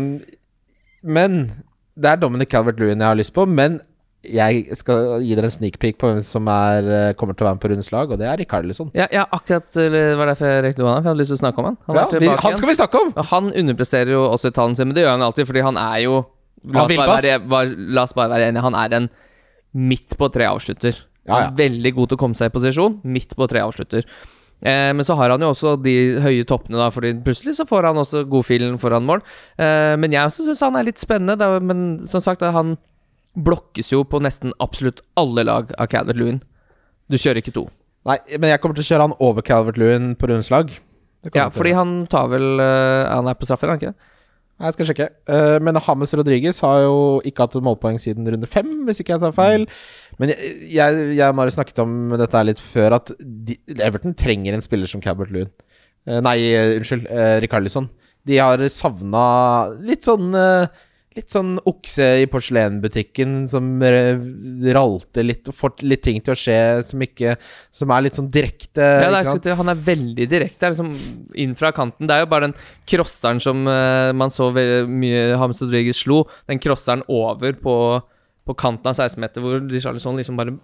[1.16, 1.36] men
[2.00, 3.80] Det er Dominic Calvert-Lewin jeg har lyst på, men
[4.20, 7.48] jeg skal gi dere en sneak peek på hvem som er, eh, kommer til å
[7.48, 8.90] være med på rundens lag, og det er Rikarlison.
[8.92, 11.42] Ja, ja akkurat eller, var derfor jeg rekte hånda, for jeg hadde lyst til å
[11.44, 11.78] snakke om han.
[11.86, 13.12] Han, Ja, vi, han skal vi snakke om!
[13.30, 16.02] Han underpresterer jo også i tallene sine, men det gjør han alltid, fordi han er
[16.04, 16.18] jo
[16.68, 19.08] La oss, bare være, bare, oss bare være enige, han er en
[19.72, 20.98] midt på tre avslutter.
[21.30, 24.04] Han er veldig god til å komme seg i posisjon, midt på tre avslutter.
[24.60, 27.88] Eh, men så har han jo også de høye toppene, da, Fordi plutselig så får
[27.88, 29.22] han også godfilen foran mål.
[29.56, 31.38] Eh, men jeg også syns han er litt spennende.
[31.40, 32.76] Da, men som sagt, da, han
[33.38, 36.40] blokkes jo på nesten absolutt alle lag av Calvert Lewin.
[37.10, 37.66] Du kjører ikke to.
[38.08, 40.70] Nei, men jeg kommer til å kjøre han over Calvert-Lewin på rundens lag.
[41.34, 43.92] Ja, fordi han tar vel uh, Han er på straffer, er han ikke?
[44.56, 45.08] Nei, Jeg skal sjekke.
[45.28, 46.94] Uh, men James Rodriguez har jo
[47.28, 49.66] ikke hatt målpoeng siden runde fem, hvis ikke jeg tar feil.
[50.20, 54.64] Men jeg, jeg, jeg Mari snakket om dette litt før, at de, Everton trenger en
[54.64, 55.52] spiller som Calvert Lewin.
[56.08, 56.38] Uh, nei,
[56.78, 57.04] unnskyld.
[57.10, 57.90] Uh, Rikarlison.
[58.28, 59.24] De har savna
[59.80, 60.80] litt sånn eh,
[61.18, 66.38] Litt sånn okse i porselenbutikken som ralte ralter litt og får litt ting til å
[66.38, 67.32] skje som ikke
[67.74, 68.78] Som er litt sånn direkte.
[68.78, 69.48] Ja, det ikke er, sant?
[69.48, 70.66] ikke- han er veldig direkte.
[70.68, 72.06] Er liksom inn fra kanten.
[72.06, 72.54] Det er jo bare den
[72.86, 76.22] crosseren som uh, man så mye James Rodriguez slo.
[76.46, 77.74] Den crosseren over på,
[78.46, 80.54] på kanten av 16-meter, hvor Richarlison liksom bare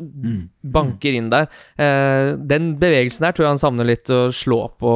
[0.62, 1.48] banker inn der.
[1.78, 4.94] Uh, den bevegelsen der tror jeg han savner litt å slå på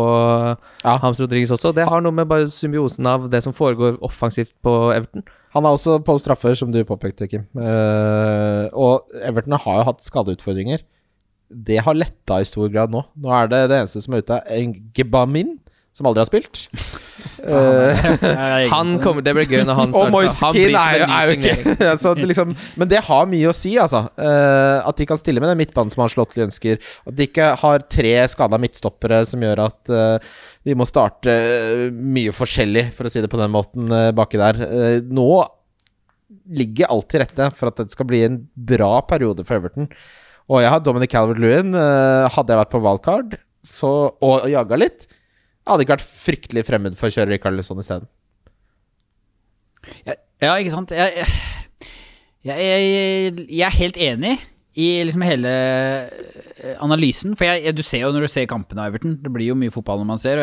[0.84, 0.94] Ja.
[1.02, 1.74] James Rodriguez også.
[1.74, 5.26] Det har noe med bare symbiosen av det som foregår offensivt på Everton.
[5.56, 7.46] Han er også på straffer, som du påpekte, Kim.
[7.58, 10.84] Uh, og Everton har jo hatt skadeutfordringer.
[11.50, 13.02] Det har letta i stor grad nå.
[13.18, 15.56] Nå er det det eneste som er ute, en Gebamin,
[15.90, 16.60] som aldri har spilt.
[17.50, 18.04] uh,
[18.70, 20.14] Han kommer, Det blir gøy når han starter.
[20.14, 23.50] Og Han som er, jo- er jo ikke altså, det liksom, Men det har mye
[23.50, 24.04] å si, altså.
[24.14, 26.78] Uh, at de kan stille med den midtbanen som Ancelotti ønsker.
[27.10, 29.94] At de ikke har tre skada midtstoppere som gjør at
[30.66, 34.40] de må starte eh, mye forskjellig, for å si det på den måten, eh, baki
[34.40, 34.60] der.
[34.66, 35.28] Eh, nå
[36.50, 39.88] ligger alt til rette for at det skal bli en bra periode for Everton.
[40.50, 41.76] Og jeg har Dominic Calvert-Lewin.
[42.34, 43.36] hadde jeg vært på wildcard
[44.26, 45.04] og jaga litt,
[45.68, 48.08] hadde ikke vært fryktelig fremmed for å kjøre Rikarlison isteden.
[50.08, 50.90] Ja, ja, ikke sant.
[50.90, 51.22] Jeg,
[52.42, 54.34] jeg, jeg, jeg er helt enig
[54.78, 57.34] i liksom hele eh, analysen.
[57.38, 59.72] For jeg, du ser jo når du ser kampene av Everton, det blir jo mye
[59.74, 60.36] fotball når man ser.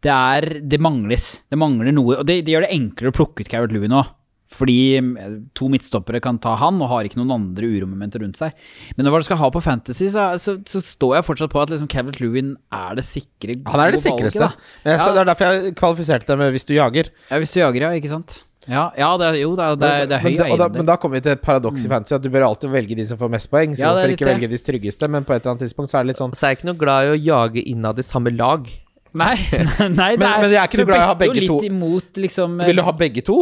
[0.00, 1.40] Det er Det mangles.
[1.50, 2.18] Det mangler noe.
[2.20, 4.02] Og det, det gjør det enklere å plukke ut Carrot Louie nå.
[4.50, 8.50] Fordi eh, to midtstoppere kan ta han, og har ikke noen andre uromomenter rundt seg.
[8.96, 11.70] Men når du skal ha på Fantasy, så, så, så står jeg fortsatt på at
[11.70, 14.42] liksom Calvert Lewin er det sikre Han er det sikreste.
[14.42, 14.70] valget.
[14.84, 15.14] Eh, Så Ja.
[15.14, 17.12] Det er derfor jeg kvalifiserte deg med 'hvis du jager'.
[17.30, 17.90] Ja, hvis du jager, ja.
[17.94, 18.44] Ikke sant?
[18.70, 20.96] Ja, ja det jo, det er, det det er høy men, da, da, men da
[21.02, 23.32] kommer vi til et paradoks i fantasy, at du bør alltid velge de som får
[23.34, 23.74] mest poeng.
[23.74, 24.34] Så Ja, hvorfor ikke det.
[24.36, 26.46] velge de tryggeste, men på et eller annet tidspunkt så er det litt sånn Så
[26.46, 28.68] er jeg ikke noe glad i å jage innad i samme lag.
[29.12, 29.34] Nei,
[30.00, 31.60] nei det Men- men jeg er ikke noe glad i å ha begge to.
[31.66, 33.38] Imot, liksom Vil du ha begge to?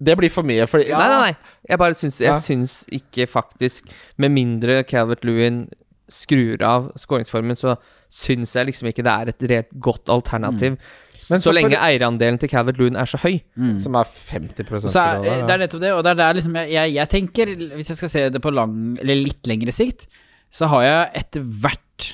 [0.00, 0.64] Det blir for mye.
[0.68, 0.98] Fordi, Ja.
[0.98, 1.36] Nei, nei, nei.
[1.68, 2.38] Jeg bare syns, jeg Ja.
[2.40, 3.88] syns ikke faktisk
[4.18, 5.68] Med mindre Calvert Lewin
[6.08, 7.76] skrur av skåringsformen, så
[8.08, 10.76] syns jeg liksom ikke det er et reelt godt alternativ.
[10.76, 10.78] Men
[11.18, 13.38] så, så lenge eierandelen til Calvert Loon er så høy.
[13.82, 16.60] Som er 50 Og så er, det er nettopp det, og det er der liksom
[16.60, 20.06] jeg, jeg, jeg tenker, hvis jeg skal se det på lang, eller litt lengre sikt,
[20.52, 22.12] så har jeg etter hvert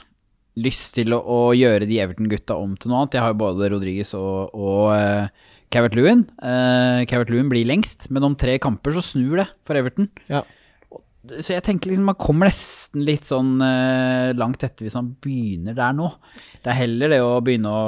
[0.61, 3.17] lyst til å, å gjøre de Everton-gutta om til noe annet.
[3.17, 6.27] Jeg har jo både Rodriguez og, og uh, Calvert Loon.
[6.43, 10.11] Uh, Cavert Loon blir lengst, men om tre kamper så snur det for Everton.
[10.29, 10.45] Ja.
[11.23, 15.77] Så jeg tenker liksom man kommer nesten litt sånn eh, langt etter hvis man begynner
[15.79, 16.09] der nå.
[16.65, 17.83] Det er heller det å begynne å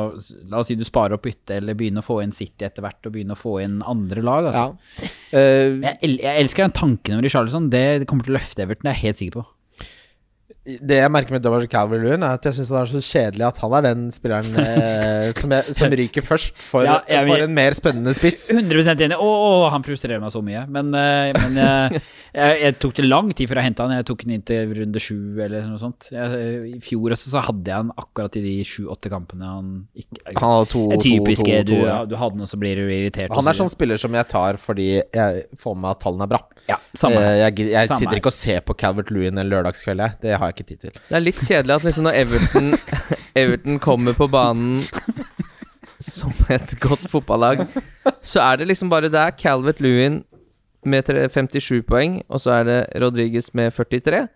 [0.51, 3.01] La oss si du sparer opp bytte, eller begynne å få inn City etter hvert,
[3.03, 4.51] og begynne å få inn andre lag.
[4.53, 4.68] Altså.
[5.03, 5.11] Ja.
[5.35, 7.66] Uh, Jeg, jeg elsker den tanken om Richarlison.
[7.72, 9.47] Det kommer til å løfte Everton, det er jeg helt sikker på.
[10.64, 13.58] Det jeg merker med Dominic Calvert-Lewin, er at jeg syns det er så kjedelig at
[13.60, 17.52] han er den spilleren eh, som, jeg, som ryker først for, Ja, jeg for en
[17.58, 18.46] mer spennende spiss.
[18.54, 19.18] 100 enig.
[19.20, 20.62] Å, å, han frustrerer meg så mye.
[20.72, 21.98] Men, eh, men eh,
[22.40, 23.98] jeg, jeg tok det lang tid før jeg henta han.
[23.98, 26.08] Jeg tok han inn til runde sju eller noe sånt.
[26.14, 30.32] Jeg, I fjor også så hadde jeg han akkurat i de sju-åtte kampene han ikke
[30.40, 32.80] Han hadde to, typiske, typisk to, to, du, ja, du hadde den, og så blir
[32.80, 33.36] du irritert.
[33.36, 36.42] Han er sånn spiller som jeg tar fordi jeg får med at tallene er bra.
[36.70, 37.20] Ja, samme.
[37.20, 40.16] Eh, jeg jeg Samme sitter ikke og ser på Calvert-Lewin en lørdagskveld, jeg.
[40.22, 40.94] Det har jeg ikke tid til.
[41.11, 42.70] Det er litt kjedelig at liksom når Everton,
[43.42, 44.84] Everton kommer på banen
[46.05, 47.66] som et godt fotballag,
[48.24, 50.22] så er det liksom bare Det er Calvert Lewin
[50.84, 54.26] med 57 poeng, og så er det Rodriguez med 43,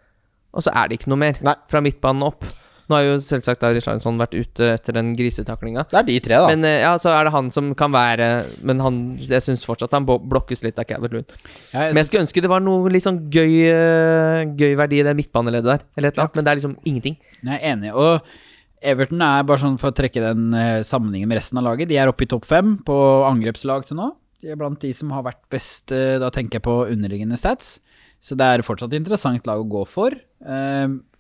[0.53, 1.55] og så er det ikke noe mer Nei.
[1.69, 2.47] fra midtbanen opp.
[2.89, 5.85] Nå har jo selvsagt da Richarlison vært ute etter den grisetaklinga.
[5.91, 6.49] Det er de tre, da.
[6.49, 8.29] Men eh, ja, så er det han som kan være
[8.65, 11.35] Men han, jeg syns fortsatt han blokkes litt av Calvert Lund.
[11.75, 15.05] Ja, Men jeg skulle ønske det var noe litt sånn gøy, eh, gøy verdi i
[15.05, 15.85] det midtbaneleddet der.
[15.99, 17.19] Eller et eller annet, men det er liksom ingenting.
[17.43, 17.93] Jeg er enig.
[17.93, 21.91] Og Everton er bare sånn for å trekke den eh, sammenhengen med resten av laget.
[21.93, 22.97] De er oppe i topp fem på
[23.29, 24.15] angrepslag til nå.
[24.41, 27.81] De er blant de som har vært best, da tenker jeg på underliggende stats.
[28.23, 30.15] Så det er fortsatt et interessant lag å gå for.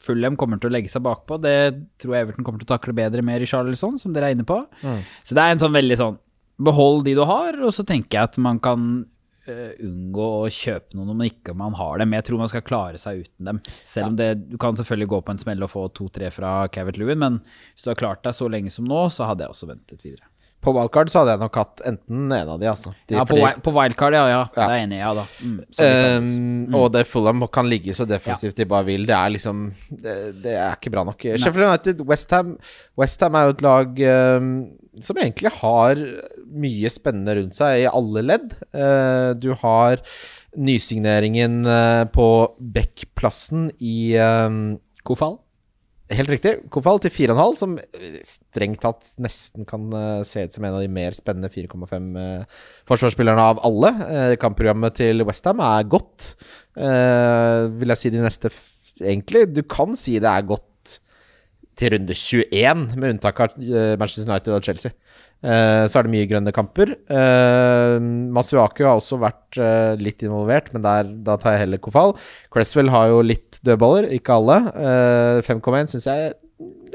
[0.02, 1.40] Fulham kommer til å legge seg bakpå.
[1.42, 1.58] Det
[2.00, 4.60] tror jeg Everton kommer til å takle bedre med Richarlison, som dere er inne på.
[5.26, 6.18] Så det er en sånn veldig sånn
[6.58, 8.86] Behold de du har, og så tenker jeg at man kan
[9.46, 12.16] uh, unngå å kjøpe noen om ikke man har dem.
[12.16, 13.60] Jeg tror man skal klare seg uten dem.
[13.86, 16.98] Selv om det, du kan selvfølgelig gå på en smell og få to-tre fra Cavett
[16.98, 19.70] Lewin, men hvis du har klart deg så lenge som nå, så hadde jeg også
[19.70, 20.26] ventet videre.
[20.58, 22.90] På wildcard så hadde jeg nok hatt enten en av de, altså.
[23.06, 24.24] De, ja, på, fordi- på wildcard, ja.
[24.32, 24.40] ja.
[24.56, 25.24] Det er enig i, ja da.
[25.38, 25.60] Mm.
[25.78, 29.06] Um, Og det Fulham kan ligge så defensivt de bare vil.
[29.06, 31.22] Det er liksom Det, det er ikke bra nok.
[31.38, 32.56] Sheffield United, Westham
[32.98, 34.02] Westham er jo et lag
[34.42, 34.50] um,
[35.00, 36.00] som egentlig har
[36.58, 38.56] mye spennende rundt seg i alle ledd.
[38.74, 40.02] Uh, du har
[40.58, 42.26] nysigneringen uh, på
[42.58, 45.38] Beck-plassen i um, Kofal?
[46.08, 46.54] Helt riktig.
[46.72, 50.80] Kofal til 4,5, som eh, strengt tatt nesten kan eh, se ut som en av
[50.80, 53.90] de mer spennende 4,5 uh, forsvarsspillerne av alle.
[54.06, 56.30] Eh, kampprogrammet til Westham er godt,
[56.80, 58.52] eh, vil jeg si de neste
[58.98, 60.64] Egentlig, du kan si det er godt
[61.78, 64.94] til runde 21, med unntak av eh, Manchester United og Chelsea.
[65.38, 66.96] Eh, så er det mye grønne kamper.
[67.06, 67.98] Uh,
[68.34, 72.16] Masuaku har også vært eh, litt involvert, men der, da tar jeg heller Kofal.
[72.54, 74.58] Cresswell har jo litt dødballer, ikke alle.
[74.74, 76.34] Uh, 5,1 syns jeg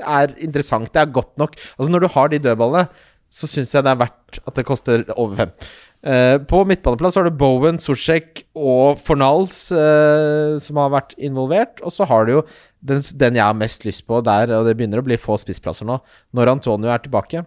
[0.04, 0.92] er interessant.
[0.92, 1.56] Det er godt nok.
[1.78, 5.08] Altså Når du har de dødballene, så syns jeg det er verdt at det koster
[5.16, 5.56] over fem.
[6.04, 11.80] Eh, på midtbaneplass har du Bowen, Sosjek og Fornals eh, som har vært involvert.
[11.82, 12.42] Og så har du jo
[12.84, 15.88] den, den jeg har mest lyst på der, og det begynner å bli få spissplasser
[15.88, 15.98] nå,
[16.36, 17.46] når Antonio er tilbake.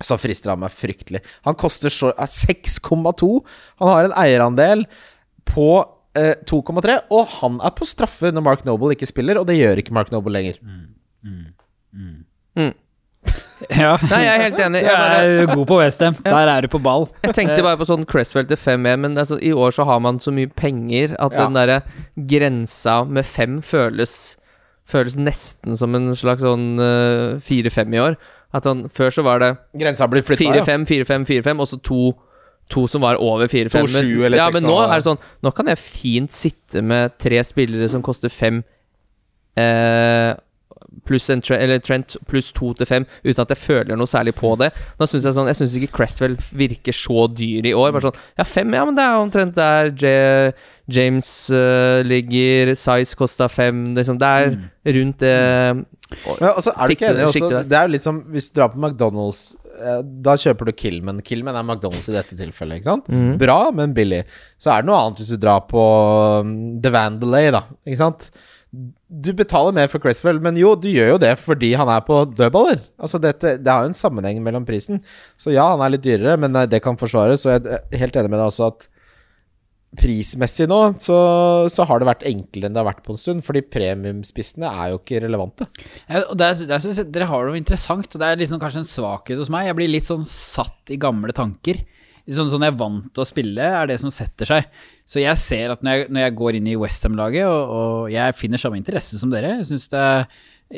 [0.00, 1.22] Så frister han meg fryktelig.
[1.46, 3.30] Han koster er 6,2.
[3.82, 4.84] Han har en eierandel
[5.48, 5.68] på
[6.18, 9.82] eh, 2,3, og han er på straffe når Mark Noble ikke spiller, og det gjør
[9.82, 10.60] ikke Mark Noble lenger.
[13.74, 13.96] Ja.
[14.06, 14.80] Nei, jeg er helt enig.
[14.84, 16.14] Du Jeg, bare, er god på Westham.
[16.24, 17.08] Der er du på ball.
[17.24, 20.20] jeg tenkte bare på sånn Cresswell til 5-1, men altså, i år så har man
[20.22, 21.44] så mye penger at Ja.
[21.44, 21.80] den derre
[22.16, 24.36] grensa med 5 føles
[24.88, 28.14] Føles nesten som en slags sånn eh, 4-5 i år.
[28.54, 32.00] At sånn, Før så var det Grensa blir flytta, 4-5, 4-5, 4-5, og så to
[32.68, 33.86] To som var over 4-5.
[33.88, 37.40] 2-7 men- Ja, men nå er det sånn Nå kan jeg fint sitte med tre
[37.42, 38.62] spillere som koster fem
[39.56, 40.34] eh,
[41.08, 44.34] pluss en tre, eller Trent pluss to til fem, uten at jeg føler noe særlig
[44.38, 44.70] på det.
[45.00, 47.92] Nå synes Jeg sånn Jeg syns ikke Cresswell virker så dyr i år.
[47.92, 50.52] Bare sånn Ja, fem, ja, men det er omtrent der J
[50.88, 52.72] James uh, ligger.
[52.78, 53.90] Size kosta fem.
[53.96, 54.58] Liksom, det er
[54.98, 55.34] rundt det
[56.08, 57.62] ja, altså, er du ikke Sikte- enig også.
[57.68, 59.40] Det er jo litt som hvis du drar på McDonald's
[59.76, 61.20] eh, Da kjøper du Killman.
[61.24, 62.80] Killman er McDonald's i dette tilfellet.
[62.80, 63.10] Ikke sant?
[63.12, 63.34] Mm.
[63.40, 64.22] Bra, men billig.
[64.56, 65.82] Så er det noe annet hvis du drar på
[66.40, 67.66] um, The Vandalay, da.
[67.84, 68.30] Ikke sant?
[68.72, 72.22] Du betaler mer for Cresswell, men jo, du gjør jo det fordi han er på
[72.36, 72.82] dødballer.
[73.00, 75.02] Altså dette, Det har jo en sammenheng mellom prisen.
[75.40, 77.44] Så ja, han er litt dyrere, men eh, det kan forsvares.
[77.44, 78.88] Og jeg er helt enig med deg også at
[79.96, 81.18] prismessig nå, så,
[81.72, 83.44] så har det vært enklere enn det har vært på en stund.
[83.46, 85.68] Fordi premiumspissene er jo ikke relevante.
[86.04, 88.84] Ja, og der, der synes jeg dere har noe interessant, og det er liksom kanskje
[88.84, 89.70] en svakhet hos meg.
[89.70, 91.80] Jeg blir litt sånn satt i gamle tanker.
[92.28, 94.80] Sånn, sånn jeg er vant til å spille, er det som setter seg.
[95.08, 98.36] Så jeg ser at når jeg, når jeg går inn i Westham-laget, og, og jeg
[98.36, 100.26] finner samme interesse som dere Jeg syns det er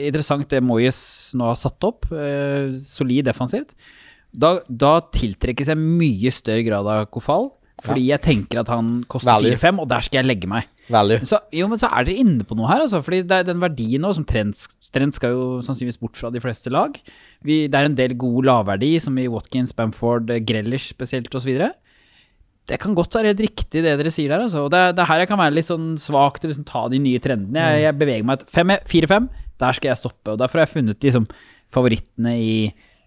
[0.06, 1.00] interessant det Moyes
[1.34, 2.06] nå har satt opp.
[2.14, 3.74] Eh, solid defensivt.
[4.30, 7.50] Da, da tiltrekkes jeg mye større grad av Kofal.
[7.84, 10.68] Fordi jeg tenker at han koster 4-5, og der skal jeg legge meg.
[10.90, 11.22] Value.
[11.28, 13.00] Så, jo, men så er dere inne på noe her, altså.
[13.04, 14.58] Fordi det er den verdien nå, som trend,
[14.90, 16.96] Trent skal jo sannsynligvis bort fra de fleste lag.
[17.46, 21.62] Vi, det er en del god lavverdi, som i Watkins, Bamford, Grellish spesielt, osv.
[22.70, 24.44] Det kan godt være helt riktig, det dere sier der.
[24.48, 24.66] Altså.
[24.66, 26.84] Og det, det er her jeg kan være litt sånn svak til å liksom, ta
[26.90, 27.70] de nye trendene.
[27.76, 29.30] Jeg, jeg beveger meg et 4-5,
[29.62, 30.34] der skal jeg stoppe.
[30.34, 31.30] Og derfor har jeg funnet liksom,
[31.74, 32.54] favorittene i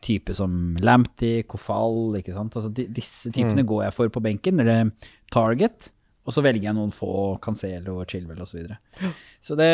[0.03, 2.55] type som Lamptey, Kofal, ikke sant.
[2.59, 4.91] Altså, de, disse typene går jeg for på benken, eller
[5.33, 5.89] Target.
[6.23, 8.53] Og så velger jeg noen få, Cancelo Chilwell osv.
[8.53, 9.11] Så, videre.
[9.43, 9.69] så det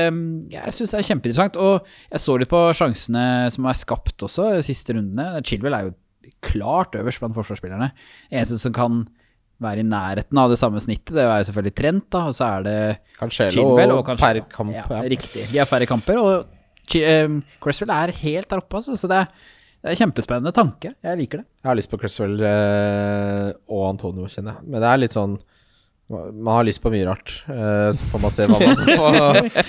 [0.56, 1.60] Jeg syns det er kjempeinteressant.
[1.62, 5.44] Og jeg så litt på sjansene som er skapt også, de siste rundene.
[5.46, 5.96] Chilwell er jo
[6.46, 7.92] klart øverst blant forsvarsspillerne.
[8.32, 9.04] Eneste som kan
[9.60, 12.48] være i nærheten av det samme snittet, det er jo selvfølgelig Trent, da, og så
[12.48, 12.78] er det
[13.20, 14.72] Cancelo Chilwell og per kamp.
[14.74, 15.50] Ja, Ja, Riktig.
[15.52, 18.96] De har færre kamper, og eh, Cresswell er helt der oppe, altså.
[18.98, 19.50] Så det er,
[19.80, 20.92] det er en kjempespennende tanke.
[21.06, 21.48] Jeg liker det.
[21.64, 24.68] Jeg har lyst på Cresswell eh, og Antonio, kjenner jeg.
[24.68, 25.38] Men det er litt sånn
[26.10, 27.44] Man har lyst på mye rart.
[27.46, 29.18] Eh, så får man se hva man får.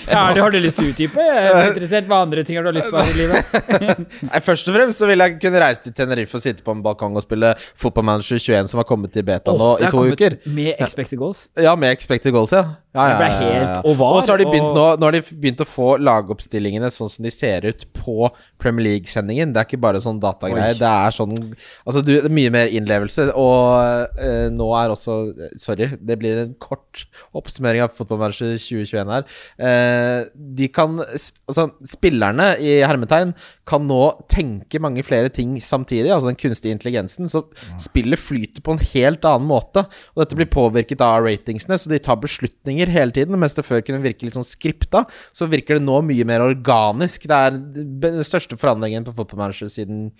[0.09, 1.21] Ja, har, du, har du lyst til å utdype?
[1.21, 3.51] Jeg er interessert Hva andre ting har du lyst på her i livet?
[4.31, 6.81] Nei, Først og fremst så vil jeg kunne reise til Tenerife og sitte på en
[6.81, 10.39] balkong og spille Football Manager 21, som har kommet i beta nå i to uker.
[10.49, 11.43] Med expected goals.
[11.61, 12.63] Ja, med expected goals, ja.
[12.97, 13.77] ja, Det ja, ja, ja, helt ja.
[13.85, 16.89] og var, Og så har de begynt nå Nå har de begynt å få lagoppstillingene
[16.93, 18.31] sånn som de ser ut på
[18.61, 19.53] Premier League-sendingen.
[19.53, 20.73] Det er ikke bare sånn datagreier.
[20.81, 21.37] Det er sånn
[21.85, 23.29] Altså, du, er mye mer innlevelse.
[23.37, 25.21] Og eh, nå er også
[25.61, 27.05] Sorry, det blir en kort
[27.37, 29.27] oppsummering av Football 2021 her.
[29.59, 33.33] Eh, de kan Altså, spillerne i hermetegn
[33.67, 33.99] kan nå
[34.31, 36.11] tenke mange flere ting samtidig.
[36.11, 37.29] Altså den kunstige intelligensen.
[37.31, 37.43] Så
[37.81, 39.85] spillet flyter på en helt annen måte.
[40.15, 43.37] Og dette blir påvirket av ratingsene, så de tar beslutninger hele tiden.
[43.39, 45.05] Mens det før kunne virke litt sånn skripta,
[45.35, 47.27] så virker det nå mye mer organisk.
[47.29, 50.11] Det er den største forandringen på fotballmanager siden siden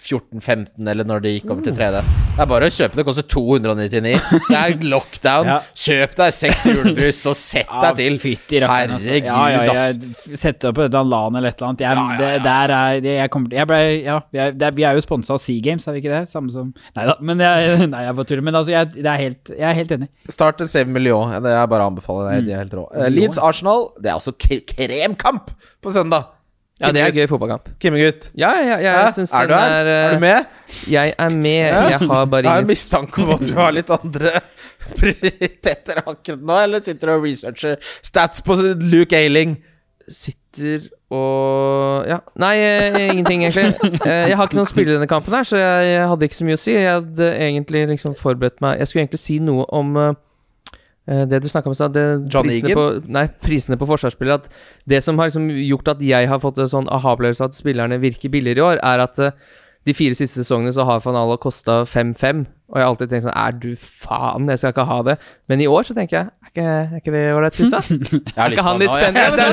[0.00, 2.00] 14-15, eller når de gikk over til 3D.
[2.30, 3.04] Det er bare å kjøpe det.
[3.04, 4.12] koster 299.
[4.48, 5.50] Det er lockdown.
[5.50, 5.56] Ja.
[5.84, 8.18] Kjøp deg seks julebrus og sett deg til.
[8.22, 9.10] fytti rakkeren, altså.
[9.10, 9.84] Herregud, ja, ja,
[10.30, 11.84] jeg setter opp et LAN eller et eller annet.
[11.84, 12.18] Jeg, Ja, ja, ja.
[12.20, 14.96] Det, der er det, jeg kommer til Jeg ble Ja, vi er, det vi er
[14.96, 16.22] jo sponsa av Sea Games, er vi ikke det?
[16.30, 18.46] Samme som Nei da, men jeg, nei, jeg bare tuller.
[18.48, 20.10] Men altså, jeg, det er helt, jeg er helt enig.
[20.32, 22.28] Start en save med Det er bare å anbefale.
[22.38, 22.86] Det, de er helt rå.
[22.96, 25.52] Eh, Leeds Arsenal, det er også kremkamp
[25.82, 26.30] på søndag.
[26.80, 27.68] Ja, det er gøy fotballkamp.
[27.82, 28.30] Kimmegutt.
[28.40, 29.10] Ja, ja, jeg Hæ?
[29.18, 29.70] syns Er du her?
[29.70, 30.44] er Er eh, du med?
[30.88, 31.66] Jeg er med.
[31.90, 34.32] Jeg har bare Jeg har en mistanke om at du har litt andre
[35.00, 37.76] prioriteter akkurat nå, eller sitter du og researcher
[38.06, 39.58] stats på Luke Ailing?
[40.10, 42.18] Sitter og Ja.
[42.40, 43.74] Nei, eh, ingenting, egentlig.
[44.06, 46.38] Eh, Jeg har ikke noen spillere i denne kampen, her så jeg, jeg hadde ikke
[46.40, 46.72] så mye å si.
[46.74, 49.96] Jeg hadde egentlig liksom forberedt meg Jeg skulle egentlig si noe om
[51.06, 51.96] det du snakka om i stad.
[52.44, 54.34] Prisene på- Nei, prisene på forsvarsspillere.
[54.34, 54.48] At
[54.86, 58.30] det som har liksom gjort at jeg har fått en sånn aha-opplevelse at spillerne virker
[58.30, 59.30] billigere i år, er at eh,
[59.86, 62.44] de fire siste sesongene så har Fanala kosta 5-5.
[62.70, 65.16] Og jeg har alltid tenkt sånn Er du faen, jeg skal ikke ha det.
[65.48, 67.80] Men i år så tenker jeg Er ikke, er ikke det ålreit prisa?
[68.44, 69.48] Er ikke han litt spennende?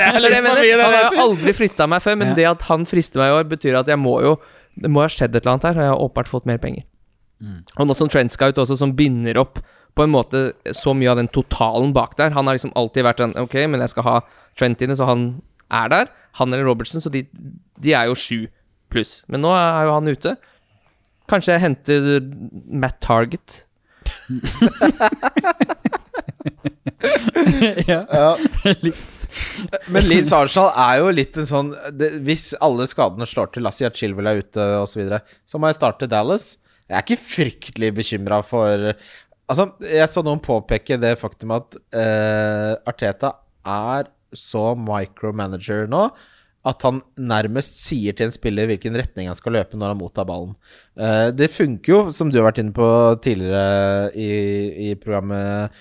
[0.84, 3.48] Han har jo aldri frista meg før, men det at han frister meg i år,
[3.50, 4.36] betyr at jeg må jo
[4.78, 6.84] Det må ha skjedd et eller annet her, og jeg har åpenbart fått mer penger.
[7.80, 9.58] Og nå som Trent Scout også, som binder opp
[9.98, 10.40] på en måte
[10.78, 12.36] så mye av den totalen bak der.
[12.36, 14.18] Han har liksom alltid vært sånn Ok, men jeg skal ha
[14.58, 15.22] Trent inne, så han
[15.74, 16.06] er der.
[16.40, 17.22] Han eller Robertson, så de,
[17.78, 18.40] de er jo sju
[18.94, 19.20] pluss.
[19.30, 20.32] Men nå er jo han ute.
[21.30, 22.00] Kanskje jeg henter
[22.72, 23.64] Matt Target.
[27.92, 28.02] ja.
[28.08, 28.32] Ja.
[29.92, 33.74] Men Leeds Arsenal er jo litt en sånn det, Hvis alle skadene slår til, la
[33.74, 36.46] oss si at Chilwell er ute osv., så, videre, så må jeg starte Dallas.
[36.88, 38.94] Jeg er ikke fryktelig bekymra for
[39.48, 43.38] Altså, jeg så noen påpeke det faktum at uh, Arteta
[43.68, 46.10] er så micromanager nå
[46.68, 50.28] at han nærmest sier til en spiller hvilken retning han skal løpe når han mottar
[50.28, 50.56] ballen.
[51.00, 52.88] Uh, det funker jo, som du har vært inne på
[53.24, 54.30] tidligere i,
[54.90, 55.78] i programmet,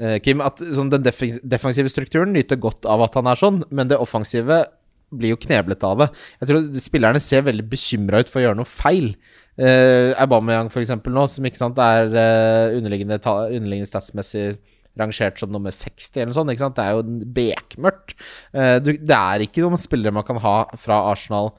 [0.00, 3.90] uh, Kim, at sånn, den defensive strukturen nyter godt av at han er sånn, men
[3.90, 4.62] det offensive
[5.10, 6.08] blir jo kneblet av det.
[6.40, 9.12] Jeg tror spillerne ser veldig bekymra ut for å gjøre noe feil.
[9.60, 14.54] Uh, Aubameyang for eksempel nå, som ikke sant er uh, underliggende, underliggende statsmessig
[14.98, 16.52] rangert som nummer 60 eller noe sånt.
[16.54, 16.78] Ikke sant?
[16.78, 18.16] Det er jo bekmørkt.
[18.56, 21.52] Uh, du, det er ikke noen spillere man kan ha fra Arsenal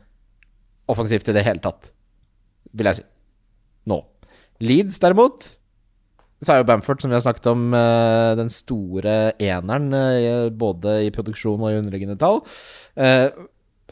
[0.92, 1.92] offensivt i det hele tatt,
[2.74, 3.08] vil jeg si.
[3.92, 4.02] Nå.
[4.62, 5.54] Leeds, derimot,
[6.42, 7.70] så er jo Bamford, som vi har snakket om,
[8.38, 9.88] den store eneren,
[10.58, 12.42] både i produksjon og i underliggende tall.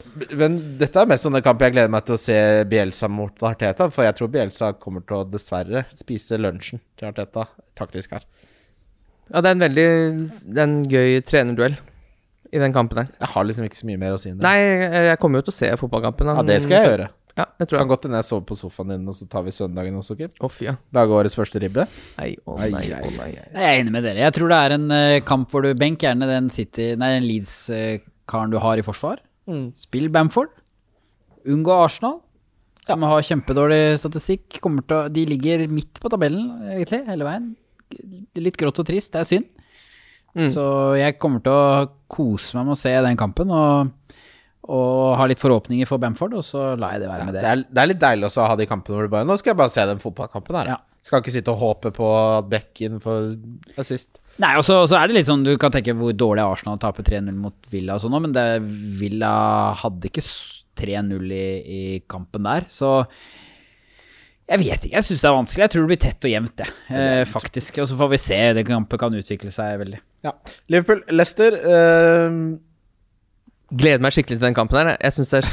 [0.00, 2.38] Eh, men dette er mest sånn en kamp jeg gleder meg til å se
[2.70, 7.46] Bielsa mot Arteta, for jeg tror Bielsa kommer til å dessverre spise lunsjen til Arteta
[7.78, 8.26] taktisk her.
[9.30, 9.86] Ja, det er en veldig
[10.50, 11.78] Det er en gøy trenerduell
[12.50, 13.14] i den kampen der.
[13.20, 14.46] Jeg har liksom ikke så mye mer å si enn det.
[14.46, 16.32] Nei, jeg, jeg kommer jo til å se fotballkampen.
[16.34, 17.10] Ja, det skal jeg gjøre.
[17.38, 17.84] Ja, det tror jeg.
[17.84, 20.32] Kan godt hende jeg sover på sofaen din, og så tar vi søndagen også, Kim.
[20.50, 20.74] Fy, ja.
[20.96, 21.86] Lage årets første ribbe.
[22.18, 23.30] Nei, å oh, nei, å å nei.
[23.38, 24.24] Jeg er enig med dere.
[24.26, 27.28] Jeg tror det er en uh, kamp hvor du benk gjerne den City Nei, den
[27.28, 29.22] Leeds-karen du har i forsvar.
[29.48, 29.70] Mm.
[29.78, 30.50] Spill Bamford.
[31.48, 32.18] Unngå Arsenal,
[32.86, 34.58] som har kjempedårlig statistikk.
[34.60, 37.46] Å, de ligger midt på tabellen, egentlig, hele veien.
[38.36, 39.48] Litt grått og trist, det er synd.
[40.36, 40.50] Mm.
[40.52, 40.64] Så
[41.00, 44.12] jeg kommer til å kose meg med å se den kampen, og,
[44.70, 47.50] og ha litt forhåpninger for Bamford, og så lar jeg det være med Det det.
[47.50, 49.54] er, det er litt deilig også å ha de kampene hvor du bare Nå skal
[49.54, 50.70] jeg bare se den fotballkampen her.
[50.76, 50.78] Ja.
[51.00, 53.30] Skal ikke sitte og håpe på at Bekken får
[53.80, 54.20] assist.
[54.40, 57.04] Nei, og så, så er det litt sånn, du kan tenke hvor dårlig Arsenal taper
[57.06, 58.46] 3-0 mot Villa og sånn, men det,
[59.00, 59.32] Villa
[59.80, 60.24] hadde ikke
[60.80, 62.98] 3-0 i, i kampen der, så
[64.50, 65.62] jeg vet ikke, jeg synes det er vanskelig.
[65.62, 67.76] Jeg tror det blir tett og jevnt, det, eh, faktisk.
[67.78, 70.00] Og så får vi se, det kampen kan utvikle seg veldig.
[70.26, 70.32] Ja.
[70.72, 72.40] Liverpool, Leicester eh,
[73.70, 74.96] Gleder meg skikkelig til den kampen her.
[74.98, 75.50] Jeg syns det er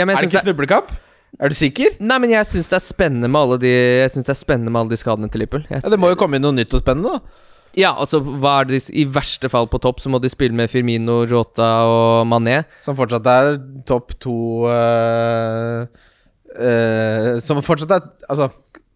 [0.00, 0.94] ja, men Er det ikke snublekamp?
[1.38, 1.94] Er du sikker?
[2.02, 4.72] Nei, men jeg syns det er spennende med alle de Jeg synes det er spennende
[4.74, 5.62] med alle de skadene til Liverpool.
[5.70, 7.46] Jeg, Ja, det må jo komme inn noe nytt og spennende, da.
[7.78, 10.50] Ja, altså hva er det de, I verste fall på topp så må de spille
[10.58, 12.64] med Firmino, Jota og Mané.
[12.82, 13.52] Som fortsatt er
[13.86, 14.34] topp to
[14.66, 15.84] eh,
[16.58, 18.50] eh, Som fortsatt er Altså,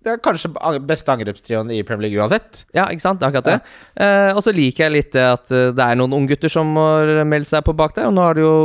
[0.05, 2.65] det er kanskje ang- beste angrepstrioen i Premier League uansett.
[2.77, 3.20] Ja, ikke sant?
[3.23, 3.61] Det er Akkurat det.
[3.97, 7.23] Eh, og så liker jeg litt det at eh, det er noen unggutter som har
[7.24, 8.11] meldt seg på bak der.
[8.11, 8.56] Og nå har det jo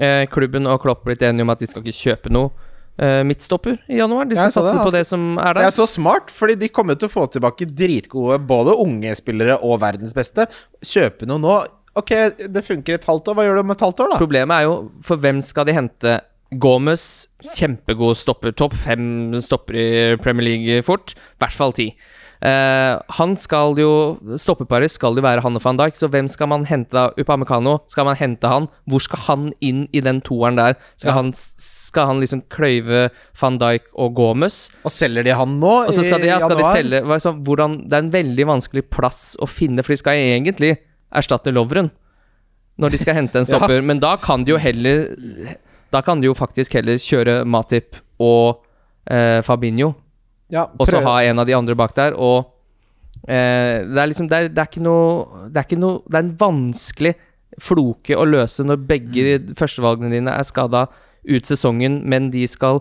[0.00, 2.48] eh, klubben og Klopp blitt enige om at de skal ikke kjøpe noe
[3.00, 4.28] eh, midtstopper i januar.
[4.30, 5.64] De skal satse det, på det som er der.
[5.64, 9.58] Det er så smart, fordi de kommer til å få tilbake dritgode både unge spillere
[9.64, 10.48] og verdens beste.
[10.84, 11.60] Kjøpe noe nå
[11.98, 12.12] Ok,
[12.54, 13.34] det funker et halvt år.
[13.34, 14.18] Hva gjør du om et halvt år, da?
[14.20, 16.12] Problemet er jo for hvem skal de hente
[16.62, 17.02] Gomez,
[17.42, 19.88] kjempegod stopper, topp fem stopper i
[20.22, 21.14] Premier League fort.
[21.14, 21.88] I hvert fall ti.
[22.40, 23.88] Eh, han skal jo
[24.40, 27.02] Stoppeparet skal jo være han og van Dijk, så hvem skal man hente da?
[27.20, 27.74] Upamecano?
[27.92, 28.68] Skal man hente han?
[28.88, 30.78] Hvor skal han inn i den toeren der?
[30.96, 31.16] Skal, Ja.
[31.18, 33.10] han, skal han liksom kløyve
[33.42, 34.70] van Dijk og Gomez?
[34.88, 35.74] Og selger de han nå?
[35.86, 38.86] Og så skal de, ja, skal de selge hva, hvordan, Det er en veldig vanskelig
[38.88, 40.78] plass å finne, for de skal egentlig
[41.12, 41.90] erstatte Lovren
[42.80, 43.58] når de skal hente en Ja.
[43.58, 43.82] stopper.
[43.84, 45.10] Men da kan de jo heller
[45.92, 48.62] Da kan de jo faktisk heller kjøre Matip og
[49.10, 49.92] eh, Fabinho,
[50.50, 52.16] Ja, og så ha en av de andre bak der.
[52.18, 52.50] Og
[53.28, 56.18] eh, det er liksom det er, det er ikke noe Det er ikke noe Det
[56.18, 57.14] er en vanskelig
[57.60, 59.54] floke å løse når begge Mm.
[59.58, 60.86] førstevalgene dine er skada
[61.28, 62.78] ut sesongen, men de skal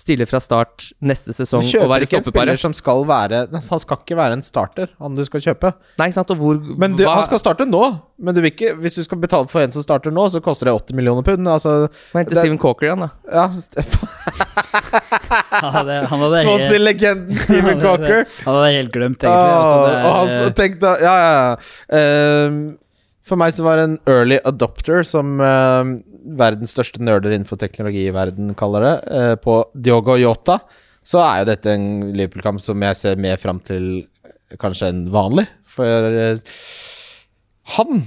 [0.00, 2.54] stille fra start neste sesong og kjøper være ikke en stoppepare.
[2.56, 5.74] spiller som skal være Han skal ikke være en starter, han du skal kjøpe.
[6.00, 6.32] Nei, ikke sant?
[6.34, 7.82] Og hvor Men du, hva, han skal starte nå.
[8.20, 10.68] Men du vil ikke, hvis du skal betale for en som starter nå, så koster
[10.68, 11.46] det 80 millioner pund.
[11.48, 13.10] Altså, Må hente Steven Cawker igjen, da.
[13.32, 14.08] ja Stefan-
[15.50, 18.26] Han hadde, han hadde, Swansea-legenden Steven han hadde- Cocker.
[18.44, 19.56] Han hadde helt glemt, egentlig.
[19.56, 21.56] Altså, det og han er, tenkte Ja, ja, ja.
[22.00, 22.60] Ehm,
[23.30, 25.96] for meg som var en early adopter, som uh,
[26.40, 30.60] verdens største nerder innenfor teknologi i verden kaller det, uh, på Diogo Yota,
[31.06, 34.04] så er jo dette en Liverpool-kamp som jeg ser mer fram til
[34.60, 35.46] kanskje enn vanlig.
[35.70, 36.38] For uh,
[37.76, 38.04] han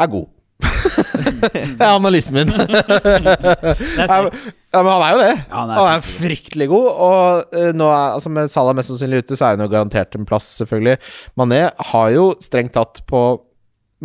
[0.00, 0.32] er god.
[1.52, 2.48] det er analysen min.
[2.56, 4.16] ja,
[4.80, 5.34] men han er jo det.
[5.36, 6.88] Ja, han er han er fryktelig god.
[7.06, 10.16] Og uh, nå er, altså med Salah mest sannsynlig ute, så er han jo garantert
[10.16, 10.96] en plass, selvfølgelig.
[11.38, 13.26] Mané har jo strengt tatt på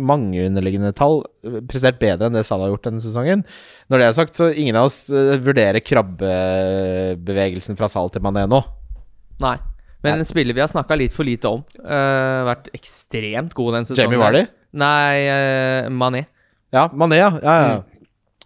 [0.00, 3.44] mange underliggende tall eh, prestert bedre enn det Salah har gjort denne sesongen.
[3.92, 8.46] Når det er sagt, så ingen av oss eh, vurderer krabbebevegelsen fra Salah til Mané
[8.50, 8.62] nå.
[9.42, 9.56] Nei.
[10.02, 11.60] Men en spiller vi har snakka litt for lite om.
[11.78, 14.08] Uh, vært ekstremt god den sesongen.
[14.08, 14.40] Jamie Vardy?
[14.74, 16.24] Nei, uh, Mané.
[16.74, 17.28] Ja, Mané, ja.
[17.38, 17.76] ja, ja.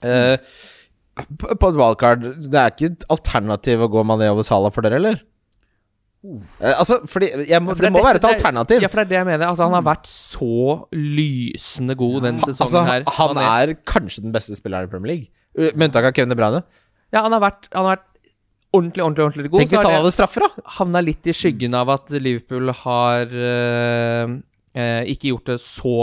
[0.04, 0.36] Mm.
[1.40, 4.84] på, på et wildcard Det er ikke et alternativ å gå Mané over Salah for
[4.84, 5.22] dere, eller?
[6.60, 8.82] Eh, altså, fordi jeg må, ja, For Det må være et alternativ.
[8.84, 9.46] Ja, for det er det jeg mener.
[9.50, 13.06] Altså, han har vært så lysende god den sesongen Altså, her.
[13.18, 13.46] han Mané.
[13.62, 15.30] er kanskje den beste spilleren i Premier League.
[15.58, 16.62] Uh, Med unntak av Kevin De Bruyne.
[17.14, 18.06] Ja, han har vært, han har vært
[18.76, 19.60] ordentlig, ordentlig, ordentlig god.
[19.62, 20.66] Tenk hvis han det hadde straffer, da!
[20.80, 24.34] havna litt i skyggen av at Liverpool har eh,
[24.76, 25.94] eh, ikke gjort det så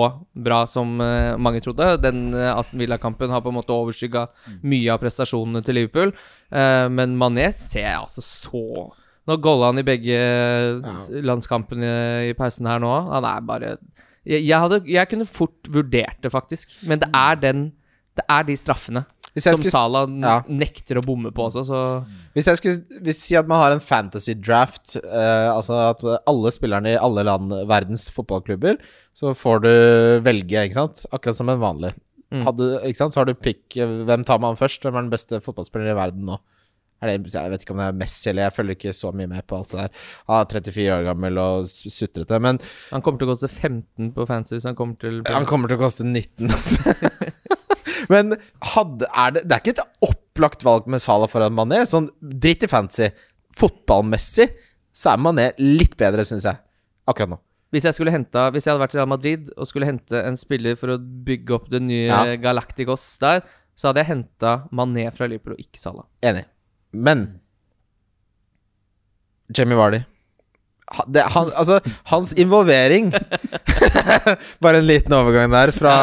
[0.47, 1.91] bra som eh, mange trodde.
[2.01, 4.25] Den eh, Aston Villa-kampen har på en måte overskygga
[4.63, 6.15] mye av prestasjonene til Liverpool.
[6.49, 8.65] Eh, men Mané ser jeg altså så
[9.29, 10.95] Nå golla han i begge ja.
[11.23, 11.91] landskampene
[12.27, 12.91] i pausen her nå.
[13.13, 13.73] Han er bare
[14.23, 16.77] jeg, jeg, hadde, jeg kunne fort vurdert det, faktisk.
[16.87, 17.71] Men det er den
[18.13, 19.01] Det er de straffene
[19.41, 20.43] som skulle- Salah ja.
[20.47, 22.05] nekter å bomme på også, så
[22.35, 26.51] Hvis jeg skulle hvis si at man har en fantasy draft, eh, altså at alle
[26.51, 28.77] spillerne i alle land, verdens fotballklubber,
[29.13, 29.69] så får du
[30.21, 31.05] velge, ikke sant?
[31.11, 31.93] Akkurat som en vanlig.
[32.31, 32.43] Mm.
[32.45, 33.13] Hadde, ikke sant?
[33.13, 34.81] Så har du pick eh, Hvem tar man først?
[34.81, 36.37] Hvem er den beste fotballspilleren i verden nå?
[37.03, 39.45] Det, jeg vet ikke om det er Messi, eller jeg følger ikke så mye med
[39.49, 40.01] på alt det der.
[40.31, 42.59] Han er 34 år gammel og sutrete, men
[42.91, 45.79] Han kommer til å koste 15 på fancy hvis han kommer til han kommer til
[45.79, 46.51] å koste 19.
[48.13, 48.35] men
[48.73, 51.83] hadde, er det Det er ikke et opplagt valg med Salah foran Mané.
[51.89, 53.09] Sånn dritt i fancy.
[53.57, 54.49] Fotballmessig
[54.93, 56.61] så er Mané litt bedre, syns jeg.
[57.09, 57.41] Akkurat nå.
[57.73, 60.77] Hvis jeg hente, Hvis jeg hadde vært i Real Madrid og skulle hente en spiller
[60.77, 62.35] for å bygge opp det nye Ja.
[62.37, 63.41] Galacticos der,
[63.75, 66.05] så hadde jeg henta Mané fra Liverpool og ikke Salah.
[66.21, 66.45] Enig.
[66.93, 67.27] Men
[69.53, 70.03] Jamie Vardy
[71.07, 71.79] det, han, Altså,
[72.11, 73.11] hans involvering
[74.63, 75.93] Bare en liten overgang der fra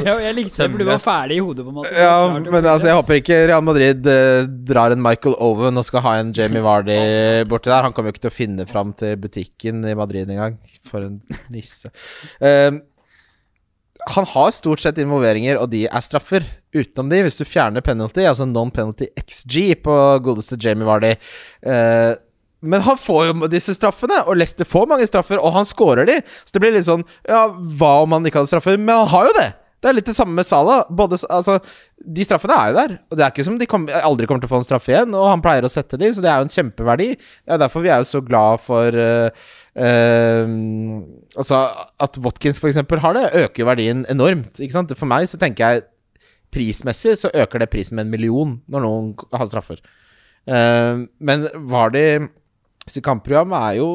[0.00, 1.92] ja, jeg likte det, for du var ferdig i hodet, på en måte.
[1.94, 6.04] Ja, men altså, jeg håper ikke Real Madrid eh, drar en Michael Owen og skal
[6.04, 6.96] ha en Jamie Vardy
[7.50, 7.86] borti der.
[7.86, 10.58] Han kommer jo ikke til å finne fram til butikken i Madrid engang.
[10.88, 11.18] For en
[11.52, 11.92] nisse.
[12.40, 12.70] Eh,
[14.14, 16.46] han har stort sett involveringer, og de er straffer.
[16.74, 19.94] Utenom de, hvis du fjerner penalty, altså non-penalty XG på
[20.24, 21.16] godeste Jamie Vardy.
[21.66, 22.12] Eh,
[22.60, 26.20] men han får jo disse straffene, og Leicester får mange straffer, og han scorer de.
[26.44, 28.76] Så det blir litt sånn Ja, hva om han ikke hadde straffer?
[28.78, 29.48] Men han har jo det!
[29.80, 30.82] Det er litt det samme med Salah.
[30.92, 31.56] Både, altså,
[32.04, 32.90] de straffene er jo der.
[33.08, 35.14] Og det er ikke som de kom, aldri kommer til å få en straff igjen,
[35.16, 37.06] og han pleier å sette de, så det er jo en kjempeverdi.
[37.16, 40.50] Det er derfor vi er jo så glad for eh, eh,
[41.36, 41.60] Altså,
[42.00, 44.60] at Watkins eksempel har det, øker verdien enormt.
[44.96, 45.88] For meg så tenker jeg
[46.50, 49.80] prismessig så øker det prisen med en million når noen har straffer.
[50.48, 52.06] Uh, men Vardi
[52.90, 53.90] sitt kampprogram er jo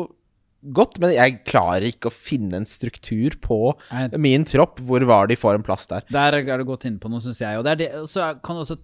[0.76, 3.60] godt, men jeg klarer ikke å finne en struktur på
[3.92, 4.08] Nei.
[4.22, 6.06] min tropp hvor Vardi får en plass der.
[6.10, 7.60] Der er du godt inn på noe, syns jeg.
[7.60, 8.80] Og det er det, så kan du også,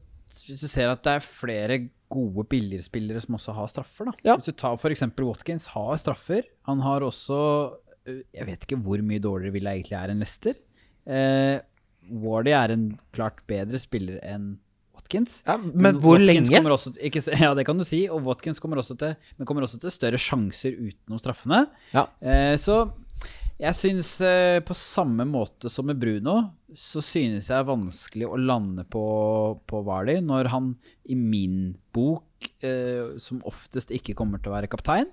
[0.45, 1.80] hvis du ser at det er flere
[2.11, 4.15] gode billigere spillere som også har straffer, da.
[4.27, 4.38] Ja.
[4.38, 5.05] Hvis du tar f.eks.
[5.21, 6.47] Watkins, har straffer.
[6.69, 7.38] Han har også
[8.05, 10.57] Jeg vet ikke hvor mye dårligere Villa egentlig er enn Leicester.
[11.05, 11.59] Eh,
[12.21, 14.55] Wardy er en klart bedre spiller enn
[14.97, 15.41] Watkins.
[15.47, 16.73] Ja, men hvor Watkins lenge?
[16.73, 18.05] Også, ikke, ja, det kan du si.
[18.09, 21.65] Og Watkins kommer også til, men kommer også til større sjanser utenom straffene.
[21.93, 22.07] Ja.
[22.21, 22.83] Eh, så
[23.61, 26.35] jeg syns eh, på samme måte som med Bruno,
[26.73, 29.03] så synes jeg det er vanskelig å lande på,
[29.69, 30.71] på Vardy når han
[31.05, 35.11] i min bok eh, som oftest ikke kommer til å være kaptein.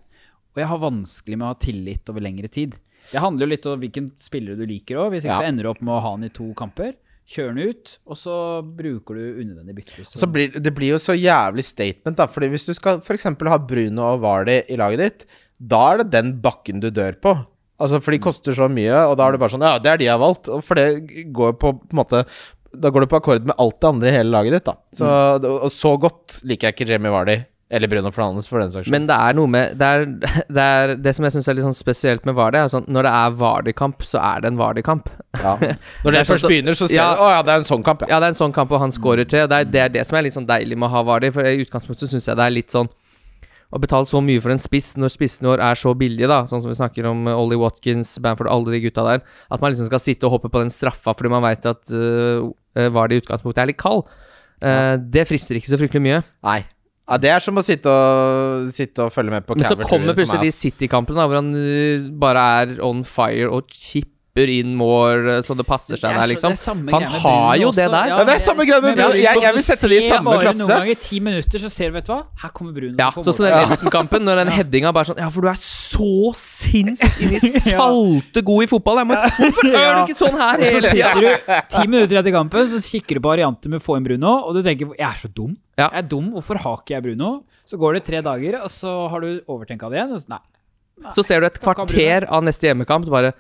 [0.55, 2.79] Og jeg har vanskelig med å ha tillit over lengre tid.
[3.12, 5.12] Det handler jo litt om hvilken spillere du liker òg.
[5.12, 5.43] Hvis ikke Ja.
[5.45, 6.97] så ender du opp med å ha han i to kamper.
[7.29, 8.35] Kjør den ut, og så
[8.65, 10.07] bruker du unødvendig bytte.
[10.09, 12.25] Så blir, det blir jo så jævlig statement, da.
[12.33, 13.29] Fordi hvis du skal f.eks.
[13.29, 15.27] ha Bruno og Vardy i laget ditt,
[15.61, 17.35] da er det den bakken du dør på.
[17.81, 20.01] Altså, For de koster så mye, og da er det bare sånn Ja, det er
[20.01, 20.49] de jeg har valgt.
[20.67, 20.89] For det
[21.33, 22.25] går på, på en måte
[22.75, 24.75] Da går du på akkord med alt det andre i hele laget ditt, da.
[24.99, 25.07] Så,
[25.63, 27.39] Og så godt liker jeg ikke Jamie Vardy.
[27.71, 28.95] Eller Bruno Flanes, for den saks skyld.
[28.95, 30.05] Men det er noe med Det, er,
[30.57, 33.05] det, er, det som jeg syns er litt sånn spesielt med Vardy, er sånn når
[33.05, 35.11] det er Vardy-kamp, så er det en Vardy-kamp.
[35.37, 35.53] Ja.
[36.03, 37.11] Når Det sånn først så- begynner, så ser Ja.
[37.15, 38.09] du Å ja, det er en sånn kamp, ja.
[38.15, 39.45] Ja, det er en sånn kamp, og han scorer tre.
[39.47, 41.45] Det er det, er det som er litt sånn deilig med å ha Vardy, for
[41.45, 42.89] i utgangspunktet syns jeg det er litt sånn
[43.69, 46.62] å betale så mye for en spiss når spissene våre er så billige, da, sånn
[46.65, 49.90] som vi snakker om uh, Ollie Watkins, Bamford, alle de gutta der, at man liksom
[49.90, 53.23] skal sitte og hoppe på den straffa fordi man veit at uh, uh, det i
[53.23, 54.09] utgangspunktet er litt kald.
[54.65, 56.23] Uh, Det frister ikke så fryktelig mye.
[56.49, 56.61] Nei.
[57.09, 60.16] Ja, det er som å sitte og, sitte og følge med på Men så kommer
[60.16, 60.53] plutselig de.
[60.53, 61.55] City-kampene, hvor han
[62.20, 63.70] bare er on fire og
[64.39, 66.52] chipper inn mål uh, så det passer seg Det er der, liksom.
[66.52, 68.09] det er samme For han har jo det der.
[68.12, 69.16] Ja, det er samme greia med Bruno.
[69.19, 70.59] Jeg- jeg vil sette det i samme bare klasse.
[70.59, 72.97] Noen ganger i ti minutter så ser du, vet du hva, her kommer Bruno.
[72.98, 76.32] Ja, sånn som den Everton-kampen, når den headinga bare sånn Ja, for du er så
[76.39, 79.02] sinnssykt inni salte god i fotball.
[79.02, 81.62] Jeg må, hvorfor er du ikke sånn her så hele tida?
[81.69, 84.55] ti minutter etter kampen, så kikker du på varianter med å få inn Bruno, og
[84.55, 85.56] du tenker 'jeg er så dum'.
[85.78, 85.89] Ja.
[85.90, 87.43] Jeg er dum, hvorfor har ikke jeg Bruno?
[87.65, 90.12] Så går det tre dager, og så har du overtenka det igjen.
[90.12, 90.39] Og så, nei.
[91.15, 93.32] Så ser du et kvarter av neste hjemmekamp, du bare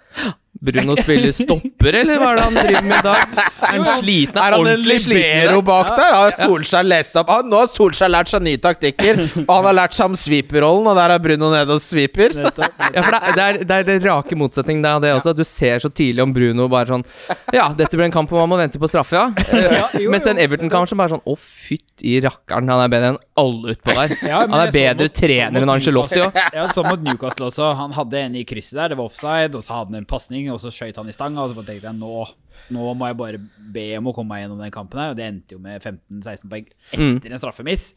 [0.60, 3.34] Bruno spiller stopper, eller hva er det han driver med i dag?
[3.58, 4.38] Er han sliten?
[4.42, 6.14] Er han en libero bak der?
[6.16, 9.76] Har Solskjær lest opp ah, Nå har Solskjær lært seg nye taktikker, og han har
[9.78, 12.34] lært seg om sweeperrollen, og der er Bruno nede og sweeper.
[12.38, 12.50] Ja,
[13.04, 15.34] for det er, det er, det er det rake motsetning det er det også.
[15.38, 17.04] Du ser så tidlig om Bruno bare sånn
[17.54, 19.46] Ja, dette blir en kamp hvor man må vente på straffe, ja.
[19.78, 23.20] Ja, jo, Mens en Everton-kamp som bare sånn Å, fytti rakkeren, han er bedre enn
[23.38, 24.12] alle utpå der.
[24.26, 26.36] Ja, Han er bedre mot- trener enn Angelotti òg.
[26.54, 27.70] Ja, sånn mot Newcastle også.
[27.78, 30.47] Han hadde en i krysset der, det var offside, og så hadde han en pasning,
[30.54, 32.14] og så skøyt han i stanga, og så tenkte jeg nå,
[32.74, 33.42] nå må jeg bare
[33.74, 36.48] be om å komme meg gjennom den kampen her, og det endte jo med 15-16
[36.48, 36.66] poeng
[36.96, 37.16] Mm.
[37.20, 37.92] etter en straffemiss.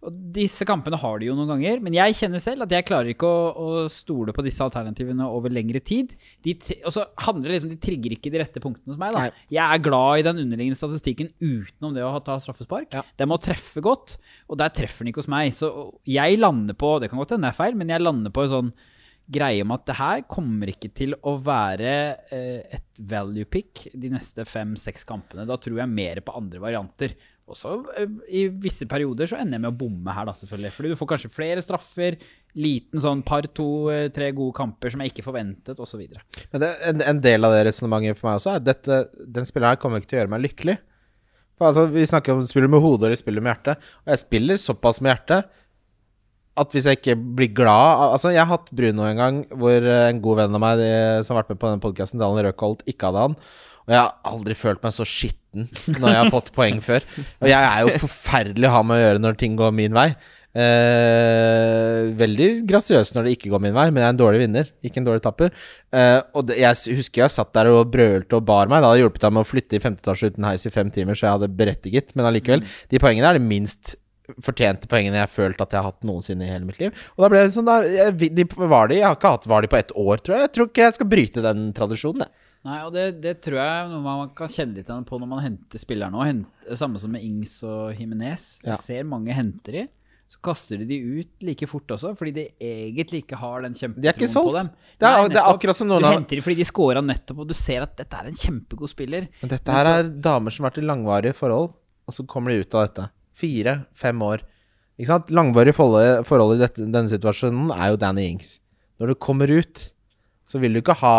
[0.00, 3.10] Og disse kampene har de jo noen ganger, men jeg kjenner selv at jeg klarer
[3.12, 6.14] ikke å, å stole på disse alternativene over lengre tid.
[6.40, 6.54] De,
[6.88, 9.12] og så handler det liksom, De trigger ikke de rette punktene hos meg.
[9.12, 9.42] da Nei.
[9.52, 12.88] Jeg er glad i den underliggende statistikken utenom det å ta straffespark.
[12.96, 13.02] Ja.
[13.20, 14.16] Den må treffe godt,
[14.48, 15.52] og der treffer den ikke hos meg.
[15.52, 15.68] Så
[16.08, 18.54] jeg lander på Det kan godt hende det er feil, men jeg lander på en
[18.56, 18.72] sånn
[19.30, 21.92] greie om at det her kommer ikke til å være
[22.34, 25.46] eh, et value pick de neste fem-seks kampene.
[25.48, 27.14] Da tror jeg mer på andre varianter.
[27.50, 30.74] Og så eh, i visse perioder så ender jeg med å bomme her, da, selvfølgelig.
[30.76, 32.18] Fordi du får kanskje flere straffer,
[32.58, 36.04] liten sånn par, to, eh, gode kamper som jeg ikke forventet, osv.
[36.52, 38.94] Men det, en, en del av det resonnementet for meg også er at
[39.38, 40.78] den spilleren her kommer ikke til å gjøre meg lykkelig.
[41.60, 43.90] For altså, Vi snakker om spiller med hodet eller spiller med hjertet.
[44.06, 45.50] Og jeg spiller såpass med hjertet
[46.58, 50.08] at hvis jeg ikke blir glad Altså, jeg har hatt Bruno en gang hvor eh,
[50.10, 50.90] en god venn av meg de,
[51.24, 53.38] som har vært med på denne podkasten, Dalen Røkholt, ikke hadde han.
[53.86, 57.06] Og jeg har aldri følt meg så skitten når jeg har fått poeng før.
[57.40, 60.10] Og jeg er jo forferdelig å ha med å gjøre når ting går min vei.
[60.50, 64.70] Eh, veldig grasiøs når det ikke går min vei, men jeg er en dårlig vinner,
[64.82, 65.54] ikke en dårlig tapper.
[65.94, 68.82] Eh, og det, jeg husker jeg satt der og brølte og bar meg.
[68.82, 71.18] Da hadde hjulpet meg med å flytte i femte etasje uten heis i fem timer,
[71.18, 72.14] så jeg hadde berettiget.
[72.18, 73.94] Men allikevel, de poengene er det minst
[74.42, 76.92] fortjente poengene jeg har følt at jeg har hatt noensinne i hele mitt liv.
[77.16, 79.62] Og da ble det sånn da, jeg, de var de, jeg har ikke hatt var
[79.62, 80.46] de på ett år, tror jeg.
[80.48, 82.46] Jeg tror ikke jeg skal bryte den tradisjonen, jeg.
[82.68, 85.80] Nei, og det, det tror jeg noe man kan kjenne litt på når man henter
[85.80, 86.20] spillere nå.
[86.28, 88.58] Hent, samme som med Ings og Jimenez.
[88.60, 88.76] Jeg Ja.
[88.76, 89.86] ser mange henter de.
[90.30, 93.80] så kaster de de ut like fort også, fordi de egentlig ikke har den De
[93.80, 94.68] kjempetroen på dem.
[95.00, 97.38] Det er- Nei, det er akkurat som noen Du henter de fordi de scora nettopp,
[97.40, 99.26] og du ser at dette er en kjempegod spiller.
[99.42, 101.72] Men dette her er damer som har vært i langvarige forhold,
[102.06, 103.08] og så kommer de ut av dette.
[103.40, 104.44] Fire-fem år.
[105.00, 105.30] Ikke sant?
[105.32, 108.58] Langvarige forhold, forhold i dette, denne situasjonen er jo Danny Ings.
[109.00, 109.80] Når du kommer ut,
[110.50, 111.14] så vil du ikke ha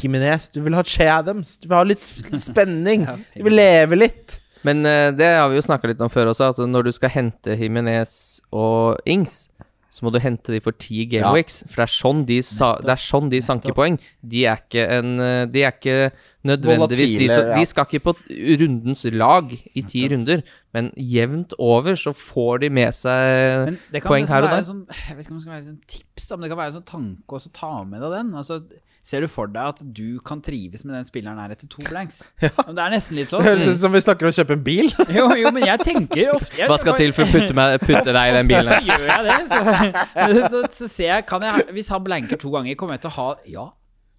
[0.00, 1.58] Jimenez, du vil ha Che Adams.
[1.60, 2.02] Du vil ha litt
[2.48, 3.04] spenning.
[3.36, 4.40] Du vil leve litt.
[4.66, 7.12] Men eh, det har vi jo snakka litt om før også, at når du skal
[7.14, 9.44] hente Jimenez og Ings,
[9.96, 11.62] så må du hente de for ti gameweeks.
[11.62, 11.70] Ja.
[11.72, 13.96] For det er sånn de, sa, er sånn de sanker poeng.
[14.20, 16.10] De er ikke en eh, De er ikke
[16.46, 18.14] nødvendigvis de, så, de skal ikke på
[18.60, 20.44] rundens lag i ti runder,
[20.76, 23.72] men jevnt over så får de med seg
[24.04, 24.66] poeng her og der.
[24.68, 26.76] Sånn, jeg vet ikke om det skal være sånn tips, men det kan være en
[26.76, 28.34] sånn tanke å ta med deg den.
[28.42, 28.60] Altså,
[29.06, 32.24] ser du for deg at du kan trives med den spilleren her etter to blanks?
[32.42, 32.50] Ja.
[32.50, 33.44] Det er nesten litt sånn.
[33.44, 34.90] Det høres ut som vi snakker om å kjøpe en bil.
[35.16, 38.14] Jo, jo, men jeg tenker ofte jeg, Hva skal til for å putte, meg, putte
[38.16, 38.72] deg i den bilen?
[38.76, 39.38] Så gjør jeg det.
[39.50, 43.12] Så, så, så ser jeg, kan jeg Hvis han blanker to ganger, kommer jeg til
[43.12, 43.66] å ha Ja.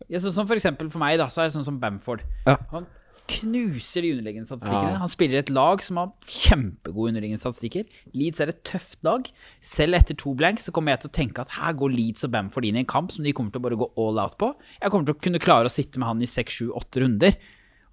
[0.08, 2.24] ja sånn som for eksempel for meg, da, så er det sånn som Bamford.
[2.48, 2.56] Ja.
[2.74, 2.88] Han
[3.28, 4.94] knuser de underliggende statistikkene.
[4.94, 5.02] Ja.
[5.02, 7.86] Han spiller et lag som har kjempegode underliggende statistikker.
[8.18, 9.28] Leeds er et tøft lag.
[9.62, 12.34] Selv etter to blanks så kommer jeg til å tenke at her går Leeds og
[12.36, 14.54] Bamford inn i en kamp som de kommer til å bare gå all out på.
[14.80, 17.38] Jeg kommer til å kunne klare å sitte med han i seks, sju, åtte runder.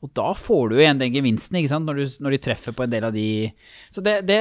[0.05, 2.85] Og da får du igjen den gevinsten, ikke sant, når, du, når de treffer på
[2.85, 3.29] en del av de
[3.95, 4.41] Så det, det,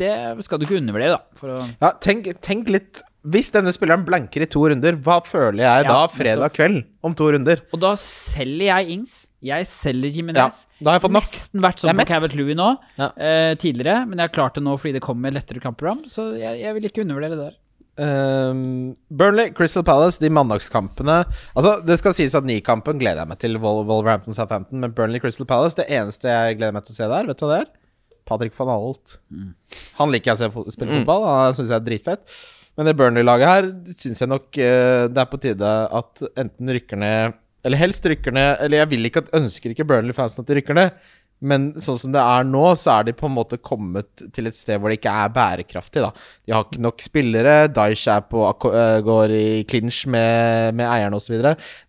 [0.00, 0.14] det
[0.46, 1.58] skal du ikke undervurdere, da.
[1.82, 5.90] Ja, tenk, tenk litt Hvis denne spilleren blanker i to runder, hva føler jeg Ja,
[5.90, 7.60] da fredag kveld om to runder?
[7.76, 9.18] Og da selger jeg Ings.
[9.46, 10.64] Jeg selger Jimenez.
[10.66, 11.28] Ja, da har jeg fått nok.
[11.30, 13.12] Nesten vært sånn på Cavett Louie nå, Ja.
[13.14, 14.02] uh, tidligere.
[14.08, 16.04] Men jeg har klart det nå fordi det kommer lettere kampprogram.
[16.12, 17.56] Så jeg, jeg vil ikke undervurdere det der.
[17.96, 21.14] Um, Burnley, Crystal Palace, de mandagskampene
[21.56, 25.22] Altså, det skal sies at ni-kampen gleder jeg meg til, Wol Wolverhampton Southampton, men Burnley,
[25.22, 27.62] Crystal Palace, det eneste jeg gleder meg til å se der, vet du hva det
[27.62, 27.70] er?
[28.28, 29.16] Patrick van Holt.
[29.96, 32.36] Han liker jeg å se spille fotball, han syns jeg er dritfett.
[32.76, 37.00] Men det Burnley-laget her syns jeg nok uh, det er på tide at enten rykker
[37.00, 40.60] ned Eller helst rykker ned Eller jeg vil ikke at, ønsker ikke Burnley-fansen at de
[40.60, 41.06] rykker ned.
[41.44, 44.56] Men sånn som det er nå, så er de på en måte kommet til et
[44.56, 46.00] sted hvor det ikke er bærekraftig.
[46.00, 46.08] da
[46.48, 47.56] De har ikke nok spillere.
[47.76, 51.36] Daish på, øh, går i clinch med, med eierne osv.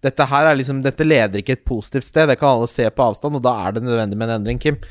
[0.03, 2.27] Dette her er liksom Dette leder ikke et positivt sted.
[2.27, 4.81] Det kan alle se på avstand, og da er det nødvendig med en endring, Kim.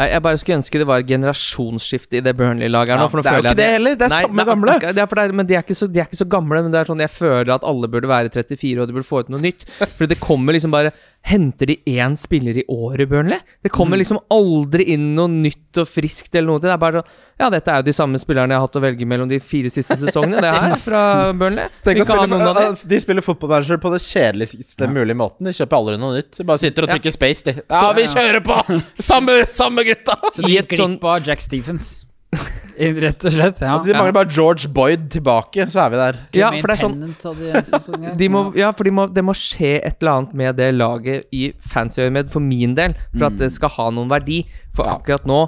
[0.00, 3.10] Jeg, bare skulle ønske det var generasjonsskifte i det Burnley-laget her Ja, nå.
[3.12, 4.76] For det er jo ikke det heller, det er Nei, samme nei, gamle.
[4.80, 6.62] Det er det men de er, så, de er ikke så gamle.
[6.64, 9.24] Men det er sånn jeg føler at alle burde være 34, og de burde få
[9.24, 9.66] ut noe nytt.
[9.98, 13.38] For det kommer liksom bare Henter de én spiller i året, Burnley?
[13.62, 14.00] Det kommer Mm.
[14.00, 16.58] liksom aldri inn noe nytt og friskt eller noe.
[16.60, 17.10] Det er bare sånn
[17.40, 19.70] Ja, dette er jo de samme spillerne jeg har hatt å velge mellom de fire
[19.72, 21.68] siste sesongene, det her, fra Burnley.
[21.84, 22.88] Tenk å spille, noen av de.
[22.88, 25.44] de spiller fotballmanager på det kjedeligste mulige måten.
[25.48, 26.36] De kjøper aldri noe nytt.
[26.36, 26.96] De bare sitter og Ja.
[26.98, 27.62] trykker space, de.
[27.70, 28.82] Ja, vi kjører på!
[29.00, 30.16] Samme, samme gutta!
[30.34, 32.04] Så de et gikk glipp av Jack Stephens.
[33.04, 33.60] Rett og slett.
[33.60, 33.74] Ja.
[33.74, 36.18] Altså, de mangler bare George Boyd tilbake, så er vi der.
[36.38, 39.98] Ja, for det er sånn de må, ja, for de må, det må skje et
[40.00, 43.90] eller annet med det laget i fancy-øyemed, for min del, for at det skal ha
[43.94, 44.42] noen verdi.
[44.76, 44.96] For Ja.
[44.98, 45.42] akkurat nå,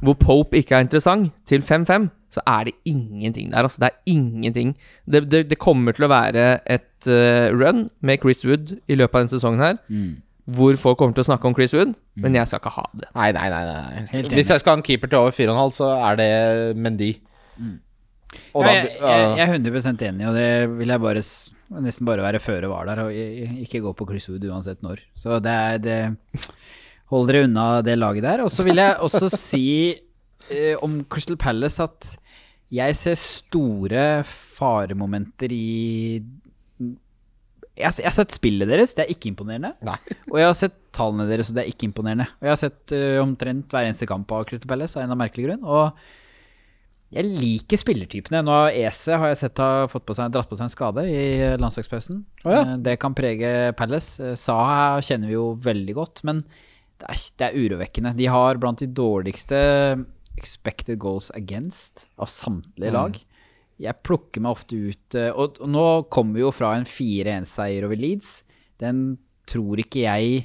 [0.00, 3.64] hvor Pope ikke er interessant, til 5-5, så er det ingenting der.
[3.64, 4.74] Altså, det er ingenting.
[5.10, 9.14] Det, det, det kommer til å være et uh, run med Chris Wood i løpet
[9.16, 9.78] av denne sesongen her,
[10.56, 11.92] hvor folk kommer til å snakke om Chris Wood,
[12.24, 13.08] men jeg skal ikke ha det.
[13.12, 13.62] Nei, nei, nei.
[13.68, 14.22] nei.
[14.32, 16.30] Hvis jeg skal ha en keeper til over 4,5, så er det
[16.80, 17.10] Mendy.
[18.56, 20.48] Og Ja, jeg, jeg, jeg er 100% enig, og det
[20.78, 21.22] vil jeg bare
[21.84, 23.12] nesten bare være føre var der, og
[23.64, 25.02] ikke gå på Chris Wood uansett når.
[25.16, 26.00] Så det er det
[27.08, 28.42] Hold dere unna det laget der.
[28.44, 29.68] Og så vil jeg også si
[30.52, 32.10] eh, om Crystal Palace at
[32.68, 36.20] jeg ser store faremomenter i
[37.78, 39.72] jeg jeg har sett spillet deres, det er ikke imponerende.
[39.86, 39.96] Nei.
[40.32, 42.26] Og jeg har sett tallene deres, og det er ikke imponerende.
[42.40, 45.20] Og jeg har sett uh, omtrent hver eneste kamp av Crystal Palace av en av
[45.20, 45.62] merkelig grunn.
[45.68, 46.00] Og
[47.14, 48.42] jeg liker spillertypene.
[48.44, 51.04] Nå har Ese har jeg sett har fått på seg, dratt på seg en skade
[51.08, 51.22] i
[51.60, 52.18] landslagspausen.
[52.44, 52.64] Oh, ja.
[52.66, 54.18] Eh, Det kan prege Palace.
[54.20, 56.42] Eh, Saha kjenner vi jo veldig godt, men
[56.98, 58.12] det er, det er urovekkende.
[58.18, 59.56] De har blant de dårligste
[60.38, 63.16] expected goals against av samtlige lag.
[63.78, 67.84] Jeg plukker meg ofte ut eh, Og, og nå kommer vi jo fra en 4-1-seier
[67.86, 68.40] over Leeds.
[68.82, 69.18] Den
[69.48, 70.40] tror ikke jeg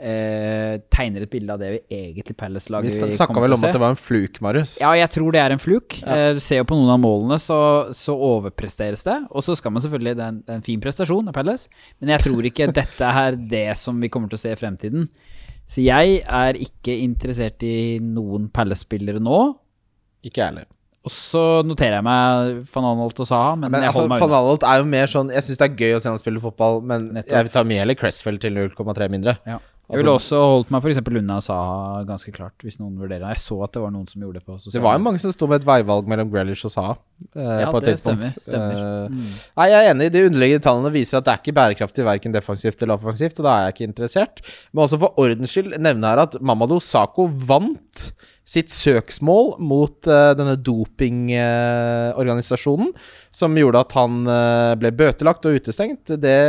[0.00, 3.82] eh, tegner et bilde av det vi egentlig Vi Palace-laget snakka vel om at det
[3.82, 4.76] var en fluk, Marius.
[4.80, 5.98] ja, jeg tror det er en fluk.
[6.02, 7.58] Eh, Du ser jo på noen av målene, så,
[7.96, 9.18] så overpresteres det.
[9.30, 11.68] Og så skal man selvfølgelig Det er en, en fin prestasjon av Palace,
[12.00, 15.08] men jeg tror ikke dette er det som vi kommer til å se i fremtiden.
[15.68, 19.42] Så jeg er ikke interessert i noen Palace-spillere nå.
[20.26, 20.70] Ikke jeg heller.
[21.02, 24.20] Og så noterer jeg meg van Anholt og Saha, men, Men jeg altså, holder meg
[24.22, 24.38] Van unna.
[24.38, 26.78] Aanholt er jo mer sånn Jeg syns det er gøy å se han spille fotball,
[26.86, 27.34] men Nettopp.
[27.40, 29.34] jeg tar mye heller Cressfeld til 0,3 mindre.
[29.50, 29.58] Ja.
[29.92, 31.00] Jeg ville også holdt meg f.eks.
[31.04, 33.26] unna Saha ganske klart, hvis noen vurderer.
[33.34, 35.34] Jeg så at det var noen som gjorde det på Det var jo mange som
[35.34, 36.94] sto med et veivalg mellom Grealish og Saha
[37.34, 38.22] eh, Ja, på et tidspunkt.
[38.38, 38.78] stemmer, stemmer.
[38.78, 39.26] Eh, Mm.
[39.58, 40.06] Nei, jeg er enig.
[40.14, 43.52] De underliggende tallene viser at det er ikke bærekraftig verken defensivt eller offensivt, og da
[43.58, 44.40] er jeg ikke interessert.
[44.72, 48.12] Men også for ordens skyld nevne her at Mamadou Sako vant
[48.48, 52.92] sitt søksmål mot uh, denne dopingorganisasjonen,
[53.34, 56.04] som gjorde at han uh, ble bøtelagt og utestengt.
[56.22, 56.40] Det,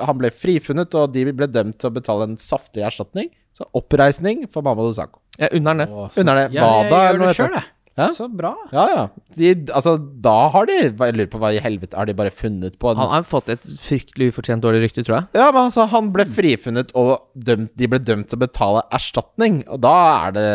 [0.00, 3.28] han ble frifunnet, og de ble dømt til å betale en saftig erstatning.
[3.56, 5.18] Så oppreisning for Mamadou Sakho.
[5.40, 5.88] Jeg unner det.
[6.20, 6.46] Unner det.
[6.56, 7.66] Ja, jeg Wada, gjør det sjøl, jeg.
[7.96, 8.10] Ja.
[8.12, 8.52] Så bra.
[8.74, 9.04] Ja, ja.
[9.38, 12.74] De, altså, da har de Jeg lurer på hva i helvete Har de bare funnet
[12.80, 15.28] på Han har fått et fryktelig ufortjent dårlig rykte, tror jeg.
[15.38, 19.62] Ja, men altså, han ble frifunnet, og dømt, de ble dømt til å betale erstatning.
[19.72, 19.96] Og da
[20.26, 20.46] er det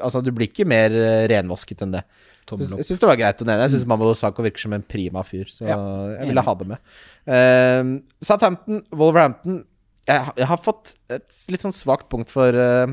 [0.00, 2.06] Altså, du blir ikke mer eh, renvasket enn det.
[2.50, 3.66] Jeg syns det var greit å nevne.
[3.68, 5.76] Jeg syns Mamadou Sako virker som en prima fyr, så Ja,
[6.16, 6.80] jeg ville ha det med.
[7.28, 9.60] Uh, Southampton, Wolverhampton
[10.08, 12.88] jeg, jeg har fått et litt sånn svakt punkt for uh,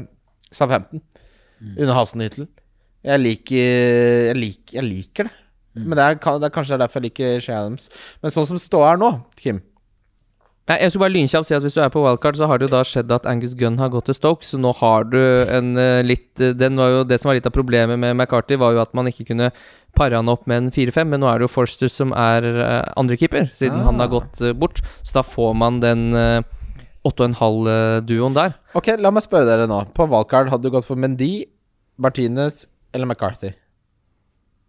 [0.52, 1.02] Southampton
[1.74, 2.46] under Hasenhyttel.
[3.06, 3.58] Jeg liker
[4.32, 5.34] Jeg, liker, jeg liker det.
[5.78, 7.90] Men det er, det er kanskje derfor jeg liker Shea Adams.
[8.24, 9.60] Men sånn som ståa er nå, Kim
[10.68, 12.66] Nei, jeg skulle bare lynkjapt si at Hvis du er på wildcard, så har det
[12.68, 15.16] jo da skjedd at Angus Gunn har gått til Stoke, så nå har du
[15.48, 18.58] en eh, litt eh, Den var jo Det som var litt av problemet med McCarthy,
[18.60, 19.48] var jo at man ikke kunne
[19.96, 22.84] pare han opp med en 4-5, men nå er det jo Forster som er uh,
[23.00, 24.16] andrekeeper, siden han har Ah.
[24.18, 24.82] gått eh, bort.
[25.08, 26.44] Så da får man den uh,
[27.08, 28.54] 8,5-duoen der.
[28.78, 29.80] Ok, la meg spørre dere nå.
[29.98, 31.46] På valgkart hadde du gått for Mendy,
[31.98, 33.54] Martinez eller McCarthy?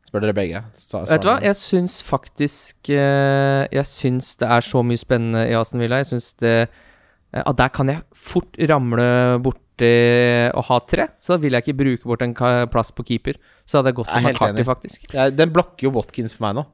[0.08, 0.60] Spør dere begge.
[0.72, 5.56] Vet du hva, jeg syns faktisk eh, Jeg syns det er så mye spennende i
[5.58, 5.98] Aston Villa.
[6.00, 9.08] Jeg syns det eh, At der kan jeg fort ramle
[9.44, 9.90] borti
[10.56, 11.10] å ha tre.
[11.22, 12.32] Så da vil jeg ikke bruke bort en
[12.72, 13.36] plass på keeper.
[13.68, 14.64] Så hadde jeg gått for McCarthy, enig.
[14.66, 15.04] faktisk.
[15.12, 16.64] Jeg, den blokker jo Watkins for meg nå.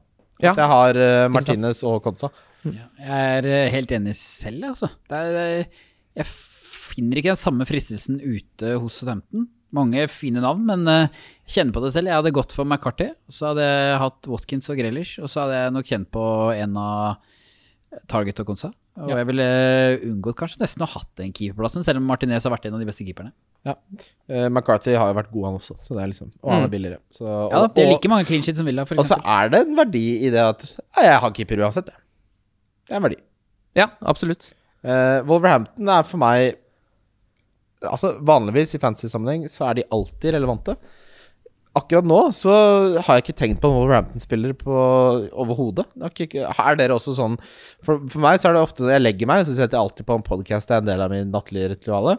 [0.43, 0.51] Ja.
[0.55, 2.31] Jeg har uh, Martinez og Konsa.
[2.65, 4.89] Ja, jeg er helt enig selv, altså.
[5.11, 5.83] Det er, det-
[6.15, 9.45] jeg finner ikke den samme fristelsen ute hos Southampton.
[9.75, 12.09] Mange fine navn, men eh, jeg kjenner på det selv.
[12.11, 15.59] Jeg hadde gått for McCarthy, så hadde jeg hatt Watkins og Grealish, og så hadde
[15.59, 16.25] jeg nok kjent på
[16.55, 17.35] en av
[18.11, 18.71] Target og Konsa.
[18.95, 19.17] Og Ja.
[19.19, 19.45] jeg ville
[20.07, 22.87] unngått kanskje nesten å hatt den keeperplassen, selv om Martinez har vært en av de
[22.87, 23.33] beste keeperne.
[23.65, 26.69] Eh, McCarthy har jo vært god, han også, så det er liksom Og han er
[26.71, 26.99] billigere.
[27.09, 29.49] Så, og, Ja det er like mange clean sheets som Villa, for og så er
[29.49, 30.63] det en verdi i det at
[30.95, 32.01] ja, jeg har keeper uansett, jeg.
[32.85, 33.17] Det er en verdi.
[33.75, 34.53] Ja, absolutt.
[34.85, 36.59] Uh, Wolverhampton er for meg
[37.89, 40.77] Altså Vanligvis i fantasy-sammenheng så er de alltid relevante.
[41.75, 42.53] Akkurat nå så
[43.03, 45.89] har jeg ikke tenkt på en Wolverhampton-spiller overhodet.
[45.99, 47.35] Er dere også sånn
[47.83, 49.83] for, for meg så er det ofte sånn jeg legger meg, og så setter jeg
[49.83, 50.69] alltid på en podkast.
[50.69, 52.15] Det er en del av min nattlige rituale.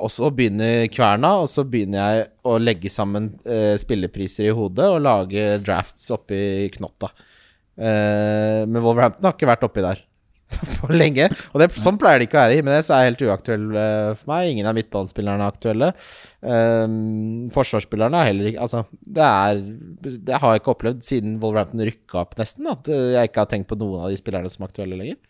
[0.00, 4.88] Og så begynner kverna, og så begynner jeg å legge sammen eh, spillepriser i hodet
[4.88, 7.12] og lage drafts oppi knotta.
[7.76, 10.00] Eh, men Wolverhampton har ikke vært oppi der
[10.80, 11.28] på lenge.
[11.52, 12.58] Og det, sånn pleier det ikke å være.
[12.58, 14.50] Jimenez er helt uaktuell eh, for meg.
[14.52, 15.90] Ingen av midtbanespillerne er aktuelle.
[16.40, 19.58] Um, forsvarsspillerne er heller ikke Altså, det er
[20.00, 22.68] Det har jeg ikke opplevd siden Wolverhampton rykka opp, nesten.
[22.70, 25.20] At eh, jeg ikke har tenkt på noen av de spillerne som er aktuelle lenger.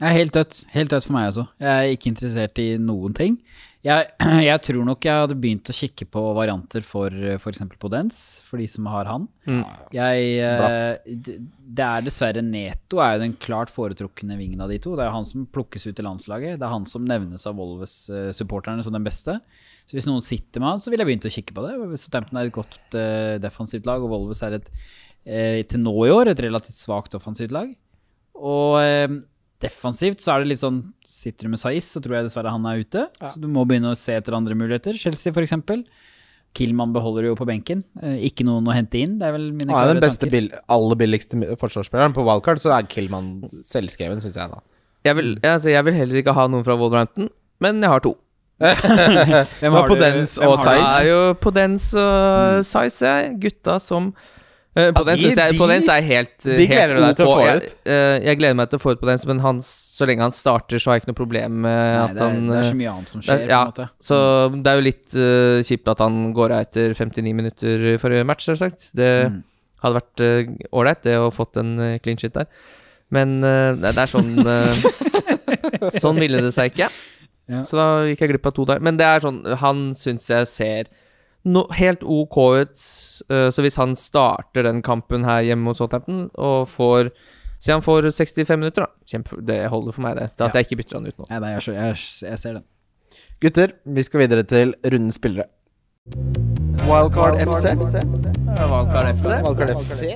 [0.00, 0.62] Jeg er helt dødt.
[0.72, 1.44] Helt dødt for meg også.
[1.60, 3.34] Jeg er ikke interessert i noen ting.
[3.80, 4.10] Jeg,
[4.50, 7.62] jeg tror nok jeg hadde begynt å kikke på varianter for f.eks.
[7.80, 9.24] Podens, for de som har han.
[9.96, 11.16] Jeg, eh,
[11.80, 14.92] det er dessverre Neto er jo den klart foretrukne vingen av de to.
[14.98, 16.60] Det er han som plukkes ut i landslaget.
[16.60, 19.38] Det er han som nevnes av Volves-supporterne som den beste.
[19.88, 21.76] Så hvis noen sitter med han, så ville jeg begynt å kikke på det.
[22.04, 24.68] Southampton er et godt uh, defensivt lag, og Volves er et,
[25.24, 27.72] uh, til nå i år et relativt svakt offensivt lag.
[28.40, 29.20] Og eh,
[29.60, 32.64] defensivt så er det litt sånn Sitter du med Saiz, så tror jeg dessverre han
[32.70, 33.06] er ute.
[33.20, 34.96] Så du må begynne å se etter andre muligheter.
[34.96, 35.82] Chelsea, for eksempel.
[36.56, 37.82] Killman beholder du jo på benken.
[38.02, 39.18] Eh, ikke noen å hente inn.
[39.20, 42.14] Det er vel mine Han er den beste bill aller billigste forsvarsspilleren.
[42.16, 43.28] På wildcard så er Killman
[43.66, 44.58] selvskreven, syns jeg, da.
[45.06, 47.30] Jeg vil, altså, jeg vil heller ikke ha noen fra Wolverhampton,
[47.62, 48.16] men jeg har to.
[48.60, 50.74] Hvem har på du- dens og har?
[50.76, 53.30] Det er jo Podens og Size, jeg.
[53.40, 54.10] Gutta som
[54.78, 57.34] uh, den, de- jeg de- så er helt, de helt gleder du deg til å
[57.36, 57.74] få Jeg, ut.
[57.90, 60.32] eh, jeg gleder meg til å få ut på den, men han, så lenge han
[60.36, 62.70] starter, så har jeg ikke noe problem med Nei, at det, han det er eh,
[62.70, 63.88] så mye annet som skjer, er- på en måte.
[64.10, 64.16] Så
[64.62, 68.26] det er jo litt uh, kjipt at han går av etter 59 minutter i forrige
[68.30, 68.90] match, selvsagt.
[68.94, 69.40] Det Mm.
[69.82, 70.20] hadde vært
[70.76, 72.46] ålreit, uh, det å fått en uh, clean shit der.
[73.10, 76.86] Men eh, det det er sånn eh, Sånn ville det seg ikke.
[77.50, 77.64] Ja.
[77.66, 78.78] Så da gikk jeg glipp av to der.
[78.78, 80.90] Men det er sånn Han syns jeg ser
[81.44, 82.80] no, helt ok ut.
[83.30, 87.10] eh, så hvis han starter den kampen her hjemme mot Southampton og får
[87.60, 89.04] Si han får 65 minutter, da.
[89.04, 90.30] Kjempe, det holder for meg, det.
[90.36, 90.58] Til at Ja.
[90.62, 91.26] jeg ikke bytter han ut nå.
[91.28, 91.96] Nei, nei, jeg, jeg,
[92.30, 92.62] jeg ser den.
[93.42, 95.44] Gutter, vi skal videre til rundens spillere.
[96.88, 97.74] Wildcard FC.
[97.76, 99.28] Wildcard FC.
[99.44, 100.08] Wildcard FC.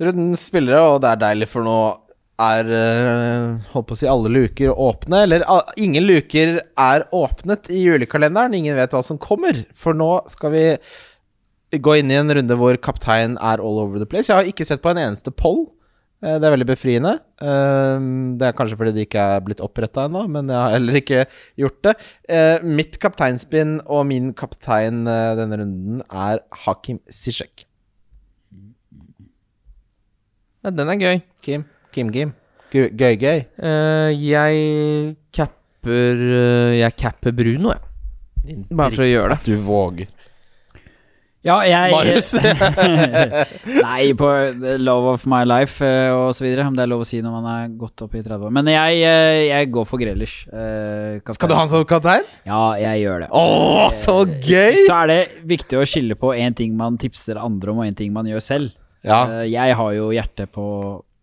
[0.00, 1.74] Rundens spillere, og det er deilig, for nå
[2.40, 5.24] er eh, Holdt på å si alle luker åpne.
[5.26, 8.54] Eller ah, ingen luker er åpnet i julekalenderen.
[8.58, 9.62] Ingen vet hva som kommer.
[9.76, 10.64] For nå skal vi
[11.80, 14.30] gå inn i en runde hvor kaptein er all over the place.
[14.32, 15.66] Jeg har ikke sett på en eneste poll.
[16.24, 17.14] Eh, Det er veldig befriende.
[17.40, 18.04] Eh,
[18.40, 21.24] Det er kanskje fordi det ikke er blitt oppretta ennå, men jeg har heller ikke
[21.60, 21.96] gjort det.
[22.66, 27.66] Mitt kapteinspinn og min kaptein denne runden er Hakim Sisek.
[30.60, 31.20] Ja, den er gøy.
[31.40, 31.62] Kim,
[31.94, 32.32] Kim Kim.
[32.70, 33.40] Gøy, gøy.
[33.58, 38.64] Uh, jeg capper uh, Jeg capper Bruno, jeg.
[38.70, 39.44] Bare for å gjøre det.
[39.50, 40.08] Du våger.
[41.40, 42.34] Ja, jeg Marius.
[43.86, 44.28] Nei, på
[44.60, 46.66] the love of my life eh, og så videre.
[46.68, 48.52] Om det er lov å si når man er godt opp i 30 år.
[48.58, 50.42] Men jeg, eh, jeg går for Grealish.
[50.52, 51.38] eh, kaptein.
[51.38, 52.28] Skal du ha han som kaptein?
[52.48, 53.30] Ja, jeg gjør det.
[53.40, 54.82] Åh, så gøy!
[54.84, 55.18] Så er det
[55.54, 58.44] viktig å skille på én ting man tipser andre om, og én ting man gjør
[58.44, 58.76] selv.
[59.00, 59.22] Ja.
[59.40, 60.66] Eh, Jeg har jo hjertet på,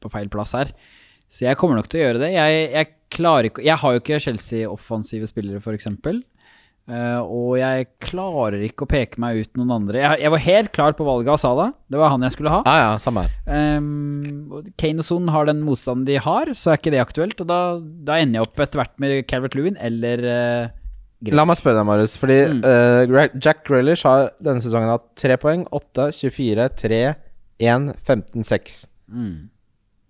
[0.04, 0.72] på feil plass her,
[1.28, 2.32] så jeg kommer nok til å gjøre det.
[2.36, 5.88] Jeg, jeg ikke Jeg har jo ikke Chelsea-offensive spillere, f.eks.
[6.88, 10.00] Uh, og jeg klarer ikke å peke meg ut noen andre.
[10.00, 11.74] Jeg, jeg var helt klar på valget av Salah.
[11.92, 12.62] Det var han jeg skulle ha.
[12.64, 13.24] Ja, ja.
[13.76, 17.44] Um, Kane og Son har den motstanden de har, så er ikke det aktuelt.
[17.44, 17.60] Og da,
[18.08, 20.76] da ender jeg opp etter hvert med Calvert Lewin eller uh,
[21.34, 22.16] La meg spørre deg, Marius.
[22.22, 22.64] Fordi Mm.
[22.64, 25.68] uh, Jack Grealish har denne sesongen hatt 3 poeng.
[25.76, 27.04] 8, 24, 3,
[27.68, 28.82] 1, 15, 6.
[29.12, 29.38] mm.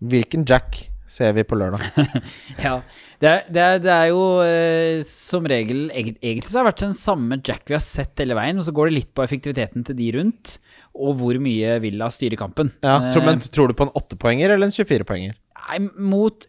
[0.03, 1.81] Hvilken Jack ser vi på lørdag?
[2.65, 2.81] Ja,
[3.21, 6.83] det er, det er, det er jo eh, som regel Egentlig så har det vært
[6.83, 9.87] den samme Jack vi har sett hele veien, og så går det litt på effektiviteten
[9.87, 10.57] til de rundt,
[10.97, 12.69] og hvor mye Villa styrer kampen.
[12.85, 15.37] Ja, tror, men Eh, tror du på en 8-poenger eller en 24-poenger?
[15.67, 16.45] nei, mot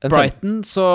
[0.00, 0.86] Brighton så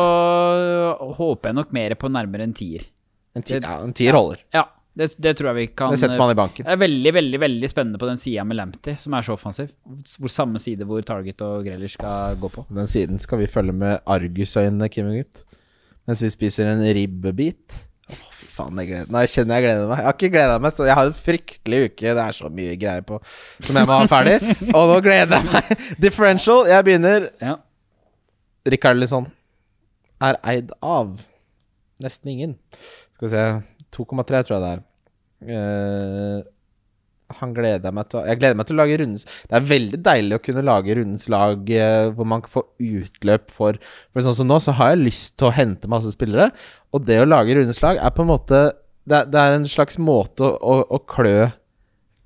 [1.19, 2.87] håper jeg nok mer på nærmere en tier.
[3.35, 4.39] en, ti, ja, en tier holder.
[4.55, 4.63] Ja,
[4.95, 6.63] det, det tror jeg vi kan Det setter man i banken.
[6.63, 9.73] Det er veldig, veldig veldig spennende på den sida med Lamptey, som er så offensiv.
[9.83, 12.63] Hvor samme side hvor Target og Grealish skal gå på.
[12.77, 15.43] Den siden skal vi følge med argusøyne, Kim og gutt.
[16.07, 17.81] Mens vi spiser en ribbebit.
[18.05, 19.99] Å, fy faen, jeg gleder Nå jeg kjenner jeg gleder meg.
[19.99, 22.07] Jeg har ikke gleda meg, så jeg har en fryktelig uke.
[22.07, 23.19] Det er så mye greier på
[23.57, 24.37] som jeg må ha ferdig.
[24.77, 25.87] Og nå gleder jeg meg.
[26.07, 26.69] Differential.
[26.71, 27.29] Jeg begynner.
[27.43, 27.57] Ja.
[28.71, 29.27] Rikarlison
[30.23, 31.17] er eid av
[32.01, 32.59] nesten ingen.
[33.17, 33.47] Skal vi se
[33.95, 34.83] 2,3 tror jeg det er.
[35.45, 36.43] Uh,
[37.39, 39.97] han gleder meg til å Jeg gleder meg til å lage rundens Det er veldig
[40.05, 44.37] deilig å kunne lage rundens lag uh, hvor man kan få utløp for For sånn
[44.37, 46.51] som nå, så har jeg lyst til å hente masse spillere.
[46.95, 48.63] Og det å lage rundens lag er på en måte
[49.05, 51.51] Det det er en slags måte å, å, å klø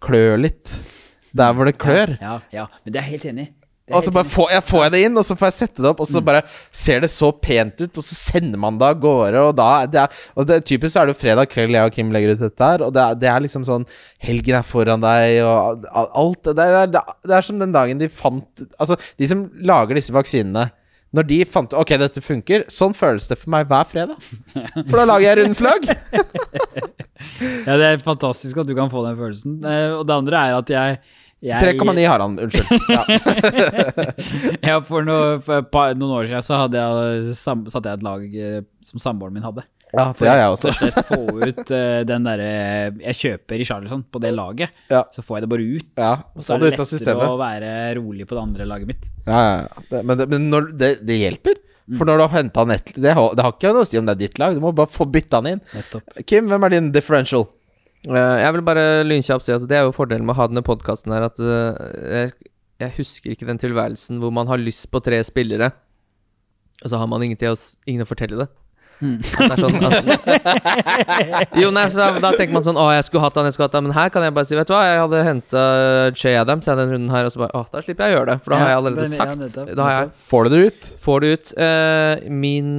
[0.03, 0.69] Klø litt
[1.35, 2.15] der hvor det klør.
[2.21, 3.51] Ja, ja, men det er jeg helt enig i.
[3.93, 5.89] Og så bare får jeg, får jeg det inn, og så får jeg sette det
[5.91, 6.13] opp, og Mm.
[6.13, 6.41] så bare
[6.71, 10.01] ser det så pent ut, og så sender man det av gårde, og da det
[10.03, 12.39] er, og det, Typisk så er det jo fredag kveld jeg og Kim legger ut
[12.45, 13.85] dette her, og det er, det er liksom sånn
[14.21, 17.97] Helgen er foran deg, og alt Det er, det er, det er som den dagen
[18.01, 20.69] de fant Altså, de som lager disse vaksinene
[21.11, 22.67] når de fant Ok, dette funker.
[22.69, 24.19] Sånn føles det for meg hver fredag.
[24.85, 25.87] For da lager jeg rundslag.
[27.65, 29.57] Ja, det er fantastisk at du kan få den følelsen.
[29.65, 30.99] Eh, og det andre er at jeg,
[31.41, 32.37] jeg 3,9 har han.
[32.43, 32.89] Unnskyld.
[32.91, 33.03] Ja.
[34.69, 38.05] Ja, for, noe, for par, noen år siden så hadde jeg, sam, satte jeg et
[38.05, 39.63] lag eh, som samboeren min hadde.
[39.93, 40.73] ja, det har jeg også.
[41.07, 42.49] Få ut uh, den derre
[43.01, 45.01] Jeg kjøper i Charleston på det laget, Ja.
[45.15, 45.87] så får jeg det bare ut.
[45.97, 49.07] Ja, Og så er det det lettere å være rolig på det andre laget mitt.
[49.25, 49.41] Ja.
[49.89, 51.57] Det, men det, men når, det, det hjelper.
[51.97, 53.97] For når du har henta han ett det, har- det har ikke noe å si
[53.97, 54.53] om det er ditt lag.
[54.53, 55.63] Du må bare få bytta han inn.
[55.73, 56.19] Nettopp.
[56.29, 57.47] Kim, hvem er din differential?
[58.07, 60.63] Eh, jeg vil bare lynkjapt si at det er jo fordelen med å ha denne
[60.63, 62.31] podkasten her, at eh,
[62.79, 65.73] jeg, husker ikke den tilværelsen hvor man har lyst på tre spillere,
[66.79, 67.59] og så har man ingen, til å,
[67.89, 68.47] ingen å fortelle det.
[68.99, 73.45] Er sånn at, Jo, nei, da, da tenker man sånn Å, jeg skulle hatt han,
[73.47, 73.85] jeg skulle hatt han.
[73.87, 75.61] Men her kan jeg bare si Vet du hva, jeg hadde henta
[76.19, 78.33] Che Adams i den runden her, og så bare Å, da slipper jeg å gjøre
[78.33, 78.37] det.
[78.43, 79.39] For da har jeg allerede Ja, sagt.
[79.43, 80.89] nettopp, Da har jeg Får du det ut?
[81.05, 81.53] Får det ut.
[81.59, 82.73] Uh, min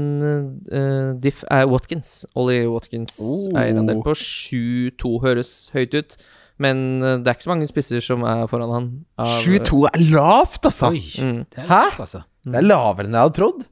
[0.69, 2.13] uh, diff er Watkins.
[2.37, 3.49] Ollie Watkins Oh.
[3.59, 6.19] eierandel på 7-2 høres høyt ut.
[6.61, 8.89] Men eh, det er ikke så mange spisser som er foran han.
[9.17, 10.91] av- 7-2 er lavt, altså!
[10.93, 11.39] Oi, Mm.
[11.49, 11.79] det er Hæ?
[12.05, 12.21] altså.
[12.45, 12.51] Hæ?
[12.53, 13.63] Det er lavere enn jeg hadde trodd.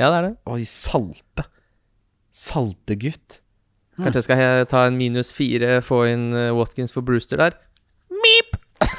[0.00, 0.30] Ja, det er det.
[0.48, 1.44] Oi, salte.
[2.36, 3.40] Salte gutt.
[3.96, 7.56] Kanskje jeg skal ta en minus fire, få inn eh, Watkins for Brewster der.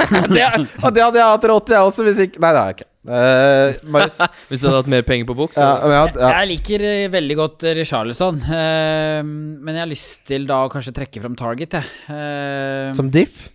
[0.34, 0.44] det,
[0.84, 2.78] og det hadde jeg hatt råd til, jeg også, hvis ikke Nei, det har jeg
[2.78, 2.90] ikke.
[3.08, 4.18] Uh, Marius.
[4.50, 5.54] Hvis du hadde hatt mer penger på bok.
[5.56, 5.64] Så.
[5.64, 6.32] Ja, men jeg ja.
[6.34, 10.72] Jeg liker eh, veldig godt eh, Richarlison, uh, men jeg har lyst til da å
[10.74, 11.88] kanskje trekke fram Target, jeg.
[12.10, 13.48] Uh, Som diff?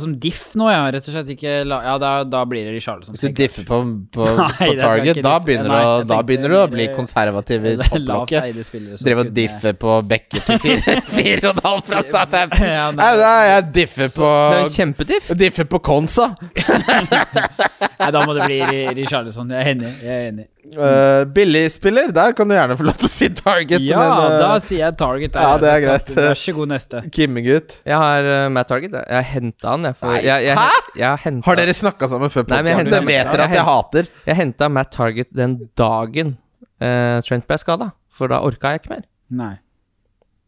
[0.00, 0.86] Som diff nå, ja.
[0.94, 3.12] Rett og slett ikke la, Ja, da, da blir det Richarlison.
[3.12, 3.80] Hvis du differ på,
[4.14, 7.66] på, Nei, på target, da begynner, Nei, du å- da begynner du å bli konservativ
[7.68, 8.72] i topplokket.
[9.04, 12.64] Drive og diffe på backer til fire, fire og en halv fra Southampton.
[12.72, 13.10] Ja, nei.
[13.20, 14.32] Nei, jeg differ på
[14.72, 15.28] kjempediff.
[15.44, 16.30] Differ på Konsa.
[16.62, 18.60] Nei, da må det bli
[19.02, 19.52] Richarlison.
[19.52, 19.92] Jeg er enig.
[20.02, 20.48] Jeg er enig.
[20.62, 24.34] Uh, Billigspiller, der kan du gjerne få lov til å si target, Ja, men uh,
[24.38, 25.32] da sier jeg target.
[25.34, 25.42] der.
[25.42, 26.12] ja, det er greit.
[26.14, 27.00] Vær så god, neste.
[27.16, 27.74] Kimmegutt.
[27.88, 28.94] Jeg har uh, Matt Target.
[28.94, 29.16] jeg.
[29.16, 29.98] har henta han, jeg.
[29.98, 30.68] For jeg, jeg, Hæ?
[31.00, 33.56] jeg, har Har dere snakka sammen før Nei, men jeg henta, jeg vet dere at
[33.56, 34.12] jeg jeg hater.
[34.30, 36.36] Jeg henta Matt Target den dagen
[36.78, 39.04] uh, Trent ble skada, for da orka jeg ikke mer.
[39.42, 39.54] Nei.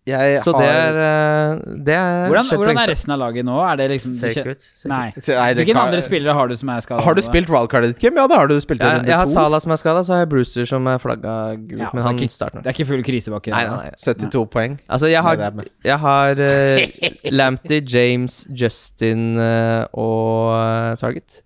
[0.05, 3.55] Jeg Så har det er, eh, det er Hvordan, hvordan er resten av laget nå?
[3.64, 4.66] Er det liksom Ser ikke ut.
[4.90, 5.12] Nei.
[5.16, 7.01] Hvilke kan- andre spillere har du som er skada?
[7.02, 8.14] Har du spilt wildcardet ditt, Kim?
[8.20, 9.24] Ja, det har du spilt i Jeg, har.
[9.24, 12.18] Salah som er skada, så har jeg Brewster som er flagga gult, Ja, men han
[12.18, 13.51] ikke- starter Det er ikke full krisebakke?
[13.51, 14.28] Nei, nei, nei, 72 nei.
[14.28, 14.78] 72 poeng.
[14.90, 15.36] Altså, jeg har,
[15.85, 16.78] jeg har uh,
[17.39, 21.40] Lamptey, James, Justin uh, og uh, Target.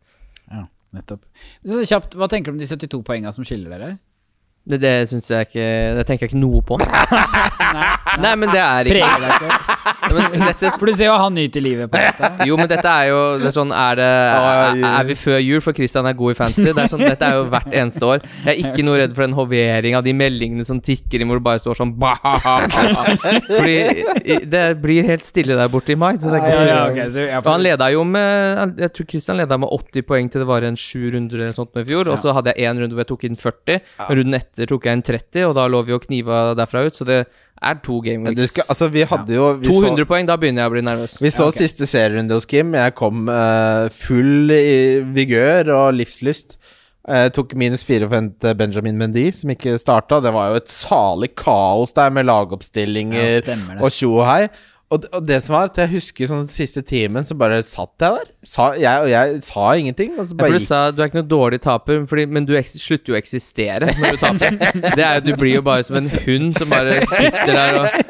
[0.50, 0.64] Ja,
[0.98, 1.20] nettopp.
[1.64, 3.98] Så kjapt, Hva tenker du om de 72 poengene som skiller dere?
[4.68, 5.66] Det, det syns jeg ikke
[5.96, 6.76] Det tenker jeg ikke noe på.
[8.22, 9.76] Nei, men det er ikke Preger deg ikke?
[10.08, 12.30] men dette, For du ser jo han nyter livet på dette.
[12.48, 15.60] Jo, men dette er jo det er sånn Er, det, er, er vi før jul?
[15.64, 16.68] For Christian er god i fantasy.
[16.72, 18.24] Det er sånn, dette er jo hvert eneste år.
[18.44, 21.40] Jeg er ikke noe redd for den hovering av de meldingene som tikker inn, hvor
[21.40, 23.10] det bare står sånn bah, bah, bah.
[23.48, 26.14] Fordi det blir helt stille der borte i mai.
[26.20, 28.94] Så det er Ja, ikke ja, okay, så jeg Og han leda jo med Jeg
[28.96, 31.84] tror Christian leda med 80 poeng til det var en sju runder eller sånt med
[31.86, 32.10] i fjor.
[32.12, 33.80] Og så hadde jeg én runde hvor jeg tok inn 40.
[34.08, 36.96] Og runden etter tok jeg en 30, og da lå vi og kniva derfra ut.
[36.98, 37.20] Så det
[37.62, 38.52] er to game Men Du weeks.
[38.56, 41.14] skal, altså, vi hadde jo vi 200 så, poeng, da begynner jeg å bli nervøs.
[41.22, 42.74] vi så siste serierunde hos Kim.
[42.74, 46.58] Jeg kom uh, full i vigør og livslyst.
[47.08, 50.18] Jeg tok minus fire for å hente Benjamin Mendy, som ikke starta.
[50.20, 54.48] Det var jo et salig kaos der med lagoppstillinger Ja, og tjo og hei.
[54.88, 57.92] Og, og det som var at jeg husker sånn den siste timen, så bare satt
[58.00, 58.28] jeg der.
[58.48, 60.14] Sa, jeg, og jeg sa ingenting.
[60.16, 62.24] Og så Ja, bare for du gikk sa du er ikke noe dårlig taper, fordi,
[62.32, 64.56] men du eks slutter jo å eksistere når du taper.
[64.96, 68.00] Det er jo, Du blir jo bare som en hund som bare sitter der og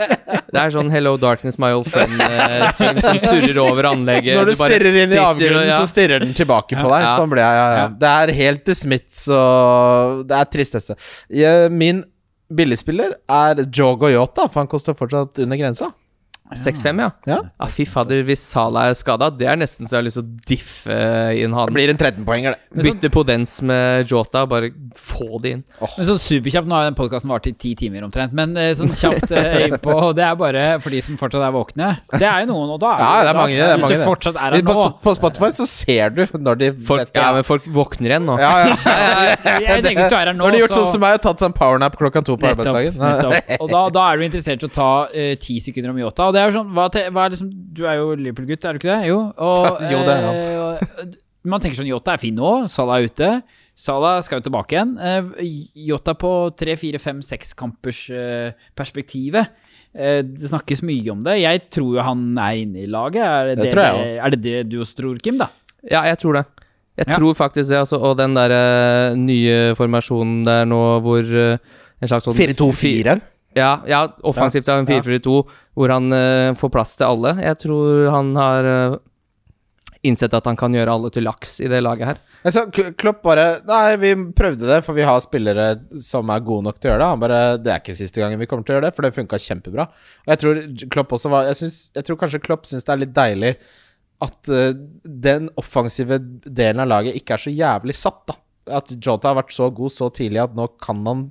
[0.54, 4.38] Det er sånn 'Hello Darkness, my old friend-ting som surrer over anlegget.
[4.38, 5.80] Når du du stirrer inn i avgrunnen, og- ja.
[5.82, 7.02] så stirrer den tilbake på deg.
[7.02, 7.16] Ja.
[7.18, 7.58] Sånn ble jeg.
[7.58, 7.82] Ja, ja.
[7.82, 7.88] Ja.
[8.06, 10.94] Det er helt til Smiths, og det er tristesse.
[11.74, 12.04] Min
[12.48, 15.90] billigspiller er Jogo Yota, for han koster fortsatt under grensa.
[16.56, 17.10] 6-5, ja.
[17.28, 17.38] Ja.
[17.60, 17.66] ja.
[17.68, 20.46] Fy fader, hvis Salah er skada, det er nesten så jeg har lyst til å
[20.48, 20.98] diffe
[21.44, 22.84] inn Det blir en 13-poenger, det.
[22.86, 25.62] Bytte Podens med Jota, bare få det inn.
[25.80, 28.92] Men sånn superkjapt, Nå har den podkasten vart i ti timer omtrent, men eh, sånn
[28.96, 31.90] kjapt eh, innpå Det er bare for de som fortsatt er våkne.
[32.14, 33.82] Det er jo noen, og da er Ja, det er da- mange, det er Hvis
[33.84, 34.08] mange, du det.
[34.08, 37.44] fortsatt er her På, nå på Spotify så ser du når de Folk, ja, men
[37.46, 38.38] folk våkner igjen nå.
[38.40, 38.76] ja, ja.
[39.68, 41.18] Jeg tenker hvis du er her nå, Når de har gjort så- sånn som meg
[41.18, 42.96] og tatt seg en powernap klokka to på arbeidsdagen.
[43.62, 46.28] Og da, da er du interessert i å ta eh, ti sekunder om Yota.
[46.30, 48.76] Og det er jo sånn hva, te, hva er liksom Du er jo Liverpool-gutt, er
[48.76, 49.08] du ikke det?
[49.10, 49.18] Jo.
[49.36, 50.42] Og, Jo, det er han.
[50.62, 51.16] og,
[51.48, 52.52] man tenker sånn Yota er fin nå.
[52.70, 53.28] Salah er ute.
[53.78, 54.90] Salah skal jo tilbake igjen.
[54.98, 55.52] Eh,
[55.88, 59.52] Yota på tre, fire, fem, seks kampers eh, perspektivet.
[59.94, 61.38] Eh, det snakkes mye om det.
[61.40, 63.22] Jeg tror jo han er inne i laget.
[63.24, 63.86] Er det Det det,
[64.18, 65.38] er det, det du også tror, Kim?
[65.40, 65.48] da?
[65.88, 66.44] Ja, jeg tror det.
[66.98, 67.16] Jeg Ja.
[67.20, 68.00] tror faktisk det, altså.
[68.02, 71.58] Og den der eh, nye formasjonen der nå hvor eh,
[72.02, 73.20] en slags sånn 4-2-4.
[73.56, 75.36] Ja, ja offensivt av en 4-4-2,
[75.78, 77.36] hvor han uh, får plass til alle.
[77.42, 78.98] Jeg tror han har uh,
[80.06, 82.20] innsett at han kan gjøre alle til laks i det laget her.
[82.46, 85.70] Altså, Klopp bare Nei, vi prøvde det, for vi har spillere
[86.02, 87.10] som er gode nok til å gjøre det.
[87.14, 89.14] Han bare Det er ikke siste gangen vi kommer til å gjøre det, for det
[89.16, 89.88] funka kjempebra.
[90.26, 90.62] Og jeg tror
[90.94, 93.54] Klopp også var Jeg, synes, jeg tror kanskje Klopp syns det er litt deilig
[94.24, 94.70] at uh,
[95.04, 98.38] den offensive delen av laget ikke er så jævlig satt, da.
[98.78, 101.28] At Jota har vært så god så tidlig at nå kan han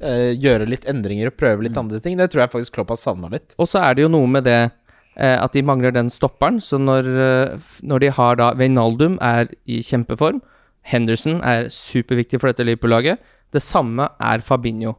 [0.00, 2.18] eh, gjøre litt endringer og prøve litt andre ting.
[2.18, 3.54] Det tror jeg faktisk Klopp har savna litt.
[3.58, 6.60] Og så er det jo noe med det eh, at de mangler den stopperen.
[6.62, 10.40] Så når, eh, når de har da Veinaldum er i kjempeform,
[10.88, 13.20] Henderson er superviktig for dette Liverpool-laget,
[13.52, 14.96] det samme er Fabinho.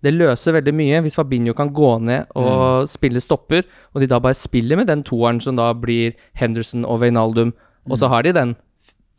[0.00, 4.20] Det løser veldig mye hvis Fabinho kan gå ned og spille stopper, og de da
[4.20, 7.52] bare spiller med den toeren som da blir Henderson og Veinaldum,
[7.88, 8.54] og så har de den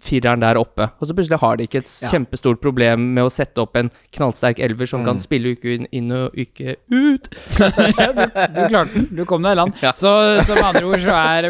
[0.02, 0.88] fireren der oppe.
[1.00, 4.58] Og så plutselig har de ikke et kjempestort problem med å sette opp en knallsterk
[4.66, 7.30] elver som kan spille uke inn, og uke ut.
[7.62, 9.08] ja, du, du klarte den.
[9.20, 9.78] Du kom deg i land.
[9.86, 9.94] Ja.
[9.98, 10.10] Så,
[10.48, 11.50] så med andre ord så er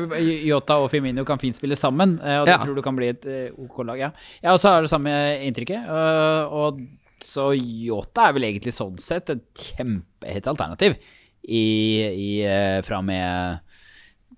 [0.49, 2.17] Yota og Firmino kan fint spille sammen.
[2.19, 2.59] eh, Og det Ja.
[2.65, 3.99] tror du kan bli et eh, OK lag.
[4.03, 4.11] Ja.
[4.43, 5.15] Jeg også har det samme
[5.47, 5.87] inntrykket.
[5.87, 6.83] øh, Og
[7.23, 9.43] så Yota er vel egentlig sånn sett et
[9.77, 10.95] kjempehett alternativ
[11.47, 11.63] i,
[12.11, 13.61] i, eh, fra med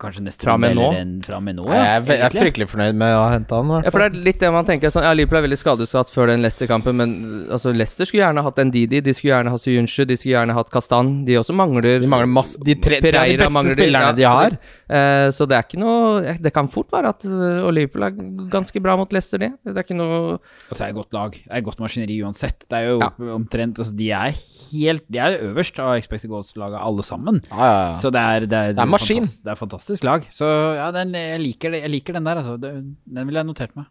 [0.04, 0.88] kanskje nesten Fra og med nå?
[1.26, 3.72] fra med nå, Jeg er, jeg er fryktelig fornøyd med å ha henta han.
[3.86, 6.28] Ja, for det er litt det man tenker sånn, Ja, Liverpool er veldig skadeutsatt før
[6.34, 7.16] den Leicester-kampen, men
[7.50, 10.70] altså, Leicester skulle gjerne hatt Ndidi, de skulle gjerne hatt Syunshu, de skulle gjerne hatt
[10.74, 11.14] Kastan.
[11.26, 14.12] De også mangler De mangler masse De tre, tre av de beste mangler de, spillerne
[14.12, 14.58] ja, de så har.
[15.00, 18.16] eh, så det er ikke noe Det kan fort være at eh, Og Liverpool er
[18.54, 19.52] ganske bra mot Leicester, det.
[19.64, 21.32] Det er ikke noe Og så er det et godt lag.
[21.38, 22.66] Det er et godt maskineri uansett.
[22.70, 23.10] Det er jo Ja.
[23.36, 24.34] omtrent altså, De er
[24.74, 27.42] helt De er øverst av Expected Goals-laget, alle sammen.
[27.52, 27.94] Ja, ja, ja.
[28.00, 29.22] Så det er, det er, Det er maskin.
[29.24, 30.26] fantastisk- Det er fantastisk lag.
[30.34, 30.50] Så
[30.80, 32.58] ja, den, jeg, liker det, jeg liker den der, altså.
[32.58, 32.74] Det,
[33.06, 33.90] den ville jeg notert meg.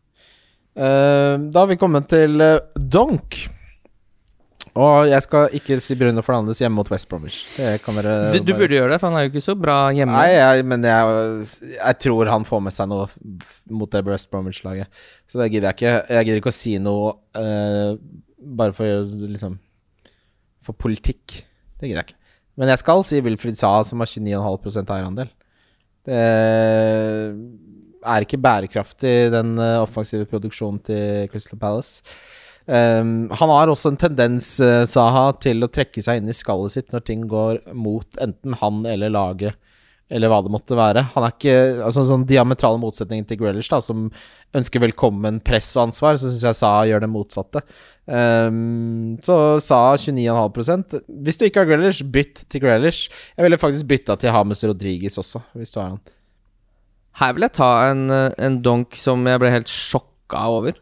[0.72, 3.38] Uh, da har vi kommet til uh, Donk.
[4.72, 7.42] Og jeg skal ikke si Bruno Fernandes hjemme mot West Bromwich.
[7.58, 9.54] Det kan dere du, du bare- burde gjøre det, for han er jo ikke så
[9.60, 10.14] bra hjemme.
[10.16, 13.04] Nei, jeg, men jeg, jeg tror han får med seg noe
[13.68, 14.88] mot det West Bromwich-laget.
[15.28, 15.94] Så det gidder jeg ikke.
[16.16, 17.92] Jeg gidder ikke å si noe uh,
[18.42, 19.60] bare for liksom
[20.64, 21.42] For politikk.
[21.76, 22.20] Det gidder jeg ikke.
[22.56, 25.30] Men jeg skal si Wilfried Saha, som har 29,5% eierandel.
[26.08, 26.22] Det
[28.02, 32.02] er ikke bærekraftig, den eh, offensive produksjonen til Crystal Palace.
[32.62, 36.76] Um, han har også en tendens, eh, Saha, til å trekke seg inn i skallet
[36.76, 39.58] sitt når ting går mot enten han eller laget,
[40.12, 41.04] eller hva det måtte være.
[41.14, 41.56] Han er ikke
[41.86, 44.10] altså sånn diametrale motsetning til Grealish, da, som
[44.56, 47.62] ønsker velkommen press og ansvar, så syns jeg Sa gjør det motsatte.
[48.04, 53.12] Um, så Sa 29,5% Hvis du ikke har Grealish, bytt til Grealish.
[53.36, 56.02] Jeg ville faktisk bytta til Hames Rodriguez også, hvis du har han.
[57.20, 60.78] Her vil jeg ta en, en donk som jeg ble helt sjokka over.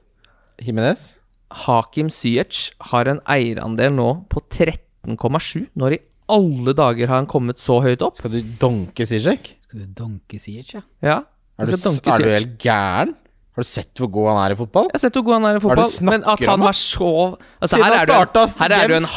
[0.62, 1.20] Jimenez?
[1.51, 5.66] Hakim Ziyech har en eierandel nå på 13,7.
[5.74, 6.01] Når i
[6.36, 8.20] alle dager har han kommet så høyt opp?
[8.20, 9.55] Skal du donke Sijek?
[9.66, 10.85] Skal du donke Sijek, ja?
[11.05, 11.19] Ja.
[11.61, 13.16] Er du, donke er du helt gæren?
[13.51, 14.86] Har du sett hvor god han er i fotball?
[14.89, 17.11] Jeg har sett hvor god han er i fotball, men at han har var så
[17.59, 18.44] altså, Siden her, han starta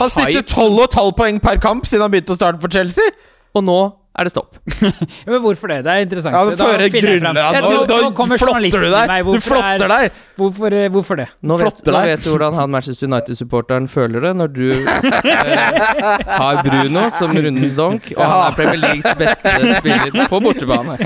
[0.02, 3.14] Han snittet 12,5 poeng per kamp siden han begynte å starte for Chelsea!
[3.54, 3.80] og nå
[4.14, 4.58] er det stopp.
[5.24, 5.80] Ja, men hvorfor det?
[5.86, 6.36] Det er interessant.
[6.36, 7.38] Ja, Da grunnen.
[7.40, 7.98] Jeg nå, da
[8.38, 9.08] flotter du deg!
[9.10, 9.26] meg.
[9.26, 10.20] Du flotter er- deg!
[10.38, 11.28] Hvorfor, eh, hvorfor det?
[11.46, 16.62] Nå vet, nå vet du hvordan han Manchester United-supporteren føler det når du eh, har
[16.66, 20.98] Bruno som rundens donk, og han er Premier Leagues beste spiller på bortebane.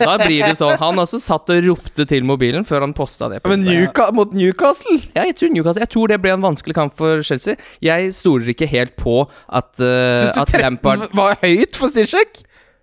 [0.00, 0.74] Da blir det sånn.
[0.82, 3.42] Han også satt og ropte til mobilen før han posta det.
[3.42, 6.76] på Men Newca mot Newcastle Ja, jeg tror Newcastle Jeg tror det ble en vanskelig
[6.78, 7.58] kamp for Chelsea.
[7.82, 11.92] Jeg stoler ikke helt på at, uh, Syns du at 13 Lampard var høyt for
[11.92, 12.42] Zizek?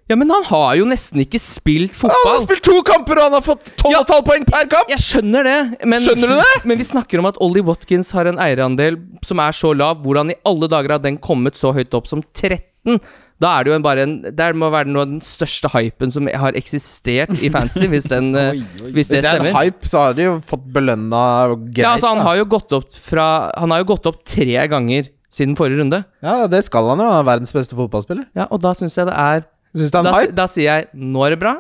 [0.10, 2.18] Ja, men han har jo nesten ikke spilt fotball.
[2.26, 4.90] Han har spilt to kamper, og han har fått 12,5 poeng per kamp!
[4.90, 6.66] Jeg skjønner det, men, Skjønner du det?
[6.66, 10.00] men vi snakker om at Ollie Watkins har en eierandel som er så lav.
[10.02, 12.98] Hvordan i alle dager har den kommet så høyt opp som 13?
[13.40, 16.12] Da er det jo en bare en Det må være noe av den største hypen
[16.12, 18.90] som har eksistert i fantasy, hvis, den, eh, Oi, oi.
[18.98, 21.22] hvis det Hvis det er en hype, så har de jo fått belønna
[21.70, 21.86] greit.
[21.86, 22.26] Ja, altså Han da.
[22.32, 23.28] har jo gått opp fra
[23.62, 26.02] Han har jo gått opp tre ganger siden forrige runde.
[26.26, 27.06] ja, det skal han jo.
[27.06, 28.26] Han er verdens beste fotballspiller.
[28.36, 30.36] Ja, Og da syns jeg det er Syns du det da, er en hype?
[30.36, 31.56] da sier jeg nå er det bra.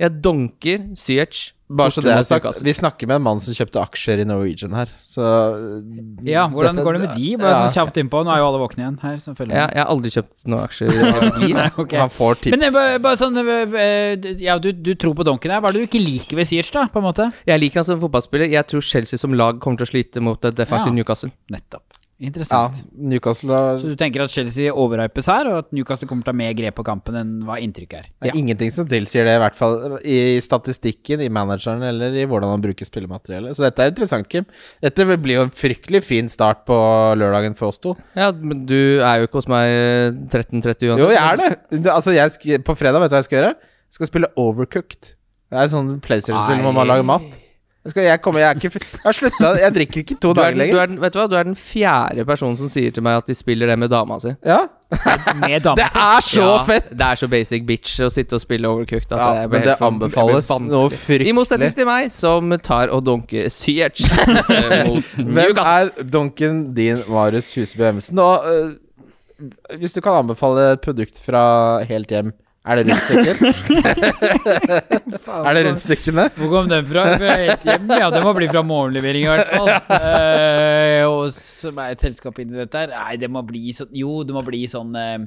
[0.00, 1.50] Jeg donker Ziyech.
[1.74, 4.74] Bare så det er sagt, vi snakker med en mann som kjøpte aksjer i Norwegian
[4.76, 5.22] her, så
[6.22, 7.30] Ja, hvordan dette- går det med de?
[7.40, 7.62] Bare Ja.
[7.64, 8.20] sånn kjapt innpå.
[8.22, 10.92] Nå er jo alle våkne igjen her, som Ja, jeg har aldri kjøpt noen aksjer
[10.92, 11.52] i.
[11.56, 11.98] Nei, okay.
[11.98, 12.50] Han får tips.
[12.52, 15.60] Men eh, bare, bare sånn eh, eh, Ja, du, du tror på donken her.
[15.64, 16.84] Hva er det du ikke liker ved Siech, da?
[16.86, 17.32] På en måte?
[17.48, 18.50] Jeg liker han som fotballspiller.
[18.52, 20.98] Jeg tror Chelsea som lag kommer til å slite mot et defensivt Ja.
[21.00, 21.32] Newcastle.
[21.50, 21.93] Nettopp.
[22.22, 22.60] Ja,
[22.94, 26.32] Newcastle har Så du tenker at Chelsea overhypes her, og at Newcastle kommer til å
[26.32, 28.06] ta mer grep på kampen enn hva inntrykket er?
[28.22, 32.26] Det er ingenting som tilsier det, i hvert fall i statistikken, i manageren eller i
[32.30, 33.58] hvordan han bruker spillemateriellet.
[33.58, 34.46] Så dette er interessant, Kim.
[34.84, 36.78] Dette vil bli jo en fryktelig fin start på
[37.18, 37.96] lørdagen for oss to.
[38.14, 41.02] Ja, men du er jo ikke hos meg eh, 13.30 uansett.
[41.02, 41.52] Jo, jeg er det.
[41.74, 43.54] det altså, jeg sk på fredag, vet du hva jeg skal gjøre?
[43.90, 45.14] Jeg skal spille Overcooked.
[45.50, 47.42] Det er sånn PlayStation-spill hvor man lager mat.
[47.84, 50.36] Jeg, skal, jeg, kommer, jeg, er ikke, jeg har slutta Jeg drikker ikke to er,
[50.38, 50.72] dager lenger.
[50.74, 51.24] du, er den, vet du hva?
[51.28, 54.16] du er den fjerde personen som sier til meg at de spiller det med dama
[54.22, 54.32] si.
[54.40, 54.62] Ja,
[55.42, 56.86] Med dama Det er så Ja, fett!
[56.96, 59.12] Det er så basic bitch å sitte og spille Overcooked.
[59.12, 61.28] At Ja, det men det anbefales noe fryktelig.
[61.28, 67.04] I motsetning til meg, som tar og dunker Ziyech eh, mot Hvem er donken din,
[67.12, 68.22] Marius Huseby Evensen?
[68.24, 68.72] Og øh,
[69.82, 71.44] hvis du kan anbefale et produkt fra
[71.84, 72.32] helt hjem,
[72.64, 73.36] er det rundstykken?
[75.48, 76.22] er det rundstykkene?
[76.38, 77.02] Hvor kom den fra?
[77.20, 79.68] Ja, det må bli fra morgenlevering i hvert fall.
[79.98, 82.94] Eh, og som er et selskap inni dette her.
[82.94, 85.26] Nei, det må bli sånn Jo, det må bli sånn eh,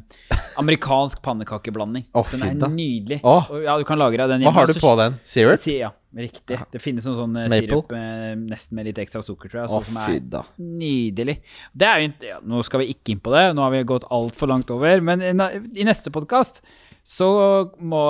[0.58, 2.08] amerikansk pannekakeblanding.
[2.18, 2.72] Oh, den er da.
[2.74, 3.20] nydelig.
[3.22, 3.54] Oh.
[3.62, 5.20] Ja, du kan lagre den Hva har du på den?
[5.22, 5.70] Syrup?
[5.70, 6.58] Ja, riktig.
[6.74, 9.70] Det finnes en sånn uh, sirup med, nesten med litt ekstra sukker, tror jeg.
[9.70, 10.42] Å, oh, som er da.
[10.58, 11.38] nydelig.
[11.70, 14.10] Det er jo ja, Nå skal vi ikke inn på det, nå har vi gått
[14.10, 15.06] altfor langt over.
[15.06, 15.34] Men i,
[15.78, 16.64] i neste podkast
[17.08, 17.28] så
[17.80, 18.02] må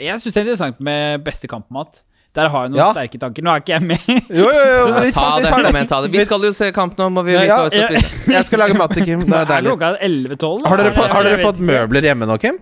[0.00, 2.02] Jeg syns det er interessant med beste kampmat.
[2.36, 2.86] Der har jeg noen Ja.
[2.92, 3.44] sterke tanker.
[3.44, 4.08] Nå er ikke jeg med.
[4.28, 4.86] Jo, jo, jo.
[5.06, 5.72] Vi ta tar, vi tar det.
[5.72, 6.10] Med, ta det.
[6.12, 8.00] Vi skal jo se kamp nå, må vi Ja, vite hva vi skal ja.
[8.02, 8.32] spise.
[8.34, 9.22] Jeg skal lage mat til Kim.
[9.24, 9.70] Det er Er deilig.
[9.72, 10.66] klokka 11-12?
[10.68, 12.58] Har dere, fått, har dere fått møbler hjemme nå, Kim?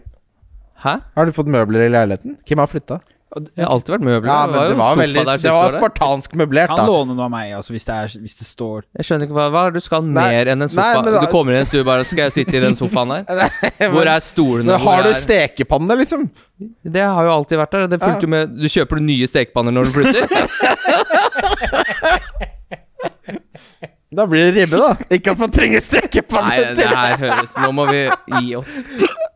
[0.84, 0.94] Hæ?
[1.16, 2.36] Har du fått møbler i leiligheten?
[2.46, 3.00] Kim har flytta.
[3.34, 4.28] Jeg har alltid vært møbler.
[4.30, 7.52] Ja, men det jo var veldig Det var spartansk møblert, Kan låne noe av meg,
[7.58, 10.04] altså, hvis det, er, hvis det står Jeg skjønner ikke hva, hva det du skal
[10.06, 10.84] Nei, mer enn en sofa.
[10.84, 12.76] nei, men da- Du kommer inn i en stue bare Skal jeg sitte i den
[12.78, 13.24] sofaen her?
[13.94, 14.70] Hvor er stolene?
[14.70, 16.28] Men Hvor har du er- stekepanne, liksom?
[16.86, 17.86] Det har jo alltid vært der.
[17.90, 20.24] Det fulgte jo med Du kjøper du nye stekepanner når du flytter?
[24.14, 24.92] Da blir det ribbe, da.
[25.10, 26.84] Ikke at man trenger stekepanne Nei, det.
[26.86, 28.04] her høres Nå må vi
[28.38, 28.76] gi oss.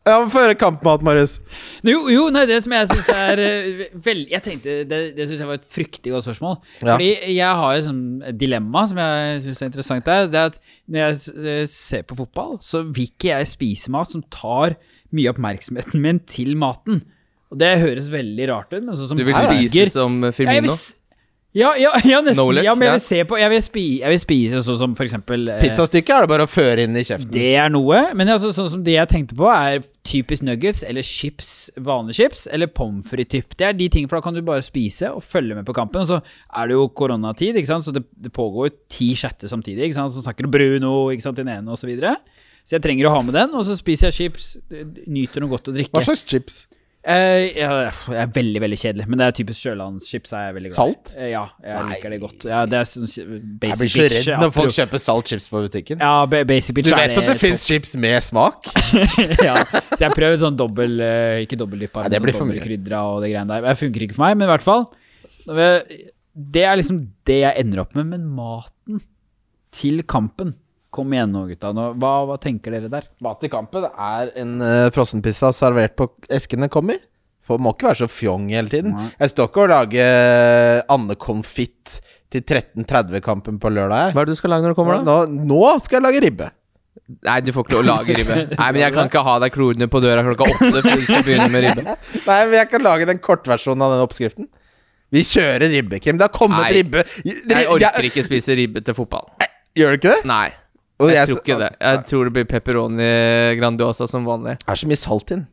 [0.09, 1.35] Ja, Få høre kampmat, Marius.
[1.87, 5.43] Jo, jo, nei, det som jeg syns er eh, vel, Jeg tenkte Det, det syns
[5.43, 6.57] jeg var et fryktelig godt spørsmål.
[6.81, 6.95] Ja.
[6.95, 8.03] Fordi jeg har et sånn
[8.41, 10.27] dilemma som jeg syns er interessant der.
[10.33, 10.59] Det er at
[10.89, 14.79] når jeg eh, ser på fotball, så vil ikke jeg spise mat som tar
[15.15, 17.03] mye av oppmerksomheten min til maten.
[17.49, 20.59] Og det høres veldig rart ut, men sånn som Du vil burger- spise som Firmino?
[20.59, 20.75] jeg vil
[21.57, 22.37] Ja, ja, ja, nesten.
[22.37, 24.97] Knowledge, ja, men jeg vil se på Jeg vil, spi, jeg vil spise sånn som
[24.99, 27.33] for eksempel eh, Pizzastykket er det bare å føre inn i kjeften.
[27.33, 31.07] Det er noe, men altså, sånn som det jeg tenkte på, er typisk nuggets eller
[31.07, 33.57] chips, vanlige chips, eller pommes frites-typ.
[33.57, 36.05] Det er de tingene, for da kan du bare spise og følge med på kampen.
[36.05, 39.49] Og så er det jo koronatid, ikke sant, så det, det pågår jo ti chatter
[39.49, 42.19] samtidig, ikke sant, så snakker du Bruno, ikke sant, den ene, og så videre.
[42.61, 44.59] Så jeg trenger å ha med den, og så spiser jeg chips,
[45.09, 45.97] nyter noe godt å drikke.
[45.97, 46.67] Hva slags chips?
[47.09, 50.33] Eh, ja, jeg er veldig, veldig kjedelig, men det er typisk sjølandschips.
[50.37, 50.77] er jeg veldig glad.
[50.77, 51.13] Salt?
[51.15, 51.95] Uh, ja, jeg Nei.
[51.95, 52.45] liker det godt.
[52.51, 56.05] Ja, det er sånn Jeg blir så redd når folk kjøper kjøper saltchips på butikken.
[56.05, 58.69] Ja, basic bitch Du vet at det fins chips med smak?
[59.49, 63.33] ja, så jeg prøver sånn dobbel uh, Ikke dobbeldyppa, det men sånn dobbelkrydra og det
[63.33, 63.65] greiene der.
[63.71, 64.87] Det funker ikke for meg, men i hvert fall
[65.49, 68.13] Det er liksom det jeg ender opp med.
[68.13, 69.01] Men maten
[69.73, 70.59] til kampen
[70.99, 71.71] Kom igjen nå, gutta.
[71.77, 73.07] Nå, hva, hva tenker dere der?
[73.23, 76.99] Mat i kampen er en uh, frossenpizza servert på esken den kom i.
[77.47, 78.93] For det må ikke være så fjong hele tiden.
[78.99, 79.09] Nei.
[79.23, 82.01] Jeg står ikke og lager andekonfitt
[82.35, 84.13] til 13.30-kampen på lørdag.
[84.13, 85.23] Hva er det du skal lage når du kommer, da?
[85.25, 86.51] Nå, nå skal jeg lage ribbe.
[87.25, 88.37] Nei, du får ikke lov å lage ribbe.
[88.61, 91.25] Nei, men jeg kan ikke ha deg klorene på døra klokka åtte før du skal
[91.25, 91.97] begynne med ribbe.
[92.29, 94.51] Nei, men jeg kan lage den kortversjonen av den oppskriften.
[95.15, 96.19] Vi kjører ribbe, Kim.
[96.21, 96.83] Det har kommet Nei.
[96.83, 97.07] ribbe.
[97.25, 99.31] Jeg orker ikke spise ribbe til fotball.
[99.79, 100.25] Gjør du ikke det?
[100.29, 100.49] Nei.
[100.99, 101.71] Og Jeg tror ikke det.
[101.81, 103.13] Jeg tror det blir pepperoni
[103.61, 104.57] grandiosa som vanlig.
[104.65, 105.47] Det er så mye salt inn.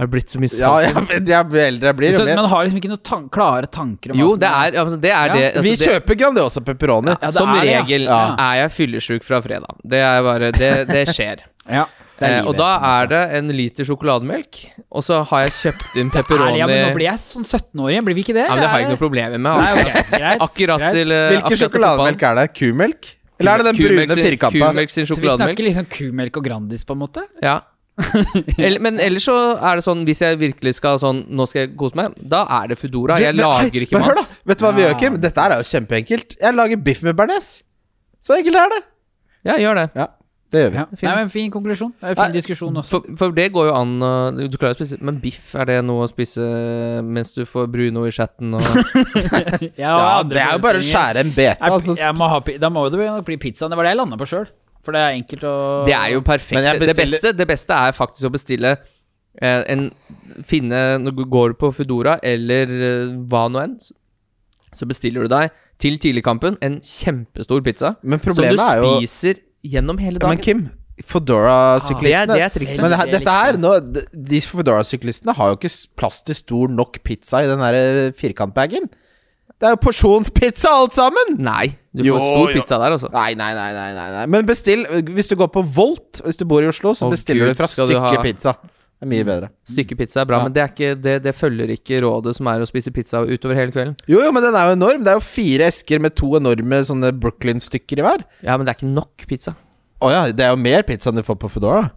[0.00, 0.60] Er det blitt så mye salt?
[0.62, 4.14] Ja, jeg, jeg, eldre jeg blir, Så, man har liksom ikke noen tan klare tanker
[4.14, 5.34] om jo, det er, altså, det, er Ja.
[5.36, 5.44] det.
[5.52, 7.14] Altså, Vi det kjøper Grandiosa pepperoni.
[7.20, 8.20] Ja, som er regel Ja.
[8.40, 9.76] er jeg fyllesyk fra fredag.
[9.84, 11.44] Det er bare Det, det skjer.
[11.70, 11.86] Ja,
[12.22, 12.66] Eh, livet, og da
[13.02, 14.58] er det en liter sjokolademelk,
[14.94, 17.42] og så har jeg kjøpt inn Er det- pepperoni ja, men nå blir jeg sånn
[17.42, 18.44] 17-åring, blir vi ikke det?
[18.48, 19.58] men Det har jeg ikke noe problemer med.
[19.58, 20.02] Nei, okay.
[20.12, 20.92] greit, Akkurat greit.
[20.94, 22.44] til eh, Hvilken akkurat sjokolademelk er det?
[22.54, 23.10] Kumelk?
[23.40, 24.70] Eller er det den brune firkanta?
[24.72, 25.32] Kumelk sin sjokolademelk.
[25.32, 27.24] Så vi snakker liksom kumelk og Grandis, på en måte?
[27.42, 27.60] Ja.
[28.84, 31.92] Men ellers så er det sånn Hvis jeg virkelig skal sånn Nå skal jeg kose
[31.98, 33.18] meg, da er det Foodora.
[33.20, 34.08] Jeg Du, lager hei, ikke mat.
[34.08, 34.38] Hør, da!
[34.48, 35.18] Vet du hva vi gjør, Kim?
[35.20, 36.36] Dette er jo kjempeenkelt.
[36.40, 37.50] Jeg lager biff med bearnés.
[38.22, 38.80] Så enkelt er det.
[39.50, 39.86] Ja, gjør det.
[39.98, 40.06] Ja,
[40.52, 40.76] det gjør vi.
[40.76, 40.84] Ja.
[40.92, 41.06] Fin.
[41.08, 41.92] Nei, men Fin konklusjon.
[41.96, 42.90] Det er en fin Nei, diskusjon også.
[42.92, 45.78] For, for det går jo an å Du klarer å spise Men biff, er det
[45.88, 46.44] noe å spise
[47.06, 48.66] mens du får Bruno i chatten og
[49.80, 51.56] Ja, det er jo bare å skjære en bete.
[51.72, 51.96] Altså.
[51.96, 53.70] jeg må ha, da må det nok bli pizza.
[53.70, 54.50] Det var det jeg landa på sjøl.
[54.82, 55.54] For det er enkelt å
[55.86, 56.82] Det er jo perfekt.
[56.82, 59.88] Det, beste, det beste er faktisk å bestille eh, en
[60.48, 63.76] Finne Når du går på Foodora eller eh, hva nå enn,
[64.72, 65.52] så- bestiller du deg
[65.82, 70.28] til tidligkampen en kjempestor pizza Men som du spiser er jo spiser gjennom hele ja,
[70.28, 70.40] Men.
[70.42, 72.82] Kim, det, Foodora-syklistene det er trikset.
[72.82, 73.70] Men det, dette her nå,
[74.12, 78.90] De Foodora-syklistene har jo ikke plass til stor nok pizza i den der eh, firkantbagen.
[79.62, 81.36] Det er jo porsjonspizza alt sammen!
[81.38, 82.54] Nei, du får stor jo.
[82.56, 83.10] pizza der, altså.
[83.14, 84.24] Nei, nei, nei, nei, nei.
[84.34, 84.82] Men bestill
[85.14, 87.68] Hvis du går på Volt, hvis du bor i Oslo, så bestiller Gud, du fra
[87.70, 88.56] du stykke ha- pizza.
[89.02, 89.48] Det er mye bedre.
[89.66, 90.46] Stykke pizza er bra, Ja.
[90.46, 93.56] men det, er ikke, det, det følger ikke rådet som er å spise pizza utover
[93.58, 93.96] hele kvelden.
[94.06, 95.02] Jo, jo, men den er jo enorm.
[95.02, 98.22] Det er jo fire esker med to enorme sånne Brooklyn-stykker i hver.
[98.46, 99.56] Ja, men det er ikke nok pizza.
[100.02, 101.88] Å ja, det er jo mer pizza enn du får på Foodora.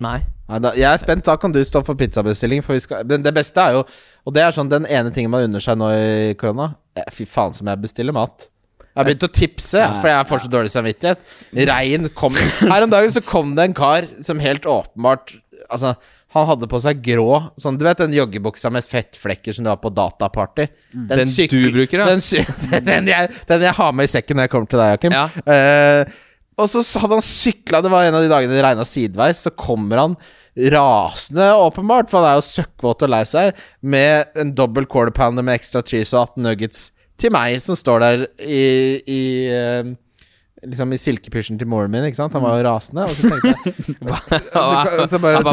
[0.00, 0.16] Nei.
[0.48, 1.24] Nei, da, jeg er spent.
[1.28, 2.64] Da kan du stå for pizzabestilling.
[2.64, 3.84] For vi skal, det, det beste er jo
[4.24, 6.70] Og det er sånn den ene tingen man unner seg nå i korona.
[6.96, 8.48] Eh, Fy faen som jeg bestiller mat.
[8.80, 11.24] Jeg har begynt å tipse, for jeg får så dårlig samvittighet.
[11.68, 15.34] Rein kom Her om dagen så kom det en kar som helt åpenbart
[15.66, 15.96] Altså,
[16.36, 19.80] han hadde på seg grå sånn, Du vet den joggebuksa med fettflekker som du har
[19.82, 20.68] på dataparty?
[20.92, 22.06] Den, Den du bruker, ja.
[22.12, 22.22] Den,
[22.90, 25.16] den, jeg, den jeg har med i sekken når jeg kommer til deg, Joakim.
[25.16, 25.26] Ja.
[25.46, 26.22] Uh,
[26.56, 29.52] og så hadde han sykla, det var en av de dagene det regna sideveis, så
[29.52, 30.18] kommer han
[30.72, 35.44] rasende, åpenbart, for han er jo søkkvåt og lei seg, med en dobbel quarter pounder
[35.44, 36.86] med ekstra cheese og 18 nuggets
[37.20, 38.64] til meg, som står der i,
[39.04, 39.22] i
[39.52, 39.92] eh,
[40.66, 42.34] Liksom i silkepysjen til moren min, ikke sant?
[42.34, 43.04] Han var jo rasende.
[43.06, 44.18] Og så tenkte jeg Hva,
[45.12, 45.50] så bare, du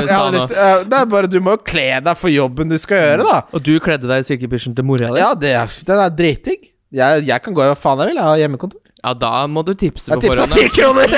[0.00, 0.44] Jeg sa nå?
[0.48, 3.40] ja, Det er bare Du må jo kle deg for jobben du skal gjøre, da.
[3.52, 5.20] Og du kledde deg i silkepysjen til mora di?
[5.20, 6.70] Ja, det er, den er dritdigg.
[6.94, 8.20] Jeg, jeg kan gå i hva faen jeg vil.
[8.22, 8.80] Jeg har hjemmekontor.
[9.04, 10.56] Ja, da må du tipse Jeg på tipsa forhånd.
[10.56, 11.10] ti kroner!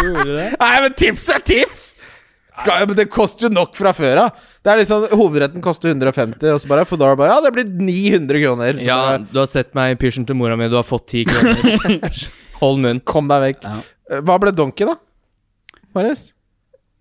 [0.00, 0.56] Gjorde du?
[0.60, 1.93] Nei, men tips er tips!
[2.54, 4.42] Skal, men det koster jo nok fra før av.
[4.62, 8.42] Det er liksom Hovedretten koster 150, og så bare Foodora bare Ja, det blir 900
[8.44, 8.78] kroner.
[8.78, 11.08] Så Ja, bare, du har sett meg i pysjen til mora mi, du har fått
[11.10, 12.22] 10 kroner.
[12.62, 13.02] Hold munn.
[13.02, 13.66] Kom deg vekk.
[13.66, 13.82] Ja.
[14.10, 14.94] Eh, Hva ble Donkey, da?
[15.96, 16.28] Marius?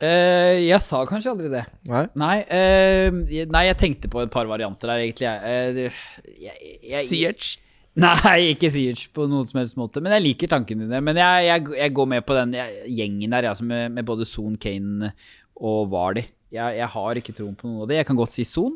[0.04, 1.64] Uh, jeg sa kanskje aldri det.
[1.88, 2.04] Nei?
[2.20, 3.20] Nei, uh,
[3.54, 5.30] nei, jeg tenkte på et par varianter der, egentlig.
[5.30, 7.60] Uh, Siege.
[7.94, 10.02] Nei, ikke Siege på noen som helst måte.
[10.04, 11.00] Men jeg liker tankene dine.
[11.06, 14.28] Men jeg, jeg, jeg går med på den jeg, gjengen der, altså med, med både
[14.28, 15.14] Son, Kane
[15.64, 16.26] og Vardy.
[16.54, 18.02] Jeg, jeg har ikke troen på noe av det.
[18.02, 18.76] Jeg kan godt si Son,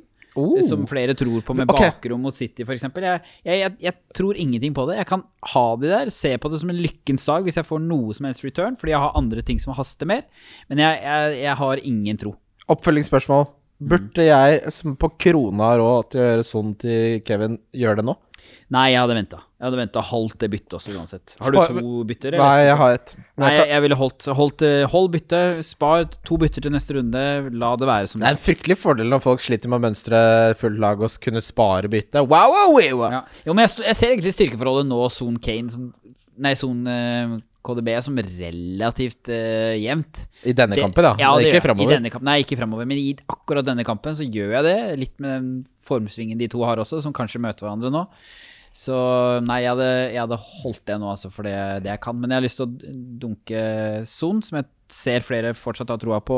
[0.67, 1.91] som flere tror på med okay.
[1.91, 2.85] bakrom mot City, f.eks.
[2.87, 4.99] Jeg, jeg, jeg tror ingenting på det.
[4.99, 5.23] Jeg kan
[5.53, 8.29] ha de der, se på det som en lykkens dag hvis jeg får noe som
[8.29, 10.25] helst return, fordi jeg har andre ting som haster mer.
[10.71, 12.35] Men jeg, jeg, jeg har ingen tro.
[12.73, 13.47] Oppfølgingsspørsmål.
[13.77, 18.07] Burde jeg, som på krona har råd til å gjøre sånn til Kevin, gjøre det
[18.09, 18.15] nå?
[18.67, 19.37] Nei, jeg hadde venta.
[19.57, 21.35] Jeg hadde venta halvt det byttet også, uansett.
[21.39, 22.35] Har du Spar- to bytter?
[22.35, 23.13] Nei, jeg har et.
[23.39, 27.23] Nei, jeg jeg, ville holdt, holdt eh, Hold bytte, spar to bytter til neste runde.
[27.55, 30.19] La det være som det er en fryktelig fordel når folk sliter med å mønstre
[30.59, 32.25] fullt lag og kunne spare bytte.
[32.27, 33.05] Wow, wow, wow.
[33.15, 33.21] Ja.
[33.47, 35.93] Jo, men jeg, jeg ser egentlig styrkeforholdet nå Son Kane som
[36.37, 37.37] Nei, Son eh,
[37.67, 40.27] KDB som relativt uh, jevnt.
[40.47, 41.15] I denne Det- kampen, da?
[41.19, 42.03] ja det ikke framover.
[42.21, 42.85] nei, ikke framover.
[42.85, 44.77] Men i akkurat denne kampen så gjør jeg det.
[45.01, 45.49] Litt med den
[45.87, 48.05] formsvingen de to har også, som kanskje møter hverandre nå.
[48.77, 48.95] Så
[49.41, 51.55] nei, jeg hadde, jeg hadde holdt det nå, altså, for det,
[51.85, 52.17] det jeg kan.
[52.21, 53.61] Men jeg har lyst til å dunke
[54.09, 56.37] Son, som jeg ser flere fortsatt har troa på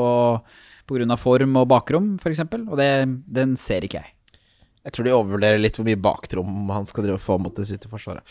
[0.89, 1.17] pga.
[1.19, 2.41] form og bakrom, f.eks.
[2.63, 2.89] Og det,
[3.27, 4.15] den ser ikke jeg.
[4.87, 7.67] Jeg tror de overvurderer litt hvor mye baktrom han skal drive og få mot det
[7.67, 8.23] City-forsvaret.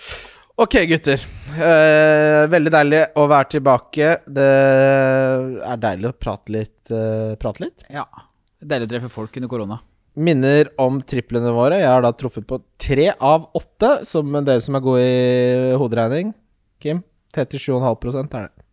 [0.58, 1.22] Ok, gutter.
[1.54, 4.08] Eh, veldig deilig å være tilbake.
[4.26, 4.48] Det
[5.68, 6.80] er deilig å prate litt.
[6.90, 7.84] eh, prate litt.
[7.92, 8.08] Ja.
[8.58, 9.78] Deilig å treffe folk under korona.
[10.18, 11.78] Minner om triplene våre.
[11.78, 16.32] Jeg har da truffet på tre av åtte, som dere som er gode i hoderegning.
[16.82, 17.04] Kim?
[17.36, 18.64] 37,5 er det.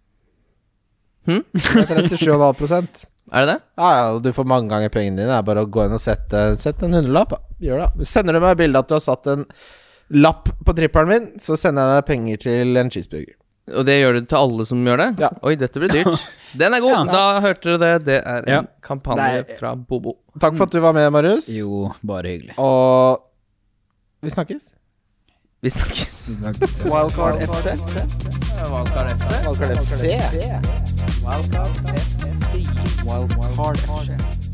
[1.26, 1.44] Hm?
[1.54, 3.58] Det er 37,5 Er det det?
[3.82, 5.32] Ja, ja, du får mange ganger pengene dine.
[5.32, 7.34] Det er bare å gå inn og sette, sette en hundrelapp.
[7.62, 8.10] Gjør det.
[8.10, 9.48] Sender du meg bilde at du har satt en
[10.14, 13.34] lapp på trippelen min, så sender jeg deg penger til en cheeseburger.
[13.74, 15.08] Og det gjør du til alle som gjør det?
[15.24, 15.30] Ja.
[15.42, 16.22] Oi, dette blir dyrt.
[16.62, 16.92] Den er god.
[16.94, 17.04] Ja.
[17.10, 18.06] Da hørte dere det.
[18.06, 18.62] Det er en Ja.
[18.86, 20.14] kampanje er- fra Bobo.
[20.40, 21.48] Takk for at du var med, Marius.
[21.50, 22.54] Jo, bare hyggelig.
[22.62, 23.22] Og
[24.22, 24.70] vi snakkes.
[25.66, 26.22] Vi snakkes.
[26.86, 27.74] Wildcard FC.
[28.70, 30.04] Wildcard FC Wildcard FC.
[33.06, 34.45] Wildcard FC.